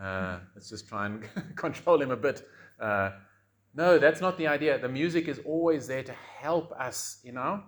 Uh, 0.00 0.38
let's 0.54 0.70
just 0.70 0.88
try 0.88 1.06
and 1.06 1.24
control 1.56 2.00
him 2.00 2.10
a 2.10 2.16
bit. 2.16 2.46
Uh, 2.80 3.10
no, 3.74 3.98
that's 3.98 4.20
not 4.20 4.38
the 4.38 4.46
idea. 4.46 4.78
The 4.78 4.88
music 4.88 5.28
is 5.28 5.40
always 5.44 5.86
there 5.86 6.02
to 6.02 6.12
help 6.12 6.72
us 6.72 7.18
in 7.24 7.36
our 7.36 7.62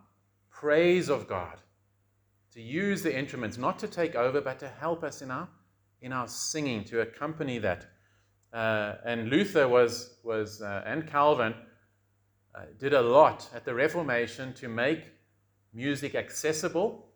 praise 0.51 1.09
of 1.09 1.29
God, 1.29 1.61
to 2.53 2.61
use 2.61 3.03
the 3.03 3.17
instruments, 3.17 3.57
not 3.57 3.79
to 3.79 3.89
take 3.89 4.15
over, 4.15 4.41
but 4.41 4.59
to 4.59 4.69
help 4.69 5.03
us 5.03 5.23
in 5.23 5.31
our, 5.31 5.49
in 6.03 6.13
our 6.13 6.29
singing, 6.29 6.85
to 6.85 7.01
accompany 7.01 7.59
that. 7.59 7.87
Uh, 8.53 8.97
and 9.07 9.31
Luther 9.31 9.67
was, 9.67 10.19
was 10.23 10.61
uh, 10.61 10.83
and 10.85 11.07
Calvin 11.07 11.55
uh, 12.55 12.61
did 12.79 12.93
a 12.93 13.01
lot 13.01 13.49
at 13.55 13.65
the 13.65 13.73
Reformation 13.73 14.53
to 14.55 14.69
make 14.69 15.05
music 15.73 16.15
accessible 16.15 17.07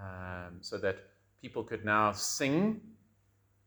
um, 0.00 0.56
so 0.60 0.78
that 0.78 0.96
people 1.42 1.62
could 1.62 1.84
now 1.84 2.12
sing. 2.12 2.80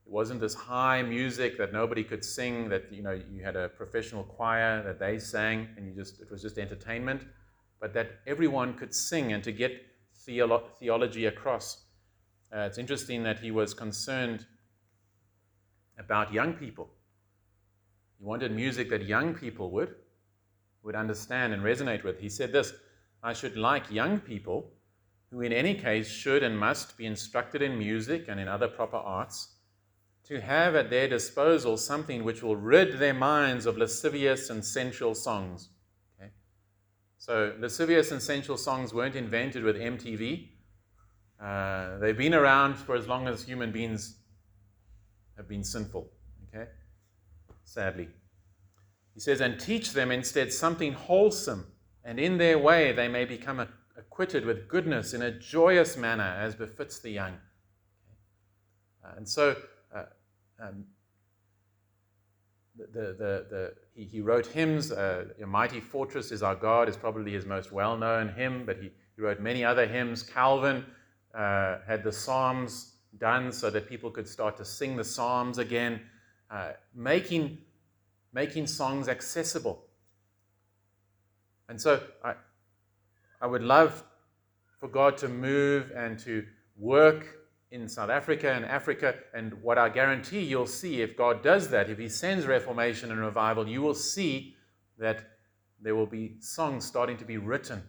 It 0.05 0.11
wasn't 0.11 0.41
this 0.41 0.55
high 0.55 1.03
music 1.03 1.59
that 1.59 1.71
nobody 1.71 2.03
could 2.03 2.25
sing, 2.25 2.67
that 2.69 2.91
you 2.91 3.03
know 3.03 3.19
you 3.31 3.43
had 3.43 3.55
a 3.55 3.69
professional 3.69 4.23
choir 4.23 4.83
that 4.83 4.99
they 4.99 5.19
sang, 5.19 5.67
and 5.77 5.87
you 5.87 5.93
just 5.93 6.19
it 6.19 6.31
was 6.31 6.41
just 6.41 6.57
entertainment, 6.57 7.21
but 7.79 7.93
that 7.93 8.19
everyone 8.25 8.73
could 8.73 8.93
sing 8.95 9.33
and 9.33 9.43
to 9.43 9.51
get 9.51 9.73
theolo- 10.27 10.63
theology 10.79 11.25
across. 11.25 11.85
Uh, 12.53 12.59
it's 12.59 12.77
interesting 12.77 13.23
that 13.23 13.39
he 13.39 13.51
was 13.51 13.73
concerned 13.73 14.45
about 15.97 16.33
young 16.33 16.53
people. 16.53 16.89
He 18.19 18.25
wanted 18.25 18.51
music 18.51 18.89
that 18.89 19.03
young 19.03 19.33
people 19.33 19.71
would 19.71 19.95
would 20.83 20.95
understand 20.95 21.53
and 21.53 21.63
resonate 21.63 22.03
with. 22.03 22.19
He 22.19 22.29
said 22.29 22.51
this, 22.51 22.73
I 23.23 23.31
should 23.31 23.55
like 23.55 23.89
young 23.89 24.19
people 24.19 24.73
who 25.31 25.41
in 25.41 25.53
any 25.53 25.73
case 25.73 26.07
should 26.07 26.43
and 26.43 26.59
must 26.59 26.97
be 26.97 27.05
instructed 27.05 27.61
in 27.61 27.77
music 27.77 28.25
and 28.27 28.39
in 28.39 28.47
other 28.47 28.67
proper 28.67 28.97
arts, 28.97 29.55
to 30.25 30.39
have 30.39 30.75
at 30.75 30.89
their 30.89 31.07
disposal 31.07 31.75
something 31.75 32.23
which 32.23 32.43
will 32.43 32.55
rid 32.55 32.99
their 32.99 33.13
minds 33.13 33.65
of 33.65 33.77
lascivious 33.77 34.49
and 34.49 34.63
sensual 34.63 35.15
songs. 35.15 35.69
So, 37.25 37.53
lascivious 37.57 38.11
and 38.11 38.21
sensual 38.21 38.57
songs 38.57 38.93
weren't 38.93 39.15
invented 39.15 39.63
with 39.63 39.77
MTV. 39.77 40.49
Uh, 41.41 41.97
they've 41.99 42.17
been 42.17 42.33
around 42.33 42.75
for 42.75 42.97
as 42.97 43.07
long 43.07 43.29
as 43.29 43.45
human 43.45 43.71
beings 43.71 44.17
have 45.37 45.47
been 45.47 45.63
sinful. 45.63 46.09
Okay? 46.49 46.69
Sadly. 47.63 48.09
He 49.13 49.21
says, 49.21 49.39
and 49.39 49.57
teach 49.57 49.93
them 49.93 50.11
instead 50.11 50.51
something 50.51 50.91
wholesome, 50.91 51.65
and 52.03 52.19
in 52.19 52.37
their 52.37 52.59
way 52.59 52.91
they 52.91 53.07
may 53.07 53.23
become 53.23 53.65
acquitted 53.97 54.45
with 54.45 54.67
goodness 54.67 55.13
in 55.13 55.21
a 55.21 55.31
joyous 55.31 55.95
manner 55.95 56.35
as 56.37 56.55
befits 56.55 56.99
the 56.99 57.11
young. 57.11 57.37
Uh, 59.01 59.13
and 59.15 59.29
so 59.29 59.55
uh, 59.95 60.03
um, 60.61 60.83
the, 62.75 62.85
the, 62.87 63.45
the, 63.49 63.73
he, 63.93 64.05
he 64.05 64.21
wrote 64.21 64.47
hymns. 64.47 64.91
Uh, 64.91 65.25
Your 65.37 65.47
Mighty 65.47 65.79
Fortress 65.79 66.31
is 66.31 66.41
Our 66.41 66.55
God 66.55 66.89
is 66.89 66.97
probably 66.97 67.31
his 67.31 67.45
most 67.45 67.71
well 67.71 67.97
known 67.97 68.29
hymn, 68.29 68.65
but 68.65 68.77
he, 68.77 68.91
he 69.15 69.21
wrote 69.21 69.39
many 69.39 69.63
other 69.63 69.85
hymns. 69.85 70.23
Calvin 70.23 70.85
uh, 71.33 71.77
had 71.87 72.03
the 72.03 72.11
Psalms 72.11 72.95
done 73.19 73.51
so 73.51 73.69
that 73.69 73.87
people 73.87 74.09
could 74.09 74.27
start 74.27 74.57
to 74.57 74.65
sing 74.65 74.95
the 74.95 75.03
Psalms 75.03 75.57
again, 75.59 76.01
uh, 76.49 76.71
making, 76.95 77.59
making 78.33 78.67
songs 78.67 79.07
accessible. 79.07 79.83
And 81.69 81.79
so 81.79 82.01
I, 82.23 82.33
I 83.41 83.47
would 83.47 83.63
love 83.63 84.03
for 84.79 84.87
God 84.87 85.17
to 85.17 85.29
move 85.29 85.91
and 85.95 86.17
to 86.19 86.45
work 86.77 87.42
in 87.73 87.89
South 87.89 88.11
Africa 88.11 88.53
and 88.53 88.63
Africa. 88.63 89.15
And 89.33 89.51
what 89.63 89.79
I 89.79 89.89
guarantee 89.89 90.41
you'll 90.41 90.67
see 90.67 91.01
if 91.01 91.17
God 91.17 91.41
does 91.41 91.69
that, 91.69 91.89
if 91.89 91.97
He 91.97 92.07
sends 92.07 92.45
reformation 92.45 93.11
and 93.11 93.19
revival, 93.19 93.67
you 93.67 93.81
will 93.81 93.95
see 93.95 94.55
that 94.99 95.25
there 95.81 95.95
will 95.95 96.05
be 96.05 96.35
songs 96.39 96.85
starting 96.85 97.17
to 97.17 97.25
be 97.25 97.37
written. 97.37 97.81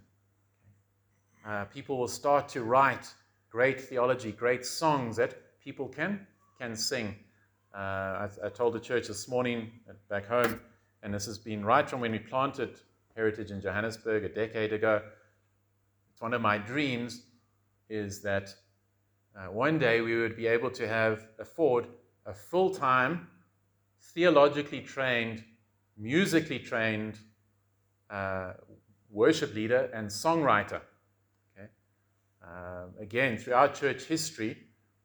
Uh, 1.47 1.67
people 1.67 1.99
will 1.99 2.09
start 2.09 2.49
to 2.49 2.65
write 2.65 3.13
great 3.51 3.79
theology, 3.79 4.33
great 4.33 4.65
songs 4.65 5.17
that 5.17 5.37
people 5.63 5.87
can 5.87 6.27
can 6.59 6.75
sing. 6.75 7.15
Uh, 7.75 7.79
I, 7.79 8.29
I, 8.45 8.49
told 8.49 8.73
the 8.73 8.81
church 8.81 9.09
this 9.09 9.29
morning 9.29 9.71
back 10.09 10.27
home, 10.27 10.61
and 11.03 11.13
this 11.13 11.27
has 11.27 11.37
been 11.37 11.65
right 11.65 11.89
from 11.91 12.01
when 12.01 12.13
we 12.13 12.21
planted 12.21 12.79
Heritage 13.17 13.51
in 13.51 13.61
Johannesburg 13.61 14.25
a 14.25 14.29
decade 14.29 14.73
ago. 14.73 15.03
It's 16.13 16.23
one 16.23 16.33
of 16.33 16.41
my 16.41 16.57
dreams 16.57 17.27
is 17.91 18.23
that 18.23 18.55
uh, 19.37 19.47
one 19.47 19.79
day 19.79 20.01
we 20.01 20.17
would 20.17 20.37
be 20.37 20.47
able 20.47 20.71
to 20.71 20.87
have 20.87 21.29
afford 21.39 21.87
a 22.27 22.33
full-time, 22.33 23.27
theologically 24.01 24.81
trained, 24.81 25.45
musically 25.97 26.59
trained 26.59 27.19
uh, 28.11 28.53
worship 29.11 29.55
leader 29.55 29.91
and 29.93 30.09
songwriter. 30.09 30.81
Okay? 31.57 31.69
Uh, 32.43 32.87
again, 33.01 33.37
throughout 33.37 33.75
church 33.75 34.05
history, 34.05 34.57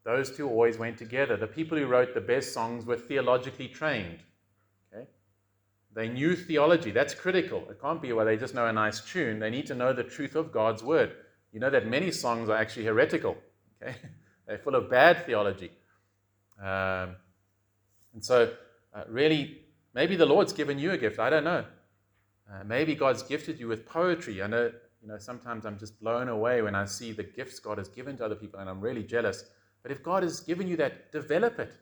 those 0.03 0.35
two 0.35 0.47
always 0.47 0.77
went 0.77 0.97
together. 0.97 1.35
The 1.35 1.47
people 1.47 1.77
who 1.77 1.85
wrote 1.85 2.13
the 2.13 2.21
best 2.21 2.53
songs 2.53 2.85
were 2.85 2.97
theologically 2.97 3.67
trained. 3.67 4.19
They 5.93 6.07
knew 6.07 6.35
theology. 6.35 6.91
That's 6.91 7.13
critical. 7.15 7.67
It 7.69 7.81
can't 7.81 8.01
be, 8.01 8.13
well, 8.13 8.25
they 8.25 8.37
just 8.37 8.53
know 8.53 8.67
a 8.67 8.73
nice 8.73 9.01
tune. 9.01 9.39
They 9.39 9.49
need 9.49 9.65
to 9.67 9.75
know 9.75 9.91
the 9.91 10.03
truth 10.03 10.35
of 10.35 10.51
God's 10.51 10.83
word. 10.83 11.13
You 11.51 11.59
know 11.59 11.69
that 11.71 11.87
many 11.87 12.11
songs 12.11 12.47
are 12.47 12.57
actually 12.57 12.85
heretical. 12.85 13.35
Okay? 13.81 13.95
They're 14.49 14.57
full 14.57 14.73
of 14.73 14.89
bad 14.89 15.27
theology. 15.27 15.71
Um, 16.59 17.15
And 18.13 18.25
so, 18.25 18.51
uh, 18.95 19.03
really, 19.07 19.61
maybe 19.93 20.15
the 20.15 20.25
Lord's 20.25 20.53
given 20.53 20.79
you 20.79 20.91
a 20.91 20.97
gift. 20.97 21.19
I 21.19 21.29
don't 21.29 21.43
know. 21.43 21.63
Uh, 22.51 22.63
maybe 22.65 22.95
God's 22.95 23.21
gifted 23.21 23.59
you 23.59 23.67
with 23.67 23.85
poetry. 23.85 24.41
I 24.41 24.47
know, 24.47 24.71
you 25.01 25.07
know, 25.07 25.19
sometimes 25.19 25.65
I'm 25.65 25.77
just 25.77 25.99
blown 25.99 26.29
away 26.29 26.63
when 26.63 26.73
I 26.73 26.85
see 26.85 27.11
the 27.11 27.23
gifts 27.23 27.59
God 27.59 27.77
has 27.77 27.87
given 27.87 28.17
to 28.17 28.25
other 28.25 28.35
people, 28.35 28.59
and 28.59 28.67
I'm 28.67 28.81
really 28.81 29.03
jealous. 29.03 29.43
But 29.83 29.91
if 29.91 30.01
God 30.01 30.23
has 30.23 30.39
given 30.39 30.67
you 30.67 30.75
that, 30.77 31.11
develop 31.11 31.59
it. 31.59 31.73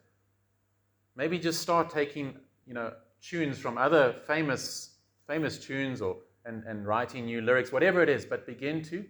Maybe 1.16 1.40
just 1.40 1.62
start 1.62 1.90
taking, 1.90 2.36
you 2.66 2.74
know, 2.74 2.92
tunes 3.22 3.58
from 3.58 3.78
other 3.78 4.16
famous 4.28 4.92
famous 5.26 5.58
tunes 5.58 6.02
or 6.02 6.18
and, 6.44 6.64
and 6.66 6.86
writing 6.86 7.26
new 7.26 7.42
lyrics, 7.42 7.72
whatever 7.72 8.04
it 8.04 8.10
is, 8.10 8.26
but 8.26 8.46
begin 8.46 8.84
to 8.84 9.06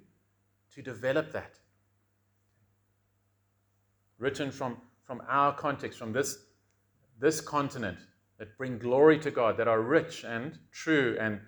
to 0.76 0.82
develop 0.84 1.32
that. 1.32 1.60
Written 4.20 4.52
from, 4.52 4.78
from 5.06 5.22
our 5.28 5.54
context, 5.54 6.00
from 6.00 6.12
this, 6.12 6.38
this 7.20 7.42
continent, 7.42 7.98
that 8.38 8.58
bring 8.58 8.78
glory 8.78 9.20
to 9.20 9.32
God, 9.32 9.58
that 9.58 9.68
are 9.68 9.82
rich 9.82 10.24
and 10.24 10.58
true. 10.72 11.18
And, 11.20 11.40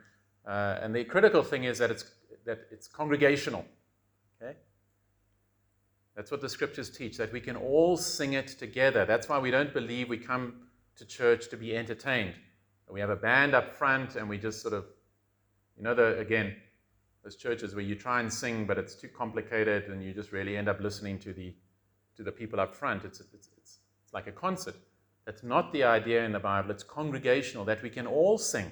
uh, 0.48 0.80
and 0.82 0.96
the 0.96 1.04
critical 1.04 1.44
thing 1.44 1.66
is 1.66 1.78
that 1.80 1.92
it's, 1.92 2.06
that 2.46 2.68
it's 2.72 2.88
congregational. 2.88 3.66
Okay? 4.42 4.56
That's 6.16 6.32
what 6.32 6.42
the 6.42 6.50
scriptures 6.50 6.90
teach, 6.90 7.18
that 7.18 7.32
we 7.32 7.40
can 7.40 7.56
all 7.56 7.98
sing 7.98 8.34
it 8.34 8.48
together. 8.48 9.06
That's 9.06 9.30
why 9.30 9.40
we 9.40 9.52
don't 9.52 9.74
believe 9.74 10.10
we 10.10 10.18
come 10.18 10.68
to 10.98 11.06
church 11.06 11.50
to 11.50 11.58
be 11.58 11.76
entertained. 11.76 12.34
We 12.92 13.00
have 13.00 13.12
a 13.12 13.16
band 13.16 13.54
up 13.54 13.76
front 13.76 14.16
and 14.16 14.28
we 14.28 14.38
just 14.38 14.62
sort 14.62 14.74
of, 14.74 14.86
you 15.78 15.84
know, 15.84 15.94
the, 15.94 16.18
again, 16.18 16.56
those 17.24 17.36
churches 17.36 17.76
where 17.76 17.84
you 17.84 17.96
try 17.96 18.20
and 18.20 18.34
sing, 18.34 18.66
but 18.66 18.78
it's 18.80 18.96
too 18.96 19.10
complicated 19.10 19.86
and 19.90 20.04
you 20.04 20.12
just 20.12 20.32
really 20.32 20.58
end 20.58 20.68
up 20.68 20.80
listening 20.80 21.20
to 21.20 21.34
the, 21.34 21.54
to 22.20 22.24
the 22.24 22.32
people 22.34 22.60
up 22.60 22.76
front. 22.76 23.06
It's, 23.06 23.22
it's, 23.22 23.34
it's, 23.34 23.80
it's 24.04 24.14
like 24.14 24.28
a 24.28 24.32
concert. 24.34 24.76
That's 25.26 25.42
not 25.42 25.72
the 25.72 25.86
idea 25.86 26.26
in 26.26 26.34
the 26.34 26.40
Bible. 26.40 26.70
It's 26.70 26.84
congregational, 26.84 27.64
that 27.64 27.82
we 27.82 27.90
can 27.90 28.06
all 28.06 28.38
sing. 28.38 28.70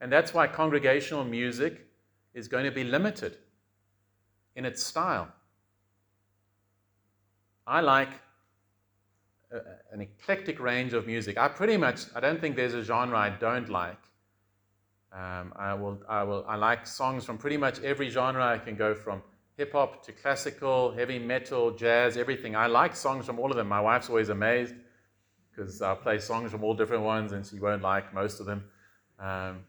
And 0.00 0.10
that's 0.10 0.34
why 0.34 0.48
congregational 0.48 1.22
music 1.22 1.86
is 2.34 2.48
going 2.48 2.64
to 2.64 2.72
be 2.72 2.82
limited 2.82 3.36
in 4.56 4.64
its 4.64 4.82
style. 4.82 5.28
I 7.68 7.80
like 7.80 8.10
a, 9.52 9.58
an 9.92 10.00
eclectic 10.00 10.58
range 10.58 10.92
of 10.92 11.06
music. 11.06 11.38
I 11.38 11.46
pretty 11.46 11.76
much, 11.76 12.00
I 12.16 12.20
don't 12.20 12.40
think 12.40 12.56
there's 12.56 12.74
a 12.74 12.82
genre 12.82 13.16
I 13.16 13.30
don't 13.30 13.68
like. 13.68 14.02
Um, 15.12 15.52
I 15.54 15.74
will, 15.74 16.02
I 16.08 16.24
will, 16.24 16.44
I 16.48 16.56
like 16.56 16.84
songs 16.84 17.24
from 17.24 17.38
pretty 17.38 17.58
much 17.58 17.80
every 17.84 18.10
genre. 18.10 18.44
I 18.44 18.58
can 18.58 18.74
go 18.74 18.92
from 18.92 19.22
hip 19.56 19.72
hop 19.72 20.04
to 20.04 20.12
classical, 20.12 20.92
heavy 20.92 21.18
metal, 21.18 21.70
jazz, 21.70 22.16
everything. 22.16 22.56
I 22.56 22.66
like 22.66 22.96
songs 22.96 23.26
from 23.26 23.38
all 23.38 23.50
of 23.50 23.56
them. 23.56 23.68
My 23.68 23.80
wife's 23.80 24.08
always 24.08 24.28
amazed 24.28 24.74
because 25.50 25.80
I 25.80 25.94
play 25.94 26.18
songs 26.18 26.50
from 26.50 26.64
all 26.64 26.74
different 26.74 27.04
ones 27.04 27.32
and 27.32 27.46
she 27.46 27.58
won't 27.58 27.82
like 27.82 28.12
most 28.12 28.40
of 28.40 28.46
them. 28.46 28.64
Um, 29.18 29.60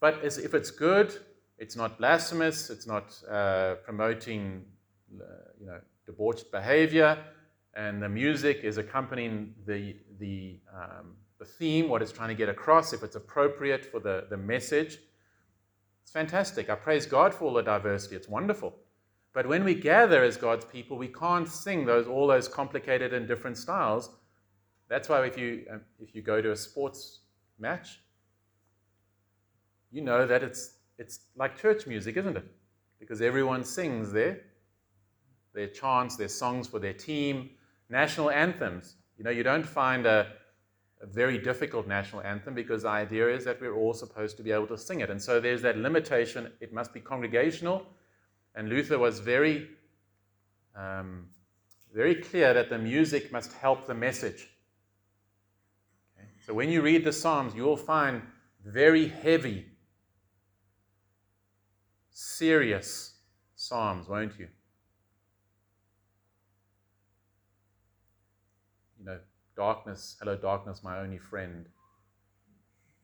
but 0.00 0.20
if 0.22 0.54
it's 0.54 0.70
good, 0.70 1.14
it's 1.58 1.76
not 1.76 1.98
blasphemous, 1.98 2.70
it's 2.70 2.86
not 2.86 3.14
uh, 3.30 3.74
promoting, 3.84 4.64
uh, 5.20 5.24
you 5.60 5.66
know, 5.66 5.80
debauched 6.06 6.50
behavior, 6.50 7.18
and 7.74 8.02
the 8.02 8.08
music 8.08 8.60
is 8.62 8.78
accompanying 8.78 9.54
the 9.66 9.96
the 10.18 10.60
um, 10.74 11.16
the 11.38 11.44
theme, 11.44 11.88
what 11.88 12.00
it's 12.02 12.12
trying 12.12 12.28
to 12.28 12.34
get 12.34 12.48
across, 12.48 12.92
if 12.92 13.02
it's 13.02 13.16
appropriate 13.16 13.84
for 13.84 14.00
the, 14.00 14.26
the 14.30 14.36
message. 14.36 14.98
It's 16.02 16.10
fantastic. 16.10 16.68
I 16.70 16.74
praise 16.74 17.06
God 17.06 17.32
for 17.34 17.44
all 17.44 17.54
the 17.54 17.62
diversity. 17.62 18.16
It's 18.16 18.28
wonderful. 18.28 18.74
But 19.32 19.46
when 19.46 19.64
we 19.64 19.74
gather 19.74 20.24
as 20.24 20.36
God's 20.36 20.64
people, 20.64 20.96
we 20.96 21.08
can't 21.08 21.48
sing 21.48 21.84
those 21.86 22.06
all 22.06 22.26
those 22.26 22.48
complicated 22.48 23.12
and 23.12 23.28
different 23.28 23.56
styles. 23.56 24.10
That's 24.88 25.08
why 25.08 25.24
if 25.26 25.36
you 25.36 25.66
um, 25.70 25.82
if 26.00 26.14
you 26.14 26.22
go 26.22 26.40
to 26.40 26.52
a 26.52 26.56
sports 26.56 27.20
match, 27.58 28.00
you 29.90 30.00
know 30.02 30.26
that 30.26 30.42
it's 30.42 30.78
it's 30.98 31.20
like 31.36 31.60
church 31.60 31.86
music, 31.86 32.16
isn't 32.16 32.36
it? 32.36 32.44
Because 32.98 33.20
everyone 33.20 33.64
sings 33.64 34.12
there. 34.12 34.40
Their 35.54 35.68
chants, 35.68 36.16
their 36.16 36.28
songs 36.28 36.68
for 36.68 36.78
their 36.78 36.92
team, 36.92 37.50
national 37.88 38.30
anthems. 38.30 38.96
You 39.16 39.24
know, 39.24 39.30
you 39.30 39.42
don't 39.42 39.66
find 39.66 40.06
a 40.06 40.32
a 41.00 41.06
very 41.06 41.38
difficult 41.38 41.86
national 41.86 42.22
anthem 42.22 42.54
because 42.54 42.82
the 42.82 42.88
idea 42.88 43.28
is 43.28 43.44
that 43.44 43.60
we're 43.60 43.74
all 43.74 43.94
supposed 43.94 44.36
to 44.36 44.42
be 44.42 44.50
able 44.50 44.66
to 44.66 44.78
sing 44.78 45.00
it. 45.00 45.10
And 45.10 45.20
so 45.22 45.40
there's 45.40 45.62
that 45.62 45.78
limitation. 45.78 46.50
It 46.60 46.72
must 46.72 46.92
be 46.92 47.00
congregational. 47.00 47.86
And 48.58 48.68
Luther 48.68 48.98
was 48.98 49.20
very, 49.20 49.68
um, 50.74 51.28
very 51.94 52.16
clear 52.16 52.52
that 52.52 52.68
the 52.68 52.76
music 52.76 53.30
must 53.30 53.52
help 53.52 53.86
the 53.86 53.94
message. 53.94 54.48
Okay? 56.16 56.26
So 56.44 56.52
when 56.52 56.68
you 56.68 56.82
read 56.82 57.04
the 57.04 57.12
Psalms, 57.12 57.54
you 57.54 57.62
will 57.62 57.76
find 57.76 58.20
very 58.66 59.06
heavy, 59.06 59.66
serious 62.10 63.14
Psalms, 63.54 64.08
won't 64.08 64.36
you? 64.40 64.48
You 68.98 69.04
know, 69.04 69.18
Darkness, 69.54 70.16
hello, 70.18 70.36
darkness, 70.36 70.82
my 70.82 70.98
only 70.98 71.18
friend. 71.18 71.66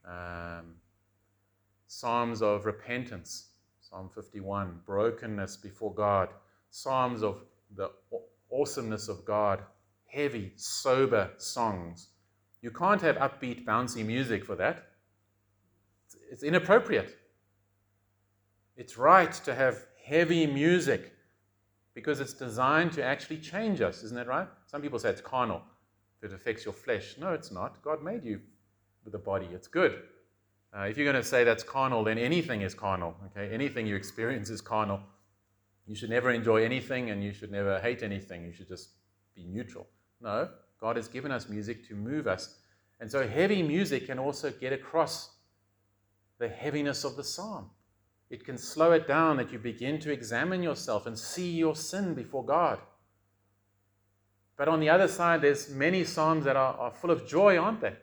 Um, 0.04 0.74
Psalms 1.86 2.42
of 2.42 2.66
repentance, 2.66 3.50
Psalm 3.94 4.10
51, 4.12 4.80
brokenness 4.84 5.56
before 5.56 5.94
God. 5.94 6.30
Psalms 6.70 7.22
of 7.22 7.42
the 7.76 7.90
awesomeness 8.50 9.06
of 9.06 9.24
God, 9.24 9.60
heavy, 10.06 10.52
sober 10.56 11.30
songs. 11.36 12.08
You 12.60 12.72
can't 12.72 13.00
have 13.02 13.14
upbeat, 13.18 13.64
bouncy 13.64 14.04
music 14.04 14.44
for 14.44 14.56
that. 14.56 14.86
It's 16.28 16.42
inappropriate. 16.42 17.16
It's 18.76 18.98
right 18.98 19.32
to 19.44 19.54
have 19.54 19.86
heavy 20.04 20.44
music 20.44 21.12
because 21.94 22.18
it's 22.18 22.32
designed 22.32 22.92
to 22.94 23.04
actually 23.04 23.38
change 23.38 23.80
us, 23.80 24.02
isn't 24.02 24.16
that 24.16 24.26
right? 24.26 24.48
Some 24.66 24.82
people 24.82 24.98
say 24.98 25.10
it's 25.10 25.20
carnal 25.20 25.62
it 26.20 26.32
affects 26.32 26.64
your 26.64 26.74
flesh. 26.74 27.14
No, 27.20 27.32
it's 27.32 27.52
not. 27.52 27.80
God 27.82 28.02
made 28.02 28.24
you 28.24 28.40
with 29.04 29.14
a 29.14 29.18
body. 29.18 29.46
It's 29.52 29.68
good. 29.68 30.02
Uh, 30.76 30.82
if 30.82 30.96
you're 30.96 31.10
going 31.10 31.22
to 31.22 31.28
say 31.28 31.44
that's 31.44 31.62
carnal, 31.62 32.02
then 32.02 32.18
anything 32.18 32.62
is 32.62 32.74
carnal. 32.74 33.14
Okay, 33.26 33.52
anything 33.54 33.86
you 33.86 33.94
experience 33.94 34.50
is 34.50 34.60
carnal. 34.60 35.00
You 35.86 35.94
should 35.94 36.10
never 36.10 36.30
enjoy 36.30 36.64
anything, 36.64 37.10
and 37.10 37.22
you 37.22 37.32
should 37.32 37.52
never 37.52 37.78
hate 37.78 38.02
anything. 38.02 38.44
You 38.44 38.52
should 38.52 38.68
just 38.68 38.90
be 39.36 39.44
neutral. 39.44 39.86
No, 40.20 40.48
God 40.80 40.96
has 40.96 41.06
given 41.06 41.30
us 41.30 41.48
music 41.48 41.86
to 41.88 41.94
move 41.94 42.26
us, 42.26 42.56
and 43.00 43.10
so 43.10 43.26
heavy 43.26 43.62
music 43.62 44.06
can 44.06 44.18
also 44.18 44.50
get 44.50 44.72
across 44.72 45.30
the 46.38 46.48
heaviness 46.48 47.04
of 47.04 47.16
the 47.16 47.24
psalm. 47.24 47.70
It 48.30 48.44
can 48.44 48.58
slow 48.58 48.92
it 48.92 49.06
down 49.06 49.36
that 49.36 49.52
you 49.52 49.58
begin 49.58 50.00
to 50.00 50.10
examine 50.10 50.62
yourself 50.62 51.06
and 51.06 51.16
see 51.16 51.50
your 51.50 51.76
sin 51.76 52.14
before 52.14 52.44
God. 52.44 52.80
But 54.56 54.68
on 54.68 54.80
the 54.80 54.88
other 54.88 55.08
side, 55.08 55.42
there's 55.42 55.68
many 55.68 56.04
psalms 56.04 56.44
that 56.44 56.56
are, 56.56 56.74
are 56.74 56.90
full 56.90 57.10
of 57.10 57.26
joy, 57.26 57.58
aren't 57.58 57.80
they? 57.80 57.94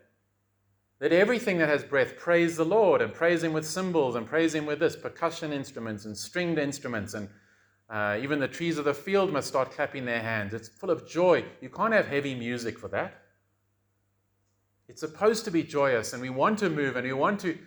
That 1.02 1.12
everything 1.12 1.58
that 1.58 1.68
has 1.68 1.84
breath 1.84 2.16
praise 2.16 2.56
the 2.56 2.64
Lord 2.64 3.02
and 3.02 3.14
praise 3.14 3.43
Him 3.43 3.52
with 3.52 3.68
cymbals 3.68 4.16
and 4.16 4.26
praise 4.26 4.56
Him 4.56 4.66
with 4.66 4.80
this 4.80 4.95
percussion 4.95 5.52
instruments 5.52 6.06
and 6.06 6.16
stringed 6.16 6.58
instruments 6.58 7.14
and 7.14 7.28
uh, 7.91 8.18
even 8.22 8.39
the 8.39 8.47
trees 8.47 8.78
of 8.78 8.86
the 8.86 8.93
field 8.93 9.34
must 9.34 9.49
start 9.49 9.72
clapping 9.72 10.06
their 10.06 10.22
hands. 10.22 10.54
It's 10.54 10.70
full 10.70 10.89
of 10.89 11.06
joy. 11.06 11.43
You 11.60 11.70
can't 11.70 11.91
have 11.91 12.08
heavy 12.08 12.34
music 12.34 12.80
for 12.80 12.88
that. 12.88 13.22
It's 14.88 15.02
supposed 15.02 15.43
to 15.45 15.52
be 15.52 15.62
joyous, 15.62 16.14
and 16.14 16.22
we 16.22 16.30
want 16.30 16.58
to 16.60 16.70
move, 16.70 16.95
and 16.95 17.06
we 17.06 17.12
want 17.12 17.41
to. 17.41 17.58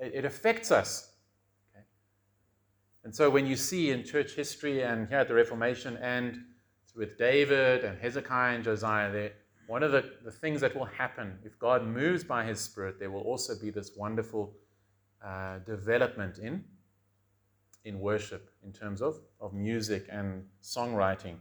It, 0.00 0.24
affects 0.24 0.72
us. 0.72 1.12
And 3.04 3.14
so, 3.14 3.30
when 3.30 3.46
you 3.46 3.54
see 3.54 3.90
in 3.90 4.02
church 4.02 4.32
history 4.32 4.82
and 4.82 5.08
here 5.08 5.18
at 5.18 5.28
the 5.28 5.34
Reformation 5.34 5.96
and 5.98 6.36
with 6.96 7.16
David 7.16 7.84
and 7.84 7.98
Hezekiah 8.00 8.56
and 8.56 8.64
Josiah, 8.64 9.30
one 9.66 9.82
of 9.82 9.92
the, 9.92 10.04
the 10.24 10.30
things 10.30 10.60
that 10.60 10.76
will 10.76 10.84
happen 10.84 11.38
if 11.44 11.58
God 11.58 11.86
moves 11.86 12.24
by 12.24 12.44
his 12.44 12.60
Spirit, 12.60 12.98
there 12.98 13.10
will 13.10 13.22
also 13.22 13.54
be 13.54 13.70
this 13.70 13.92
wonderful 13.96 14.52
uh, 15.24 15.58
development 15.66 16.38
in, 16.38 16.64
in 17.84 18.00
worship 18.00 18.50
in 18.64 18.72
terms 18.72 19.00
of, 19.00 19.18
of 19.40 19.52
music 19.54 20.06
and 20.10 20.44
songwriting. 20.62 21.36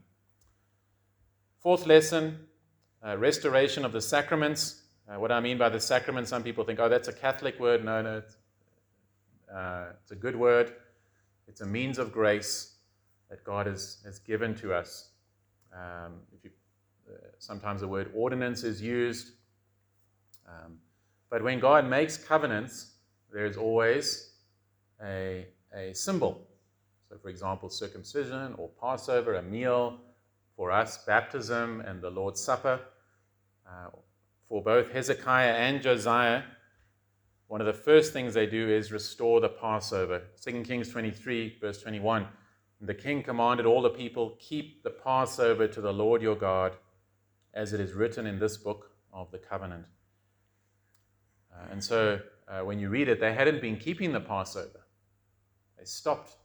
Fourth 1.59 1.85
lesson 1.85 2.39
uh, 3.05 3.17
restoration 3.17 3.83
of 3.85 3.91
the 3.91 4.01
sacraments. 4.01 4.83
Uh, 5.07 5.19
what 5.19 5.31
I 5.31 5.39
mean 5.39 5.57
by 5.57 5.69
the 5.69 5.79
sacrament, 5.79 6.27
some 6.27 6.43
people 6.43 6.63
think, 6.63 6.79
oh, 6.79 6.87
that's 6.87 7.09
a 7.09 7.13
Catholic 7.13 7.59
word. 7.59 7.83
No, 7.83 8.01
no, 8.01 8.17
it's, 8.19 8.37
uh, 9.53 9.87
it's 10.01 10.11
a 10.11 10.15
good 10.15 10.35
word. 10.35 10.73
It's 11.47 11.61
a 11.61 11.65
means 11.65 11.97
of 11.97 12.13
grace 12.13 12.75
that 13.29 13.43
God 13.43 13.67
has, 13.67 13.97
has 14.05 14.19
given 14.19 14.55
to 14.55 14.73
us. 14.73 15.09
Um, 15.73 16.13
if 16.33 16.45
you, 16.45 16.51
sometimes 17.39 17.81
the 17.81 17.87
word 17.87 18.11
ordinance 18.15 18.63
is 18.63 18.81
used. 18.81 19.31
Um, 20.47 20.77
but 21.29 21.43
when 21.43 21.59
God 21.59 21.87
makes 21.87 22.17
covenants, 22.17 22.93
there 23.31 23.45
is 23.45 23.57
always 23.57 24.31
a, 25.03 25.45
a 25.75 25.93
symbol. 25.93 26.47
So, 27.09 27.17
for 27.17 27.29
example, 27.29 27.69
circumcision 27.69 28.55
or 28.57 28.69
Passover, 28.79 29.35
a 29.35 29.41
meal. 29.41 29.99
For 30.55 30.71
us, 30.71 31.03
baptism 31.05 31.81
and 31.81 31.99
the 31.99 32.11
Lord's 32.11 32.39
Supper. 32.39 32.79
Uh, 33.67 33.73
Uh, 33.73 33.89
for 34.47 34.61
both 34.61 34.91
Hezekiah 34.91 35.53
and 35.53 35.81
Josiah, 35.81 36.43
one 37.47 37.61
of 37.61 37.67
the 37.67 37.73
first 37.73 38.13
things 38.13 38.33
they 38.33 38.45
do 38.45 38.69
is 38.69 38.91
restore 38.91 39.41
the 39.41 39.49
Passover. 39.49 40.21
2 40.41 40.63
Kings 40.63 40.89
23, 40.89 41.57
verse 41.59 41.81
21. 41.81 42.27
The 42.81 42.93
king 42.93 43.23
commanded 43.23 43.65
all 43.65 43.81
the 43.81 43.89
people, 43.89 44.37
Keep 44.39 44.83
the 44.83 44.89
Passover 44.89 45.67
to 45.67 45.81
the 45.81 45.93
Lord 45.93 46.21
your 46.21 46.35
God, 46.35 46.75
as 47.53 47.73
it 47.73 47.79
is 47.79 47.93
written 47.93 48.25
in 48.25 48.39
this 48.39 48.57
book 48.57 48.91
of 49.11 49.31
the 49.31 49.37
covenant. 49.37 49.85
Uh, 51.53 51.65
and 51.71 51.83
so 51.83 52.19
uh, 52.47 52.61
when 52.61 52.79
you 52.79 52.89
read 52.89 53.07
it, 53.07 53.19
they 53.19 53.33
hadn't 53.33 53.61
been 53.61 53.77
keeping 53.77 54.11
the 54.11 54.19
Passover. 54.19 54.85
They 55.77 55.85
stopped 55.85 56.35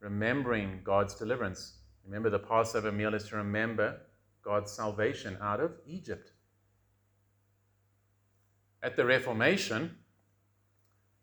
remembering 0.00 0.80
God's 0.82 1.14
deliverance. 1.14 1.74
Remember, 2.04 2.30
the 2.30 2.38
Passover 2.38 2.90
meal 2.90 3.14
is 3.14 3.24
to 3.28 3.36
remember 3.36 4.00
God's 4.42 4.72
salvation 4.72 5.38
out 5.40 5.60
of 5.60 5.72
Egypt. 5.86 6.32
At 8.82 8.96
the 8.96 9.04
Reformation, 9.04 9.96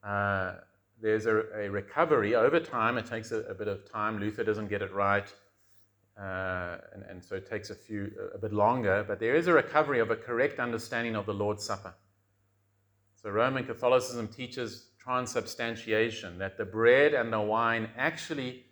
uh, 0.03 0.53
there's 1.01 1.25
a, 1.25 1.43
a, 1.55 1.69
recovery 1.69 2.35
over 2.35 2.59
time. 2.59 2.97
It 2.97 3.05
takes 3.05 3.31
a, 3.31 3.39
a, 3.41 3.53
bit 3.53 3.67
of 3.67 3.89
time. 3.89 4.19
Luther 4.19 4.45
doesn't 4.45 4.69
get 4.69 4.81
it 4.81 4.93
right, 4.93 5.27
uh, 6.19 6.77
and, 6.93 7.03
and, 7.09 7.23
so 7.23 7.35
it 7.35 7.49
takes 7.49 7.69
a 7.69 7.75
few 7.75 8.11
a 8.33 8.37
bit 8.37 8.51
longer. 8.51 9.05
But 9.07 9.19
there 9.19 9.35
is 9.35 9.47
a 9.47 9.53
recovery 9.53 9.99
of 9.99 10.11
a 10.11 10.15
correct 10.15 10.59
understanding 10.59 11.15
of 11.15 11.25
the 11.25 11.33
Lord's 11.33 11.63
Supper. 11.63 11.93
So 13.15 13.29
Roman 13.29 13.65
Catholicism 13.65 14.27
teaches 14.27 14.89
transubstantiation, 14.97 16.37
that 16.37 16.57
the 16.57 16.65
bread 16.65 17.13
and 17.13 17.31
the 17.31 17.39
wine 17.39 17.89
actually 17.97 18.65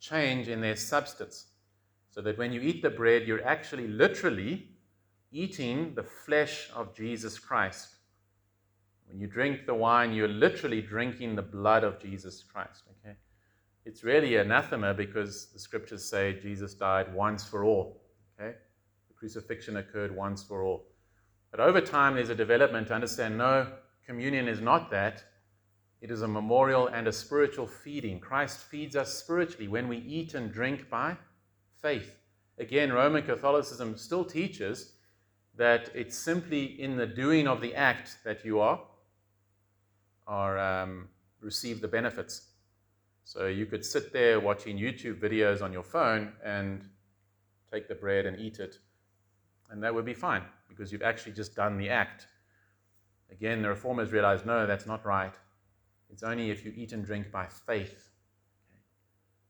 change 0.00 0.48
in 0.48 0.60
their 0.60 0.76
substance, 0.76 1.46
so 2.10 2.22
that 2.22 2.38
when 2.38 2.52
you 2.52 2.60
eat 2.60 2.82
the 2.82 2.90
bread, 2.90 3.26
you're 3.26 3.46
actually 3.46 3.88
literally 3.88 4.68
eating 5.32 5.94
the 5.94 6.02
flesh 6.02 6.70
of 6.74 6.94
Jesus 6.94 7.38
Christ. 7.38 7.96
When 9.06 9.20
you 9.20 9.26
drink 9.26 9.66
the 9.66 9.74
wine, 9.74 10.12
you're 10.12 10.28
literally 10.28 10.80
drinking 10.80 11.36
the 11.36 11.42
blood 11.42 11.84
of 11.84 12.00
Jesus 12.00 12.42
Christ. 12.42 12.84
Okay? 13.04 13.16
It's 13.86 14.02
really 14.02 14.34
anathema 14.34 14.94
because 14.94 15.46
the 15.52 15.60
scriptures 15.60 16.04
say 16.04 16.40
Jesus 16.42 16.74
died 16.74 17.14
once 17.14 17.44
for 17.44 17.62
all. 17.62 18.02
Okay? 18.34 18.56
The 19.06 19.14
crucifixion 19.14 19.76
occurred 19.76 20.14
once 20.14 20.42
for 20.42 20.64
all. 20.64 20.86
But 21.52 21.60
over 21.60 21.80
time, 21.80 22.16
there's 22.16 22.28
a 22.28 22.34
development 22.34 22.88
to 22.88 22.94
understand 22.94 23.38
no, 23.38 23.68
communion 24.04 24.48
is 24.48 24.60
not 24.60 24.90
that. 24.90 25.22
It 26.00 26.10
is 26.10 26.22
a 26.22 26.28
memorial 26.28 26.88
and 26.88 27.06
a 27.06 27.12
spiritual 27.12 27.68
feeding. 27.68 28.18
Christ 28.18 28.58
feeds 28.58 28.96
us 28.96 29.14
spiritually 29.14 29.68
when 29.68 29.86
we 29.86 29.98
eat 29.98 30.34
and 30.34 30.52
drink 30.52 30.90
by 30.90 31.16
faith. 31.80 32.18
Again, 32.58 32.92
Roman 32.92 33.22
Catholicism 33.22 33.96
still 33.96 34.24
teaches 34.24 34.94
that 35.56 35.92
it's 35.94 36.18
simply 36.18 36.64
in 36.82 36.96
the 36.96 37.06
doing 37.06 37.46
of 37.46 37.60
the 37.60 37.76
act 37.76 38.16
that 38.24 38.44
you 38.44 38.58
are 38.58 38.80
are 40.26 40.58
um, 40.58 41.06
receive 41.40 41.80
the 41.80 41.86
benefits. 41.86 42.48
So 43.26 43.48
you 43.48 43.66
could 43.66 43.84
sit 43.84 44.12
there 44.12 44.38
watching 44.38 44.78
YouTube 44.78 45.18
videos 45.18 45.60
on 45.60 45.72
your 45.72 45.82
phone 45.82 46.32
and 46.44 46.88
take 47.72 47.88
the 47.88 47.94
bread 47.96 48.24
and 48.24 48.38
eat 48.38 48.60
it, 48.60 48.78
and 49.68 49.82
that 49.82 49.92
would 49.92 50.04
be 50.04 50.14
fine 50.14 50.44
because 50.68 50.92
you've 50.92 51.02
actually 51.02 51.32
just 51.32 51.56
done 51.56 51.76
the 51.76 51.88
act. 51.88 52.28
Again, 53.32 53.62
the 53.62 53.68
reformers 53.68 54.12
realized 54.12 54.46
no, 54.46 54.64
that's 54.64 54.86
not 54.86 55.04
right. 55.04 55.34
It's 56.08 56.22
only 56.22 56.52
if 56.52 56.64
you 56.64 56.72
eat 56.76 56.92
and 56.92 57.04
drink 57.04 57.32
by 57.32 57.46
faith 57.46 58.10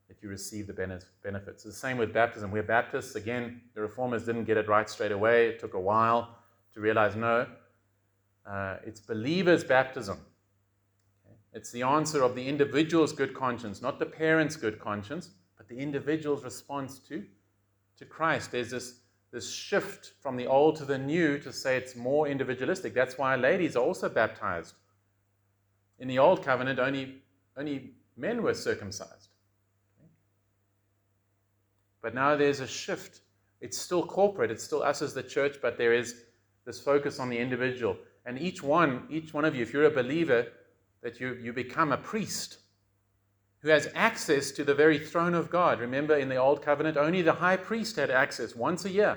that 0.08 0.22
you 0.22 0.30
receive 0.30 0.66
the 0.66 0.72
benefits. 0.72 1.12
It's 1.56 1.64
the 1.64 1.72
same 1.72 1.98
with 1.98 2.14
baptism. 2.14 2.50
We're 2.50 2.62
Baptists. 2.62 3.14
Again, 3.14 3.60
the 3.74 3.82
reformers 3.82 4.24
didn't 4.24 4.44
get 4.44 4.56
it 4.56 4.68
right 4.68 4.88
straight 4.88 5.12
away. 5.12 5.48
It 5.48 5.60
took 5.60 5.74
a 5.74 5.80
while 5.80 6.38
to 6.72 6.80
realize 6.80 7.14
no, 7.14 7.46
uh, 8.50 8.76
it's 8.86 9.00
believers' 9.00 9.64
baptism. 9.64 10.18
It's 11.56 11.72
the 11.72 11.84
answer 11.84 12.22
of 12.22 12.34
the 12.34 12.46
individual's 12.46 13.14
good 13.14 13.32
conscience, 13.32 13.80
not 13.80 13.98
the 13.98 14.04
parent's 14.04 14.56
good 14.56 14.78
conscience, 14.78 15.30
but 15.56 15.66
the 15.66 15.78
individual's 15.78 16.44
response 16.44 16.98
to, 17.08 17.24
to 17.96 18.04
Christ. 18.04 18.52
There's 18.52 18.70
this, 18.70 19.00
this 19.32 19.50
shift 19.50 20.12
from 20.20 20.36
the 20.36 20.46
old 20.46 20.76
to 20.76 20.84
the 20.84 20.98
new 20.98 21.38
to 21.38 21.50
say 21.54 21.78
it's 21.78 21.96
more 21.96 22.28
individualistic. 22.28 22.92
That's 22.92 23.16
why 23.16 23.36
ladies 23.36 23.74
are 23.74 23.82
also 23.82 24.10
baptized. 24.10 24.74
In 25.98 26.08
the 26.08 26.18
old 26.18 26.44
covenant, 26.44 26.78
only, 26.78 27.22
only 27.56 27.92
men 28.18 28.42
were 28.42 28.52
circumcised. 28.52 29.30
But 32.02 32.14
now 32.14 32.36
there's 32.36 32.60
a 32.60 32.66
shift. 32.66 33.20
It's 33.62 33.78
still 33.78 34.04
corporate, 34.04 34.50
it's 34.50 34.62
still 34.62 34.82
us 34.82 35.00
as 35.00 35.14
the 35.14 35.22
church, 35.22 35.56
but 35.62 35.78
there 35.78 35.94
is 35.94 36.24
this 36.66 36.78
focus 36.78 37.18
on 37.18 37.30
the 37.30 37.38
individual. 37.38 37.96
And 38.26 38.38
each 38.38 38.62
one, 38.62 39.04
each 39.08 39.32
one 39.32 39.46
of 39.46 39.56
you, 39.56 39.62
if 39.62 39.72
you're 39.72 39.84
a 39.84 39.90
believer, 39.90 40.48
that 41.06 41.20
you, 41.20 41.38
you 41.40 41.52
become 41.52 41.92
a 41.92 41.96
priest 41.96 42.58
who 43.60 43.68
has 43.68 43.88
access 43.94 44.50
to 44.50 44.64
the 44.64 44.74
very 44.74 44.98
throne 44.98 45.34
of 45.34 45.50
God. 45.50 45.78
Remember, 45.78 46.16
in 46.16 46.28
the 46.28 46.34
Old 46.34 46.62
Covenant, 46.62 46.96
only 46.96 47.22
the 47.22 47.32
high 47.32 47.56
priest 47.56 47.94
had 47.94 48.10
access 48.10 48.56
once 48.56 48.84
a 48.84 48.90
year. 48.90 49.16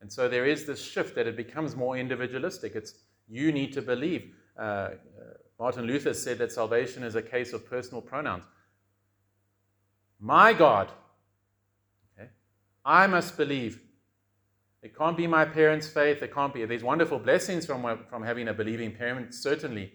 And 0.00 0.12
so 0.12 0.28
there 0.28 0.44
is 0.44 0.66
this 0.66 0.82
shift 0.82 1.14
that 1.14 1.28
it 1.28 1.36
becomes 1.36 1.76
more 1.76 1.96
individualistic. 1.96 2.74
It's 2.74 2.94
you 3.28 3.52
need 3.52 3.72
to 3.74 3.80
believe. 3.80 4.34
Uh, 4.58 4.62
uh, 4.62 4.90
Martin 5.60 5.84
Luther 5.84 6.12
said 6.12 6.38
that 6.38 6.50
salvation 6.50 7.04
is 7.04 7.14
a 7.14 7.22
case 7.22 7.52
of 7.52 7.64
personal 7.64 8.02
pronouns. 8.02 8.42
My 10.18 10.52
God, 10.52 10.90
okay, 12.18 12.30
I 12.84 13.06
must 13.06 13.36
believe 13.36 13.80
it 14.82 14.96
can't 14.96 15.16
be 15.16 15.26
my 15.26 15.44
parents' 15.44 15.88
faith. 15.88 16.22
It 16.22 16.32
can't 16.32 16.54
be. 16.54 16.64
There's 16.64 16.84
wonderful 16.84 17.18
blessings 17.18 17.66
from, 17.66 18.04
from 18.08 18.22
having 18.22 18.48
a 18.48 18.54
believing 18.54 18.94
parent, 18.94 19.34
certainly. 19.34 19.92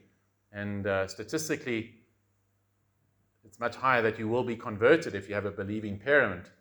And 0.51 0.85
uh, 0.85 1.07
statistically, 1.07 1.95
it's 3.45 3.59
much 3.59 3.75
higher 3.75 4.01
that 4.01 4.19
you 4.19 4.27
will 4.27 4.43
be 4.43 4.57
converted 4.57 5.15
if 5.15 5.29
you 5.29 5.35
have 5.35 5.45
a 5.45 5.51
believing 5.51 5.97
parent. 5.97 6.51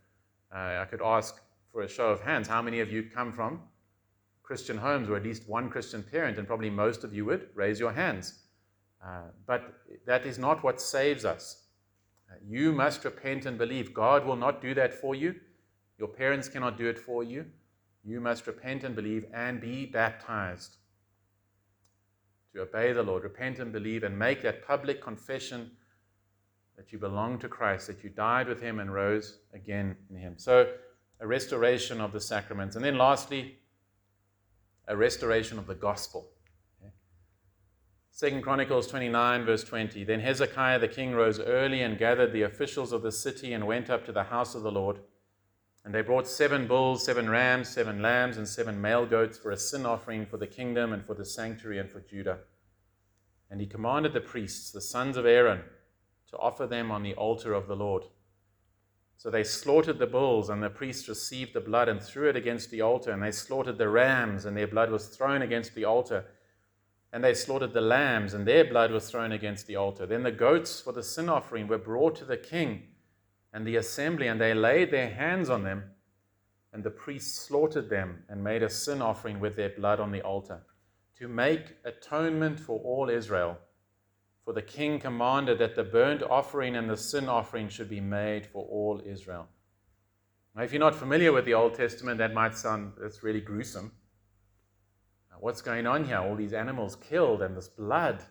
Uh, 0.54 0.80
I 0.80 0.86
could 0.88 1.02
ask 1.02 1.40
for 1.72 1.82
a 1.82 1.88
show 1.88 2.10
of 2.10 2.20
hands 2.20 2.46
how 2.46 2.62
many 2.62 2.80
of 2.80 2.92
you 2.92 3.02
come 3.02 3.32
from 3.32 3.60
Christian 4.42 4.76
homes 4.76 5.08
or 5.08 5.16
at 5.16 5.24
least 5.24 5.48
one 5.48 5.68
Christian 5.68 6.02
parent, 6.02 6.38
and 6.38 6.46
probably 6.46 6.70
most 6.70 7.02
of 7.02 7.14
you 7.14 7.24
would 7.24 7.48
raise 7.54 7.80
your 7.80 7.92
hands. 7.92 8.40
Uh, 9.04 9.22
but 9.46 9.74
that 10.06 10.26
is 10.26 10.38
not 10.38 10.62
what 10.62 10.80
saves 10.80 11.24
us. 11.24 11.64
Uh, 12.30 12.34
you 12.46 12.70
must 12.70 13.04
repent 13.04 13.46
and 13.46 13.58
believe. 13.58 13.92
God 13.92 14.24
will 14.24 14.36
not 14.36 14.62
do 14.62 14.74
that 14.74 14.94
for 14.94 15.16
you. 15.16 15.34
Your 15.98 16.08
parents 16.08 16.48
cannot 16.48 16.78
do 16.78 16.86
it 16.86 16.98
for 16.98 17.24
you 17.24 17.46
you 18.04 18.20
must 18.20 18.46
repent 18.46 18.84
and 18.84 18.94
believe 18.94 19.26
and 19.32 19.60
be 19.60 19.86
baptized 19.86 20.76
to 22.52 22.62
obey 22.62 22.92
the 22.92 23.02
Lord. 23.02 23.22
Repent 23.22 23.58
and 23.58 23.72
believe 23.72 24.02
and 24.02 24.18
make 24.18 24.42
that 24.42 24.66
public 24.66 25.00
confession 25.00 25.70
that 26.76 26.92
you 26.92 26.98
belong 26.98 27.38
to 27.38 27.48
Christ, 27.48 27.86
that 27.86 28.02
you 28.02 28.10
died 28.10 28.48
with 28.48 28.60
Him 28.60 28.80
and 28.80 28.92
rose 28.92 29.38
again 29.54 29.96
in 30.10 30.16
Him. 30.16 30.34
So, 30.36 30.72
a 31.20 31.26
restoration 31.26 32.00
of 32.00 32.12
the 32.12 32.20
sacraments. 32.20 32.74
And 32.74 32.84
then, 32.84 32.98
lastly, 32.98 33.58
a 34.88 34.96
restoration 34.96 35.58
of 35.58 35.66
the 35.66 35.74
gospel. 35.74 36.28
Second 38.14 38.42
Chronicles 38.42 38.88
29, 38.88 39.46
verse 39.46 39.64
20. 39.64 40.04
Then 40.04 40.20
Hezekiah 40.20 40.78
the 40.78 40.88
king 40.88 41.14
rose 41.14 41.40
early 41.40 41.80
and 41.80 41.96
gathered 41.96 42.32
the 42.32 42.42
officials 42.42 42.92
of 42.92 43.02
the 43.02 43.10
city 43.10 43.54
and 43.54 43.66
went 43.66 43.88
up 43.88 44.04
to 44.04 44.12
the 44.12 44.24
house 44.24 44.54
of 44.54 44.62
the 44.62 44.70
Lord. 44.70 44.98
And 45.84 45.92
they 45.92 46.02
brought 46.02 46.28
seven 46.28 46.68
bulls, 46.68 47.04
seven 47.04 47.28
rams, 47.28 47.68
seven 47.68 48.00
lambs, 48.00 48.36
and 48.36 48.46
seven 48.46 48.80
male 48.80 49.04
goats 49.04 49.36
for 49.36 49.50
a 49.50 49.56
sin 49.56 49.84
offering 49.84 50.26
for 50.26 50.36
the 50.36 50.46
kingdom 50.46 50.92
and 50.92 51.04
for 51.04 51.14
the 51.14 51.24
sanctuary 51.24 51.78
and 51.78 51.90
for 51.90 52.00
Judah. 52.00 52.38
And 53.50 53.60
he 53.60 53.66
commanded 53.66 54.12
the 54.12 54.20
priests, 54.20 54.70
the 54.70 54.80
sons 54.80 55.16
of 55.16 55.26
Aaron, 55.26 55.62
to 56.30 56.38
offer 56.38 56.66
them 56.66 56.90
on 56.90 57.02
the 57.02 57.14
altar 57.14 57.52
of 57.52 57.66
the 57.66 57.76
Lord. 57.76 58.04
So 59.16 59.28
they 59.28 59.44
slaughtered 59.44 59.98
the 59.98 60.06
bulls, 60.06 60.48
and 60.50 60.62
the 60.62 60.70
priests 60.70 61.08
received 61.08 61.52
the 61.52 61.60
blood 61.60 61.88
and 61.88 62.00
threw 62.00 62.28
it 62.28 62.36
against 62.36 62.70
the 62.70 62.80
altar. 62.80 63.10
And 63.10 63.22
they 63.22 63.32
slaughtered 63.32 63.78
the 63.78 63.88
rams, 63.88 64.44
and 64.44 64.56
their 64.56 64.68
blood 64.68 64.90
was 64.90 65.08
thrown 65.08 65.42
against 65.42 65.74
the 65.74 65.84
altar. 65.84 66.24
And 67.12 67.22
they 67.22 67.34
slaughtered 67.34 67.72
the 67.72 67.80
lambs, 67.80 68.34
and 68.34 68.46
their 68.46 68.64
blood 68.64 68.90
was 68.90 69.10
thrown 69.10 69.32
against 69.32 69.66
the 69.66 69.76
altar. 69.76 70.06
Then 70.06 70.22
the 70.22 70.32
goats 70.32 70.80
for 70.80 70.92
the 70.92 71.02
sin 71.02 71.28
offering 71.28 71.66
were 71.66 71.78
brought 71.78 72.16
to 72.16 72.24
the 72.24 72.36
king 72.36 72.84
and 73.52 73.66
the 73.66 73.76
assembly, 73.76 74.28
and 74.28 74.40
they 74.40 74.54
laid 74.54 74.90
their 74.90 75.10
hands 75.10 75.50
on 75.50 75.62
them, 75.62 75.84
and 76.72 76.82
the 76.82 76.90
priests 76.90 77.38
slaughtered 77.38 77.90
them 77.90 78.24
and 78.28 78.42
made 78.42 78.62
a 78.62 78.70
sin 78.70 79.02
offering 79.02 79.40
with 79.40 79.56
their 79.56 79.68
blood 79.68 80.00
on 80.00 80.10
the 80.10 80.22
altar 80.22 80.62
to 81.18 81.28
make 81.28 81.76
atonement 81.84 82.58
for 82.58 82.80
all 82.80 83.10
Israel. 83.10 83.58
For 84.44 84.52
the 84.52 84.62
king 84.62 84.98
commanded 84.98 85.58
that 85.58 85.76
the 85.76 85.84
burnt 85.84 86.22
offering 86.22 86.74
and 86.74 86.90
the 86.90 86.96
sin 86.96 87.28
offering 87.28 87.68
should 87.68 87.88
be 87.88 88.00
made 88.00 88.46
for 88.46 88.64
all 88.64 89.00
Israel. 89.04 89.46
Now, 90.54 90.62
if 90.62 90.72
you're 90.72 90.80
not 90.80 90.94
familiar 90.94 91.32
with 91.32 91.44
the 91.44 91.54
Old 91.54 91.74
Testament, 91.74 92.18
that 92.18 92.34
might 92.34 92.56
sound 92.56 92.94
that's 93.00 93.22
really 93.22 93.40
gruesome. 93.40 93.92
Now, 95.30 95.36
what's 95.40 95.62
going 95.62 95.86
on 95.86 96.04
here? 96.04 96.18
All 96.18 96.34
these 96.34 96.52
animals 96.52 96.96
killed 96.96 97.42
and 97.42 97.56
this 97.56 97.68
blood 97.68 98.22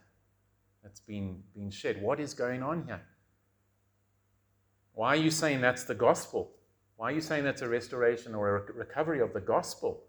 that's 0.84 1.00
been, 1.00 1.44
been 1.56 1.72
shed. 1.72 2.02
What 2.02 2.20
is 2.20 2.34
going 2.34 2.62
on 2.62 2.86
here? 2.86 3.02
Why 4.94 5.10
are 5.10 5.18
you 5.18 5.32
saying 5.32 5.62
that's 5.62 5.84
the 5.84 5.96
gospel? 5.96 6.52
Why 6.98 7.10
are 7.10 7.12
you 7.14 7.22
saying 7.22 7.44
that's 7.44 7.62
a 7.62 7.70
restoration 7.70 8.36
or 8.36 8.58
a 8.58 8.74
recovery 8.74 9.22
of 9.22 9.34
the 9.34 9.40
gospel? 9.40 10.04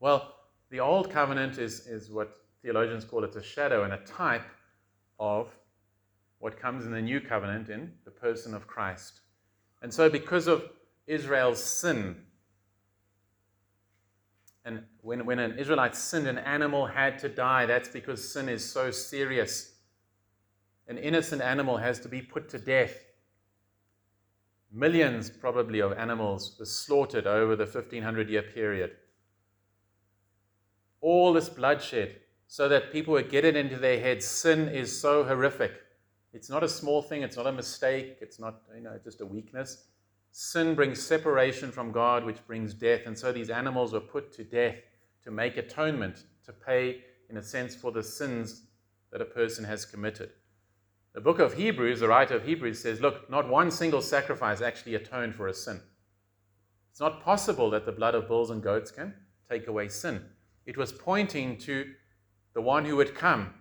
Well, 0.00 0.34
the 0.70 0.80
old 0.80 1.10
covenant 1.10 1.58
is, 1.58 1.86
is 1.86 2.10
what 2.10 2.38
theologians 2.62 3.04
call 3.04 3.24
it 3.24 3.36
a 3.36 3.42
shadow 3.42 3.84
and 3.84 3.92
a 3.92 3.98
type 3.98 4.46
of 5.20 5.48
what 6.38 6.58
comes 6.58 6.84
in 6.84 6.92
the 6.92 7.00
new 7.00 7.20
covenant 7.20 7.68
in 7.68 7.92
the 8.04 8.10
person 8.10 8.54
of 8.54 8.66
Christ. 8.66 9.20
And 9.82 9.92
so, 9.92 10.10
because 10.10 10.48
of 10.48 10.64
Israel's 11.06 11.62
sin, 11.62 12.16
and 14.66 14.82
when, 15.00 15.24
when 15.24 15.38
an 15.38 15.56
Israelite 15.58 15.94
sinned, 15.94 16.26
an 16.26 16.38
animal 16.38 16.86
had 16.86 17.20
to 17.20 17.28
die. 17.28 17.66
That's 17.66 17.88
because 17.88 18.28
sin 18.28 18.48
is 18.48 18.68
so 18.68 18.90
serious. 18.90 19.74
An 20.88 20.98
innocent 20.98 21.40
animal 21.40 21.76
has 21.76 22.00
to 22.00 22.08
be 22.08 22.20
put 22.20 22.48
to 22.48 22.58
death. 22.58 23.05
Millions, 24.72 25.30
probably, 25.30 25.80
of 25.80 25.92
animals 25.92 26.56
were 26.58 26.66
slaughtered 26.66 27.26
over 27.26 27.56
the 27.56 27.64
1500 27.64 28.28
year 28.28 28.42
period. 28.42 28.92
All 31.00 31.32
this 31.32 31.48
bloodshed, 31.48 32.16
so 32.48 32.68
that 32.68 32.92
people 32.92 33.12
would 33.14 33.30
get 33.30 33.44
it 33.44 33.56
into 33.56 33.76
their 33.76 34.00
heads 34.00 34.24
sin 34.24 34.68
is 34.68 34.98
so 34.98 35.24
horrific. 35.24 35.72
It's 36.32 36.50
not 36.50 36.62
a 36.62 36.68
small 36.68 37.02
thing, 37.02 37.22
it's 37.22 37.36
not 37.36 37.46
a 37.46 37.52
mistake, 37.52 38.18
it's 38.20 38.38
not 38.38 38.62
you 38.74 38.82
know, 38.82 38.98
just 39.02 39.20
a 39.20 39.26
weakness. 39.26 39.84
Sin 40.32 40.74
brings 40.74 41.02
separation 41.02 41.72
from 41.72 41.92
God, 41.92 42.24
which 42.24 42.46
brings 42.46 42.74
death. 42.74 43.02
And 43.06 43.18
so 43.18 43.32
these 43.32 43.48
animals 43.48 43.94
were 43.94 44.00
put 44.00 44.32
to 44.34 44.44
death 44.44 44.76
to 45.24 45.30
make 45.30 45.56
atonement, 45.56 46.24
to 46.44 46.52
pay, 46.52 47.00
in 47.30 47.38
a 47.38 47.42
sense, 47.42 47.74
for 47.74 47.90
the 47.90 48.02
sins 48.02 48.64
that 49.10 49.22
a 49.22 49.24
person 49.24 49.64
has 49.64 49.86
committed. 49.86 50.30
The 51.16 51.22
book 51.22 51.38
of 51.38 51.54
Hebrews, 51.54 52.00
the 52.00 52.08
writer 52.08 52.36
of 52.36 52.44
Hebrews 52.44 52.78
says, 52.78 53.00
look, 53.00 53.30
not 53.30 53.48
one 53.48 53.70
single 53.70 54.02
sacrifice 54.02 54.60
actually 54.60 54.96
atoned 54.96 55.34
for 55.34 55.48
a 55.48 55.54
sin. 55.54 55.80
It's 56.90 57.00
not 57.00 57.22
possible 57.22 57.70
that 57.70 57.86
the 57.86 57.92
blood 57.92 58.14
of 58.14 58.28
bulls 58.28 58.50
and 58.50 58.62
goats 58.62 58.90
can 58.90 59.14
take 59.48 59.66
away 59.66 59.88
sin. 59.88 60.22
It 60.66 60.76
was 60.76 60.92
pointing 60.92 61.56
to 61.60 61.90
the 62.52 62.60
one 62.60 62.84
who 62.84 62.96
would 62.96 63.14
come. 63.14 63.54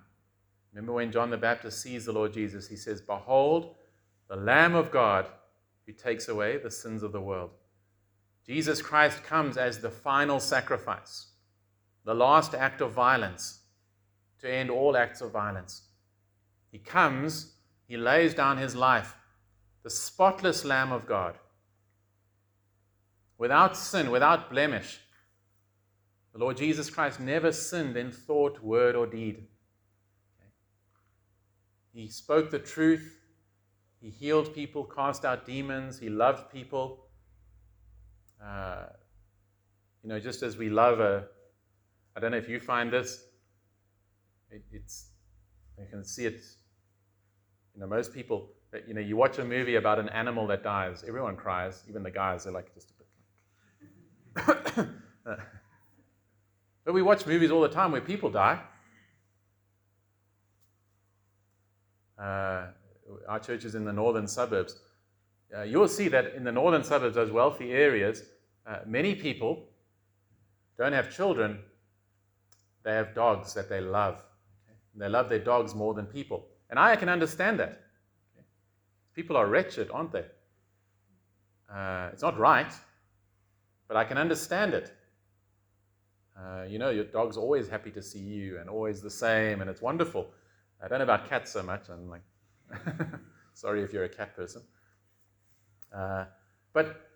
Remember 0.73 0.91
when 0.91 1.13
John 1.13 1.29
the 1.29 1.37
Baptist 1.37 1.81
sees 1.81 2.03
the 2.03 2.11
Lord 2.11 2.33
Jesus, 2.33 2.67
he 2.67 2.75
says, 2.75 2.99
Behold, 2.99 3.75
the 4.27 4.35
Lamb 4.35 4.75
of 4.75 4.91
God 4.91 5.25
who 5.85 5.93
takes 5.93 6.27
away 6.27 6.57
the 6.57 6.69
sins 6.69 7.03
of 7.03 7.13
the 7.13 7.21
world. 7.21 7.51
Jesus 8.45 8.81
Christ 8.81 9.23
comes 9.23 9.55
as 9.55 9.79
the 9.79 9.89
final 9.89 10.41
sacrifice, 10.41 11.27
the 12.03 12.15
last 12.15 12.53
act 12.53 12.81
of 12.81 12.91
violence 12.91 13.61
to 14.41 14.51
end 14.51 14.69
all 14.69 14.97
acts 14.97 15.21
of 15.21 15.31
violence. 15.31 15.83
He 16.75 16.79
comes, 16.79 17.53
he 17.87 17.95
lays 17.95 18.33
down 18.33 18.57
his 18.57 18.75
life, 18.75 19.15
the 19.83 19.89
spotless 19.89 20.65
Lamb 20.65 20.91
of 20.91 21.05
God, 21.05 21.37
without 23.37 23.77
sin, 23.77 24.11
without 24.11 24.49
blemish. 24.49 24.99
The 26.33 26.39
Lord 26.39 26.57
Jesus 26.57 26.89
Christ 26.89 27.21
never 27.21 27.53
sinned 27.53 27.95
in 27.95 28.11
thought, 28.11 28.61
word, 28.61 28.93
or 28.93 29.07
deed. 29.07 29.47
He 31.93 32.09
spoke 32.09 32.51
the 32.51 32.59
truth 32.59 33.21
he 34.01 34.09
healed 34.09 34.53
people, 34.53 34.83
cast 34.83 35.23
out 35.23 35.45
demons, 35.45 35.97
he 35.97 36.09
loved 36.09 36.51
people. 36.51 37.05
Uh, 38.45 38.87
you 40.03 40.09
know, 40.09 40.19
just 40.19 40.43
as 40.43 40.57
we 40.57 40.69
love 40.69 40.99
a, 40.99 41.23
I 42.17 42.19
don't 42.19 42.31
know 42.31 42.37
if 42.37 42.49
you 42.49 42.59
find 42.59 42.91
this, 42.91 43.23
it, 44.51 44.65
it's, 44.73 45.11
you 45.79 45.85
can 45.89 46.03
see 46.03 46.25
it, 46.25 46.43
you 47.75 47.81
know, 47.81 47.87
most 47.87 48.13
people, 48.13 48.49
you 48.87 48.93
know, 48.93 49.01
you 49.01 49.17
watch 49.17 49.37
a 49.37 49.43
movie 49.43 49.75
about 49.75 49.99
an 49.99 50.09
animal 50.09 50.47
that 50.47 50.63
dies, 50.63 51.03
everyone 51.07 51.35
cries, 51.35 51.83
even 51.89 52.03
the 52.03 52.11
guys, 52.11 52.45
they're 52.45 52.53
like 52.53 52.73
just 52.73 52.91
a 52.91 52.93
bit 52.93 53.07
like. 54.77 54.87
but 56.85 56.93
we 56.93 57.01
watch 57.01 57.25
movies 57.25 57.51
all 57.51 57.61
the 57.61 57.69
time 57.69 57.91
where 57.91 58.01
people 58.01 58.29
die. 58.29 58.61
Uh, 62.17 62.67
our 63.27 63.39
church 63.39 63.65
is 63.65 63.75
in 63.75 63.83
the 63.83 63.91
northern 63.91 64.27
suburbs, 64.27 64.79
uh, 65.55 65.63
you'll 65.63 65.87
see 65.87 66.07
that 66.07 66.33
in 66.33 66.43
the 66.43 66.51
northern 66.51 66.83
suburbs, 66.83 67.15
those 67.15 67.31
wealthy 67.31 67.71
areas, 67.71 68.23
uh, 68.65 68.79
many 68.85 69.15
people 69.15 69.67
don't 70.77 70.93
have 70.93 71.13
children, 71.13 71.59
they 72.83 72.93
have 72.93 73.13
dogs 73.13 73.53
that 73.53 73.69
they 73.69 73.81
love. 73.81 74.21
They 74.95 75.09
love 75.09 75.27
their 75.27 75.39
dogs 75.39 75.75
more 75.75 75.93
than 75.93 76.05
people. 76.05 76.47
And 76.69 76.79
I 76.79 76.95
can 76.95 77.09
understand 77.09 77.59
that. 77.59 77.81
People 79.13 79.37
are 79.37 79.47
wretched, 79.47 79.89
aren't 79.91 80.11
they? 80.11 80.25
Uh, 81.73 82.09
it's 82.11 82.21
not 82.21 82.37
right, 82.37 82.71
but 83.87 83.97
I 83.97 84.03
can 84.03 84.17
understand 84.17 84.73
it. 84.73 84.93
Uh, 86.37 86.63
you 86.67 86.79
know, 86.79 86.89
your 86.89 87.05
dog's 87.05 87.37
always 87.37 87.69
happy 87.69 87.91
to 87.91 88.01
see 88.01 88.19
you 88.19 88.59
and 88.59 88.69
always 88.69 89.01
the 89.01 89.09
same, 89.09 89.61
and 89.61 89.69
it's 89.69 89.81
wonderful. 89.81 90.27
I 90.83 90.87
don't 90.87 90.99
know 90.99 91.03
about 91.03 91.29
cats 91.29 91.51
so 91.51 91.63
much. 91.63 91.89
I'm 91.89 92.09
like, 92.09 92.21
Sorry 93.53 93.83
if 93.83 93.93
you're 93.93 94.03
a 94.03 94.09
cat 94.09 94.35
person. 94.35 94.61
Uh, 95.95 96.25
but 96.73 97.09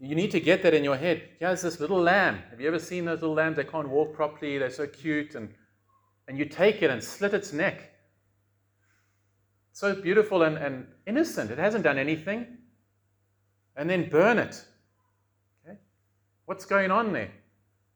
you 0.00 0.14
need 0.14 0.30
to 0.30 0.40
get 0.40 0.62
that 0.62 0.72
in 0.72 0.82
your 0.82 0.96
head. 0.96 1.28
Here's 1.38 1.62
this 1.62 1.78
little 1.78 2.00
lamb. 2.00 2.38
Have 2.50 2.60
you 2.60 2.68
ever 2.68 2.78
seen 2.78 3.04
those 3.04 3.20
little 3.20 3.36
lambs? 3.36 3.56
They 3.56 3.64
can't 3.64 3.88
walk 3.88 4.14
properly. 4.14 4.58
They're 4.58 4.70
so 4.70 4.86
cute. 4.86 5.34
And, 5.34 5.52
and 6.28 6.38
you 6.38 6.46
take 6.46 6.82
it 6.82 6.90
and 6.90 7.02
slit 7.02 7.34
its 7.34 7.52
neck. 7.52 7.92
So 9.76 9.94
beautiful 9.94 10.44
and, 10.44 10.56
and 10.56 10.86
innocent. 11.06 11.50
It 11.50 11.58
hasn't 11.58 11.84
done 11.84 11.98
anything. 11.98 12.46
And 13.76 13.90
then 13.90 14.08
burn 14.08 14.38
it. 14.38 14.64
Okay? 15.62 15.76
What's 16.46 16.64
going 16.64 16.90
on 16.90 17.12
there? 17.12 17.30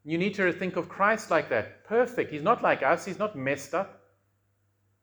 You 0.03 0.19
need 0.19 0.35
to 0.35 0.53
think 0.53 0.75
of 0.75 0.89
Christ 0.89 1.31
like 1.31 1.49
that. 1.49 1.83
Perfect. 1.85 2.31
He's 2.31 2.43
not 2.43 2.61
like 2.61 2.83
us. 2.83 3.03
He's 3.03 3.17
not 3.17 3.35
messed 3.35 3.73
up. 3.73 3.99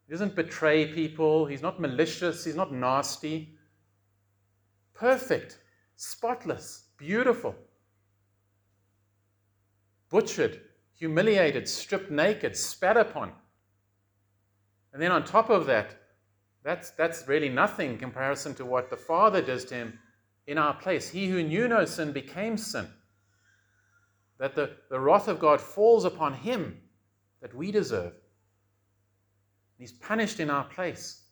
He 0.06 0.12
doesn't 0.12 0.36
betray 0.36 0.86
people. 0.86 1.46
He's 1.46 1.62
not 1.62 1.80
malicious. 1.80 2.44
He's 2.44 2.54
not 2.54 2.72
nasty. 2.72 3.56
Perfect, 4.94 5.58
spotless, 5.96 6.84
beautiful. 6.96 7.56
Butchered, 10.10 10.60
humiliated, 10.94 11.68
stripped 11.68 12.12
naked, 12.12 12.56
spat 12.56 12.96
upon. 12.96 13.32
And 14.92 15.02
then 15.02 15.10
on 15.10 15.24
top 15.24 15.50
of 15.50 15.66
that, 15.66 15.97
that's, 16.64 16.90
that's 16.90 17.26
really 17.28 17.48
nothing 17.48 17.92
in 17.92 17.98
comparison 17.98 18.54
to 18.56 18.64
what 18.64 18.90
the 18.90 18.96
Father 18.96 19.40
does 19.40 19.64
to 19.66 19.74
him 19.74 19.98
in 20.46 20.58
our 20.58 20.74
place. 20.74 21.08
He 21.08 21.28
who 21.28 21.42
knew 21.42 21.68
no 21.68 21.84
sin 21.84 22.12
became 22.12 22.56
sin. 22.56 22.88
That 24.38 24.54
the, 24.54 24.76
the 24.90 25.00
wrath 25.00 25.28
of 25.28 25.38
God 25.38 25.60
falls 25.60 26.04
upon 26.04 26.34
him 26.34 26.78
that 27.40 27.54
we 27.54 27.70
deserve. 27.70 28.12
He's 29.78 29.92
punished 29.92 30.40
in 30.40 30.50
our 30.50 30.64
place. 30.64 31.22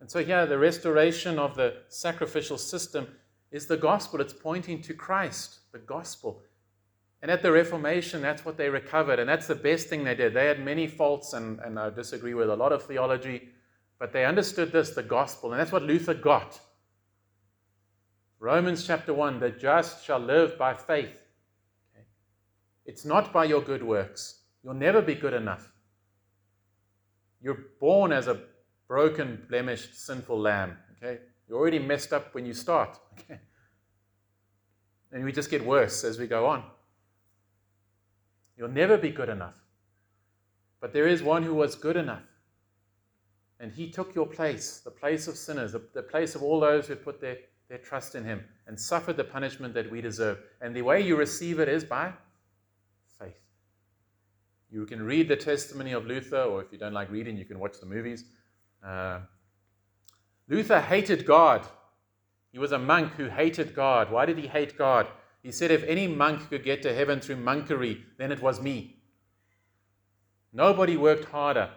And 0.00 0.10
so, 0.10 0.24
here, 0.24 0.46
the 0.46 0.58
restoration 0.58 1.38
of 1.38 1.54
the 1.54 1.74
sacrificial 1.88 2.56
system 2.58 3.06
is 3.52 3.66
the 3.66 3.76
gospel. 3.76 4.20
It's 4.20 4.32
pointing 4.32 4.80
to 4.82 4.94
Christ, 4.94 5.60
the 5.72 5.78
gospel. 5.78 6.42
And 7.22 7.30
at 7.30 7.42
the 7.42 7.52
Reformation, 7.52 8.22
that's 8.22 8.44
what 8.44 8.56
they 8.56 8.70
recovered. 8.70 9.18
And 9.18 9.28
that's 9.28 9.46
the 9.46 9.54
best 9.54 9.88
thing 9.88 10.04
they 10.04 10.14
did. 10.14 10.32
They 10.32 10.46
had 10.46 10.64
many 10.64 10.86
faults, 10.86 11.34
and, 11.34 11.60
and 11.60 11.78
I 11.78 11.90
disagree 11.90 12.32
with 12.32 12.48
a 12.48 12.56
lot 12.56 12.72
of 12.72 12.82
theology, 12.84 13.50
but 14.00 14.14
they 14.14 14.24
understood 14.24 14.72
this, 14.72 14.90
the 14.90 15.02
gospel. 15.02 15.52
And 15.52 15.60
that's 15.60 15.70
what 15.70 15.82
Luther 15.82 16.14
got. 16.14 16.58
Romans 18.40 18.86
chapter 18.86 19.12
1 19.12 19.38
the 19.38 19.50
just 19.50 20.04
shall 20.04 20.18
live 20.18 20.58
by 20.58 20.72
faith. 20.72 21.22
Okay? 21.92 22.06
It's 22.86 23.04
not 23.04 23.30
by 23.30 23.44
your 23.44 23.60
good 23.60 23.82
works. 23.82 24.40
You'll 24.64 24.74
never 24.74 25.02
be 25.02 25.14
good 25.14 25.34
enough. 25.34 25.70
You're 27.42 27.66
born 27.78 28.10
as 28.10 28.26
a 28.26 28.40
broken, 28.88 29.44
blemished, 29.48 29.94
sinful 29.94 30.40
lamb. 30.40 30.78
Okay? 30.96 31.20
You're 31.46 31.58
already 31.58 31.78
messed 31.78 32.14
up 32.14 32.34
when 32.34 32.44
you 32.44 32.54
start. 32.54 32.98
Okay? 33.20 33.38
And 35.12 35.24
we 35.24 35.32
just 35.32 35.50
get 35.50 35.66
worse 35.66 36.04
as 36.04 36.20
we 36.20 36.28
go 36.28 36.46
on. 36.46 36.62
You'll 38.56 38.68
never 38.68 38.96
be 38.96 39.10
good 39.10 39.28
enough. 39.28 39.54
But 40.80 40.92
there 40.92 41.08
is 41.08 41.20
one 41.20 41.42
who 41.42 41.52
was 41.52 41.74
good 41.74 41.96
enough. 41.96 42.29
And 43.60 43.70
he 43.70 43.90
took 43.90 44.14
your 44.14 44.26
place, 44.26 44.80
the 44.82 44.90
place 44.90 45.28
of 45.28 45.36
sinners, 45.36 45.72
the, 45.72 46.02
place 46.02 46.34
of 46.34 46.42
all 46.42 46.58
those 46.58 46.86
who 46.86 46.96
put 46.96 47.20
their, 47.20 47.36
their 47.68 47.78
trust 47.78 48.14
in 48.14 48.24
him, 48.24 48.42
and 48.66 48.80
suffered 48.80 49.18
the 49.18 49.24
punishment 49.24 49.74
that 49.74 49.90
we 49.90 50.00
deserve. 50.00 50.38
And 50.62 50.74
the 50.74 50.80
way 50.80 51.02
you 51.02 51.14
receive 51.14 51.60
it 51.60 51.68
is 51.68 51.84
by 51.84 52.12
faith. 53.18 53.36
you 54.70 54.86
can 54.86 55.02
read 55.02 55.28
the 55.28 55.36
testimony 55.36 55.92
of 55.92 56.06
Luther, 56.06 56.40
or 56.40 56.62
if 56.62 56.72
you 56.72 56.78
don't 56.78 56.94
like 56.94 57.10
reading, 57.10 57.36
you 57.36 57.44
can 57.44 57.58
watch 57.58 57.78
the 57.78 57.86
movies. 57.86 58.24
Uh, 58.82 59.20
Luther 60.48 60.80
hated 60.80 61.26
God. 61.26 61.66
He 62.52 62.58
was 62.58 62.72
a 62.72 62.78
monk 62.78 63.12
who 63.12 63.28
hated 63.28 63.74
God. 63.74 64.10
Why 64.10 64.24
did 64.24 64.38
he 64.38 64.46
hate 64.46 64.78
God? 64.78 65.06
He 65.42 65.52
said, 65.52 65.70
if 65.70 65.84
any 65.84 66.06
monk 66.06 66.48
could 66.48 66.64
get 66.64 66.82
to 66.82 66.94
heaven 66.94 67.20
through 67.20 67.36
monkery, 67.36 68.02
then 68.16 68.32
it 68.32 68.40
was 68.40 68.60
me. 68.60 68.96
Nobody 70.52 70.96
worked 70.96 71.26
harder. 71.26 71.70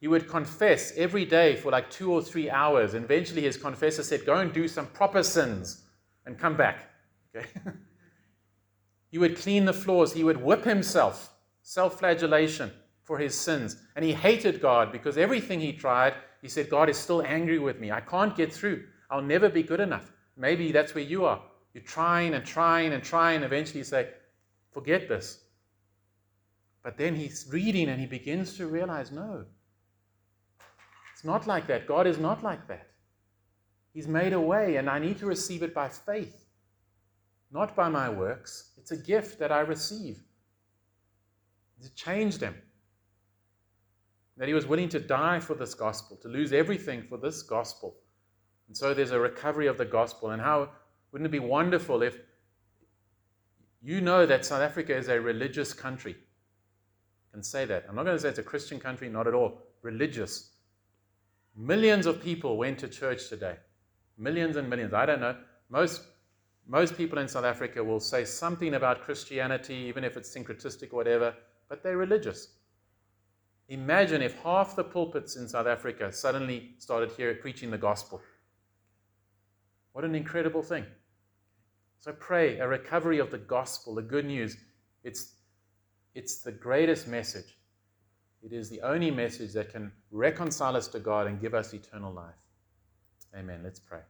He 0.00 0.08
would 0.08 0.28
confess 0.28 0.92
every 0.96 1.24
day 1.24 1.56
for 1.56 1.72
like 1.72 1.90
two 1.90 2.12
or 2.12 2.22
three 2.22 2.48
hours. 2.48 2.94
And 2.94 3.04
eventually 3.04 3.42
his 3.42 3.56
confessor 3.56 4.02
said, 4.02 4.24
Go 4.24 4.36
and 4.36 4.52
do 4.52 4.68
some 4.68 4.86
proper 4.86 5.22
sins. 5.22 5.84
and 6.26 6.38
come 6.38 6.56
back. 6.56 6.90
Okay? 7.34 7.46
he 9.10 9.18
would 9.18 9.36
clean 9.36 9.64
the 9.64 9.72
floors, 9.72 10.12
he 10.12 10.24
would 10.24 10.42
whip 10.42 10.64
himself, 10.64 11.32
self 11.62 11.98
flagellation 11.98 12.70
for 13.02 13.18
his 13.18 13.34
sins. 13.34 13.76
And 13.96 14.04
he 14.04 14.12
hated 14.12 14.60
God 14.60 14.92
because 14.92 15.18
everything 15.18 15.58
he 15.58 15.72
tried, 15.72 16.14
he 16.42 16.48
said, 16.48 16.68
God 16.68 16.88
is 16.88 16.96
still 16.96 17.22
angry 17.22 17.58
with 17.58 17.80
me. 17.80 17.90
I 17.90 18.00
can't 18.00 18.36
get 18.36 18.52
through. 18.52 18.84
I'll 19.10 19.22
never 19.22 19.48
be 19.48 19.62
good 19.62 19.80
enough. 19.80 20.12
Maybe 20.36 20.70
that's 20.70 20.94
where 20.94 21.02
you 21.02 21.24
are. 21.24 21.42
You're 21.74 21.82
trying 21.82 22.34
and 22.34 22.44
trying 22.44 22.92
and 22.92 23.02
trying. 23.02 23.42
Eventually, 23.42 23.78
you 23.78 23.84
say, 23.84 24.10
Forget 24.70 25.08
this. 25.08 25.44
But 26.84 26.96
then 26.96 27.14
he's 27.14 27.48
reading 27.50 27.88
and 27.88 28.00
he 28.00 28.06
begins 28.06 28.56
to 28.58 28.66
realize 28.66 29.10
no, 29.10 29.44
it's 31.18 31.24
not 31.24 31.48
like 31.48 31.66
that. 31.66 31.88
God 31.88 32.06
is 32.06 32.16
not 32.16 32.44
like 32.44 32.68
that. 32.68 32.86
He's 33.92 34.06
made 34.06 34.32
a 34.32 34.40
way, 34.40 34.76
and 34.76 34.88
I 34.88 35.00
need 35.00 35.18
to 35.18 35.26
receive 35.26 35.64
it 35.64 35.74
by 35.74 35.88
faith, 35.88 36.46
not 37.50 37.74
by 37.74 37.88
my 37.88 38.08
works. 38.08 38.74
It's 38.78 38.92
a 38.92 38.96
gift 38.96 39.40
that 39.40 39.50
I 39.50 39.58
receive. 39.58 40.22
It 41.82 41.96
changed 41.96 42.40
him. 42.40 42.54
That 44.36 44.46
he 44.46 44.54
was 44.54 44.66
willing 44.66 44.88
to 44.90 45.00
die 45.00 45.40
for 45.40 45.56
this 45.56 45.74
gospel, 45.74 46.16
to 46.18 46.28
lose 46.28 46.52
everything 46.52 47.02
for 47.02 47.18
this 47.18 47.42
gospel. 47.42 47.96
And 48.68 48.76
so 48.76 48.94
there's 48.94 49.10
a 49.10 49.18
recovery 49.18 49.66
of 49.66 49.76
the 49.76 49.86
gospel. 49.86 50.30
And 50.30 50.40
how 50.40 50.68
wouldn't 51.10 51.26
it 51.26 51.32
be 51.32 51.40
wonderful 51.40 52.04
if 52.04 52.16
you 53.82 54.00
know 54.00 54.24
that 54.24 54.44
South 54.44 54.62
Africa 54.62 54.96
is 54.96 55.08
a 55.08 55.20
religious 55.20 55.72
country? 55.72 56.14
I 56.14 57.32
can 57.32 57.42
say 57.42 57.64
that. 57.64 57.86
I'm 57.88 57.96
not 57.96 58.04
going 58.04 58.16
to 58.16 58.22
say 58.22 58.28
it's 58.28 58.38
a 58.38 58.44
Christian 58.44 58.78
country, 58.78 59.08
not 59.08 59.26
at 59.26 59.34
all. 59.34 59.62
Religious. 59.82 60.50
Millions 61.58 62.06
of 62.06 62.22
people 62.22 62.56
went 62.56 62.78
to 62.78 62.86
church 62.86 63.28
today. 63.28 63.56
Millions 64.16 64.56
and 64.56 64.70
millions. 64.70 64.94
I 64.94 65.04
don't 65.06 65.20
know. 65.20 65.36
Most, 65.68 66.02
most 66.68 66.96
people 66.96 67.18
in 67.18 67.26
South 67.26 67.44
Africa 67.44 67.82
will 67.82 67.98
say 67.98 68.24
something 68.24 68.74
about 68.74 69.02
Christianity, 69.02 69.74
even 69.74 70.04
if 70.04 70.16
it's 70.16 70.32
syncretistic 70.32 70.92
or 70.92 70.96
whatever, 70.96 71.34
but 71.68 71.82
they're 71.82 71.96
religious. 71.96 72.54
Imagine 73.68 74.22
if 74.22 74.40
half 74.42 74.76
the 74.76 74.84
pulpits 74.84 75.34
in 75.34 75.48
South 75.48 75.66
Africa 75.66 76.12
suddenly 76.12 76.74
started 76.78 77.10
here 77.16 77.34
preaching 77.34 77.72
the 77.72 77.78
gospel. 77.78 78.22
What 79.94 80.04
an 80.04 80.14
incredible 80.14 80.62
thing. 80.62 80.86
So 81.98 82.12
pray 82.12 82.58
a 82.58 82.68
recovery 82.68 83.18
of 83.18 83.32
the 83.32 83.38
gospel, 83.38 83.96
the 83.96 84.02
good 84.02 84.26
news. 84.26 84.56
It's, 85.02 85.34
it's 86.14 86.40
the 86.40 86.52
greatest 86.52 87.08
message. 87.08 87.57
It 88.42 88.52
is 88.52 88.68
the 88.70 88.80
only 88.82 89.10
message 89.10 89.52
that 89.52 89.72
can 89.72 89.92
reconcile 90.10 90.76
us 90.76 90.88
to 90.88 91.00
God 91.00 91.26
and 91.26 91.40
give 91.40 91.54
us 91.54 91.74
eternal 91.74 92.12
life. 92.12 92.34
Amen. 93.36 93.60
Let's 93.62 93.80
pray. 93.80 94.00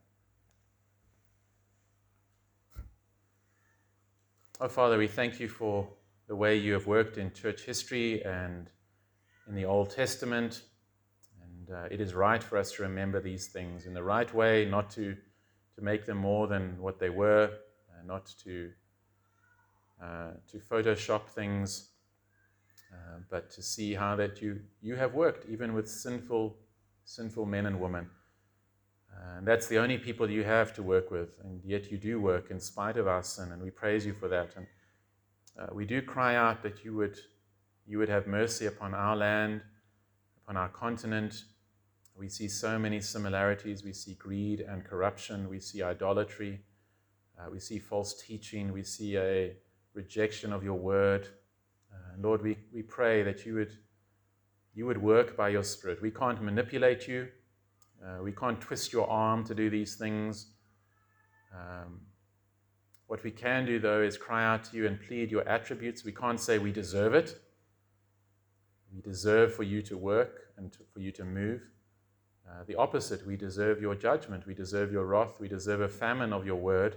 Oh, 4.61 4.69
Father, 4.69 4.99
we 4.99 5.07
thank 5.07 5.41
you 5.41 5.49
for 5.49 5.89
the 6.27 6.37
way 6.37 6.57
you 6.57 6.73
have 6.75 6.87
worked 6.87 7.17
in 7.17 7.33
church 7.33 7.63
history 7.63 8.23
and 8.25 8.69
in 9.49 9.55
the 9.55 9.65
Old 9.65 9.91
Testament. 9.91 10.63
And 11.43 11.77
uh, 11.77 11.89
it 11.91 12.01
is 12.01 12.13
right 12.13 12.43
for 12.43 12.59
us 12.59 12.73
to 12.73 12.83
remember 12.83 13.21
these 13.21 13.47
things 13.47 13.87
in 13.87 13.95
the 13.95 14.03
right 14.03 14.33
way, 14.35 14.67
not 14.67 14.91
to, 14.91 15.17
to 15.75 15.81
make 15.81 16.05
them 16.05 16.19
more 16.19 16.47
than 16.47 16.77
what 16.81 16.99
they 16.99 17.09
were, 17.09 17.51
uh, 17.91 18.07
not 18.07 18.27
to, 18.45 18.71
uh, 20.03 20.33
to 20.51 20.59
Photoshop 20.59 21.29
things, 21.29 21.91
uh, 22.93 23.19
but 23.31 23.51
to 23.51 23.63
see 23.63 23.95
how 23.95 24.17
that 24.17 24.41
you, 24.41 24.61
you 24.81 24.97
have 24.97 25.15
worked, 25.15 25.49
even 25.49 25.75
with 25.75 25.89
sinful, 25.89 26.57
sinful 27.05 27.47
men 27.47 27.67
and 27.67 27.81
women. 27.81 28.09
And 29.39 29.47
that's 29.47 29.67
the 29.67 29.79
only 29.79 29.99
people 29.99 30.31
you 30.31 30.45
have 30.45 30.73
to 30.75 30.83
work 30.83 31.11
with, 31.11 31.31
and 31.43 31.61
yet 31.65 31.91
you 31.91 31.99
do 31.99 32.21
work 32.21 32.51
in 32.51 32.61
spite 32.61 32.97
of 32.97 33.07
our 33.07 33.23
sin, 33.23 33.53
and 33.53 33.63
we 33.63 33.71
praise 33.71 34.07
you 34.07 34.13
for 34.13 34.29
that. 34.29 34.51
And 34.57 34.67
uh, 35.59 35.67
we 35.73 35.85
do 35.85 36.03
cry 36.03 36.37
out 36.37 36.63
that 36.63 36.85
you 36.85 36.95
would, 36.95 37.19
you 37.87 37.99
would 37.99 38.09
have 38.09 38.27
mercy 38.27 38.67
upon 38.67 38.95
our 38.95 39.17
land, 39.17 39.63
upon 40.45 40.57
our 40.57 40.69
continent. 40.69 41.45
We 42.17 42.29
see 42.29 42.49
so 42.49 42.79
many 42.79 43.01
similarities. 43.01 43.85
We 43.85 43.93
see 43.93 44.15
greed 44.15 44.61
and 44.61 44.85
corruption. 44.85 45.49
We 45.49 45.61
see 45.61 45.83
idolatry. 45.83 46.61
Uh, 47.39 47.51
we 47.51 47.61
see 47.61 47.79
false 47.79 48.21
teaching. 48.21 48.73
We 48.73 48.83
see 48.83 49.17
a 49.17 49.57
rejection 49.95 50.53
of 50.53 50.63
your 50.63 50.79
word. 50.79 51.29
Uh, 52.19 52.27
Lord, 52.27 52.43
we, 52.43 52.57
we 52.73 52.83
pray 52.83 53.23
that 53.23 53.45
you 53.47 53.55
would, 53.55 53.73
you 54.75 54.87
would 54.87 55.01
work 55.01 55.37
by 55.37 55.49
your 55.49 55.63
Spirit. 55.63 56.03
We 56.03 56.11
can't 56.11 56.43
manipulate 56.43 57.07
you. 57.09 57.29
Uh, 58.05 58.23
we 58.23 58.33
can't 58.33 58.61
twist 58.61 58.93
your 58.93 59.09
arm 59.09 59.45
to 59.45 59.55
do 59.55 59.71
these 59.71 59.97
things. 59.97 60.49
Um, 61.55 62.01
what 63.07 63.25
we 63.25 63.31
can 63.31 63.65
do, 63.67 63.79
though, 63.79 64.03
is 64.03 64.17
cry 64.17 64.45
out 64.45 64.65
to 64.65 64.77
you 64.77 64.87
and 64.87 65.01
plead 65.01 65.31
your 65.31 65.49
attributes. 65.49 66.05
We 66.05 66.13
can't 66.13 66.39
say 66.39 66.59
we 66.59 66.73
deserve 66.73 67.15
it. 67.15 67.41
We 68.95 69.01
deserve 69.01 69.55
for 69.55 69.63
you 69.63 69.83
to 69.83 69.97
work 69.97 70.53
and 70.57 70.73
to, 70.73 70.79
for 70.93 71.01
you 71.01 71.13
to 71.13 71.25
move. 71.25 71.63
Uh, 72.47 72.65
the 72.67 72.75
opposite, 72.77 73.27
we 73.27 73.37
deserve 73.37 73.81
your 73.81 73.95
judgment. 73.95 74.47
We 74.47 74.55
deserve 74.55 74.93
your 74.93 75.05
wrath. 75.05 75.41
We 75.41 75.49
deserve 75.49 75.81
a 75.81 75.89
famine 75.89 76.33
of 76.33 76.47
your 76.47 76.57
word. 76.57 76.95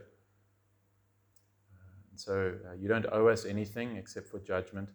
Uh, 1.73 2.09
and 2.09 2.19
so 2.19 2.53
uh, 2.69 2.73
you 2.73 2.87
don't 2.87 3.05
owe 3.11 3.27
us 3.27 3.45
anything 3.45 3.97
except 3.97 4.27
for 4.27 4.39
judgment. 4.39 4.89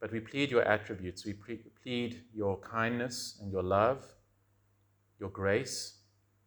But 0.00 0.12
we 0.12 0.20
plead 0.20 0.50
your 0.50 0.62
attributes. 0.62 1.24
We 1.24 1.34
plead 1.34 2.22
your 2.34 2.58
kindness 2.58 3.38
and 3.40 3.50
your 3.50 3.62
love 3.62 4.06
your 5.18 5.30
grace. 5.30 5.98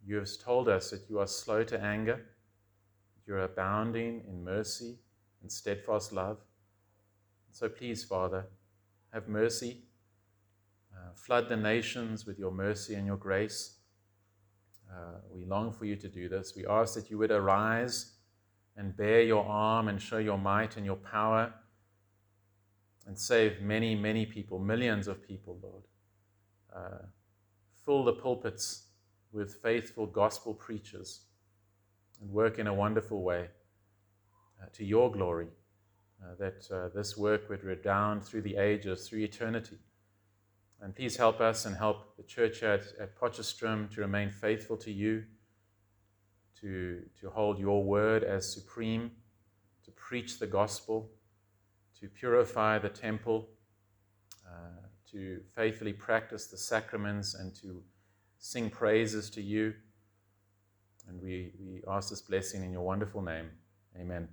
You 0.06 0.18
have 0.18 0.30
told 0.44 0.70
us 0.70 0.92
that 0.92 1.10
you 1.10 1.20
are 1.20 1.28
slow 1.28 1.64
to 1.64 1.82
anger, 1.82 2.26
you're 3.26 3.40
abounding 3.40 4.24
in 4.28 4.44
mercy 4.44 4.98
and 5.42 5.52
steadfast 5.52 6.14
love. 6.14 6.38
So 7.52 7.70
please, 7.70 8.04
Father, 8.04 8.46
have 9.14 9.28
mercy. 9.28 9.84
Uh, 10.94 11.14
flood 11.16 11.50
the 11.50 11.58
nations 11.58 12.26
with 12.26 12.40
your 12.40 12.52
mercy 12.52 12.96
and 12.96 13.06
your 13.06 13.18
grace. 13.18 13.76
Uh, 14.92 15.20
we 15.34 15.46
long 15.46 15.72
for 15.72 15.86
you 15.86 15.96
to 15.96 16.08
do 16.08 16.28
this. 16.28 16.54
We 16.56 16.66
ask 16.66 16.96
that 16.96 17.10
you 17.10 17.18
would 17.20 17.32
arise 17.32 18.14
and 18.76 18.96
bear 18.96 19.22
your 19.22 19.46
arm 19.46 19.88
and 19.88 20.02
show 20.02 20.18
your 20.18 20.38
might 20.38 20.78
and 20.78 20.86
your 20.86 20.96
power 20.96 21.54
and 23.10 23.18
save 23.18 23.60
many, 23.60 23.96
many 23.96 24.24
people, 24.24 24.60
millions 24.60 25.08
of 25.08 25.28
people, 25.28 25.58
Lord. 25.64 25.84
Uh, 26.72 27.06
fill 27.84 28.04
the 28.04 28.14
pulpits 28.14 28.84
with 29.32 29.56
faithful 29.64 30.06
gospel 30.06 30.54
preachers 30.54 31.22
and 32.22 32.30
work 32.30 32.60
in 32.60 32.68
a 32.68 32.74
wonderful 32.74 33.24
way 33.24 33.48
uh, 34.62 34.68
to 34.74 34.86
your 34.86 35.12
glory, 35.12 35.48
uh, 36.22 36.36
that 36.38 36.68
uh, 36.72 36.90
this 36.94 37.18
work 37.18 37.50
would 37.50 37.64
redound 37.64 38.24
through 38.24 38.44
the 38.44 38.58
ages, 38.58 39.10
through 39.10 39.22
eternity. 39.22 39.80
And 40.80 40.96
please 40.96 41.18
help 41.18 41.42
us 41.42 41.66
and 41.66 41.76
help 41.76 42.16
the 42.16 42.24
church 42.24 42.62
at, 42.62 42.84
at 43.02 43.20
to 43.20 44.02
remain 44.02 44.30
faithful 44.30 44.78
to 44.78 44.92
you, 44.92 45.24
to, 46.62 47.02
to 47.20 47.32
hold 47.32 47.58
your 47.58 47.84
word 47.84 48.24
as 48.24 48.54
supreme, 48.54 49.10
to 49.84 49.90
preach 49.94 50.38
the 50.38 50.46
gospel, 50.46 51.10
to 52.00 52.08
purify 52.08 52.80
the 52.80 52.90
temple 52.90 53.50
uh, 54.48 54.88
to 55.12 55.42
faithfully 55.56 55.94
practice 55.94 56.48
the 56.48 56.58
sacraments 56.58 57.34
and 57.34 57.56
to 57.56 57.84
sing 58.38 58.70
praises 58.70 59.30
to 59.32 59.42
you. 59.42 59.74
And 61.08 61.22
we, 61.22 61.52
we 61.60 61.82
ask 61.88 62.10
this 62.10 62.22
blessing 62.22 62.64
in 62.64 62.72
your 62.72 62.82
wonderful 62.82 63.22
name. 63.22 63.50
Amen. 64.00 64.30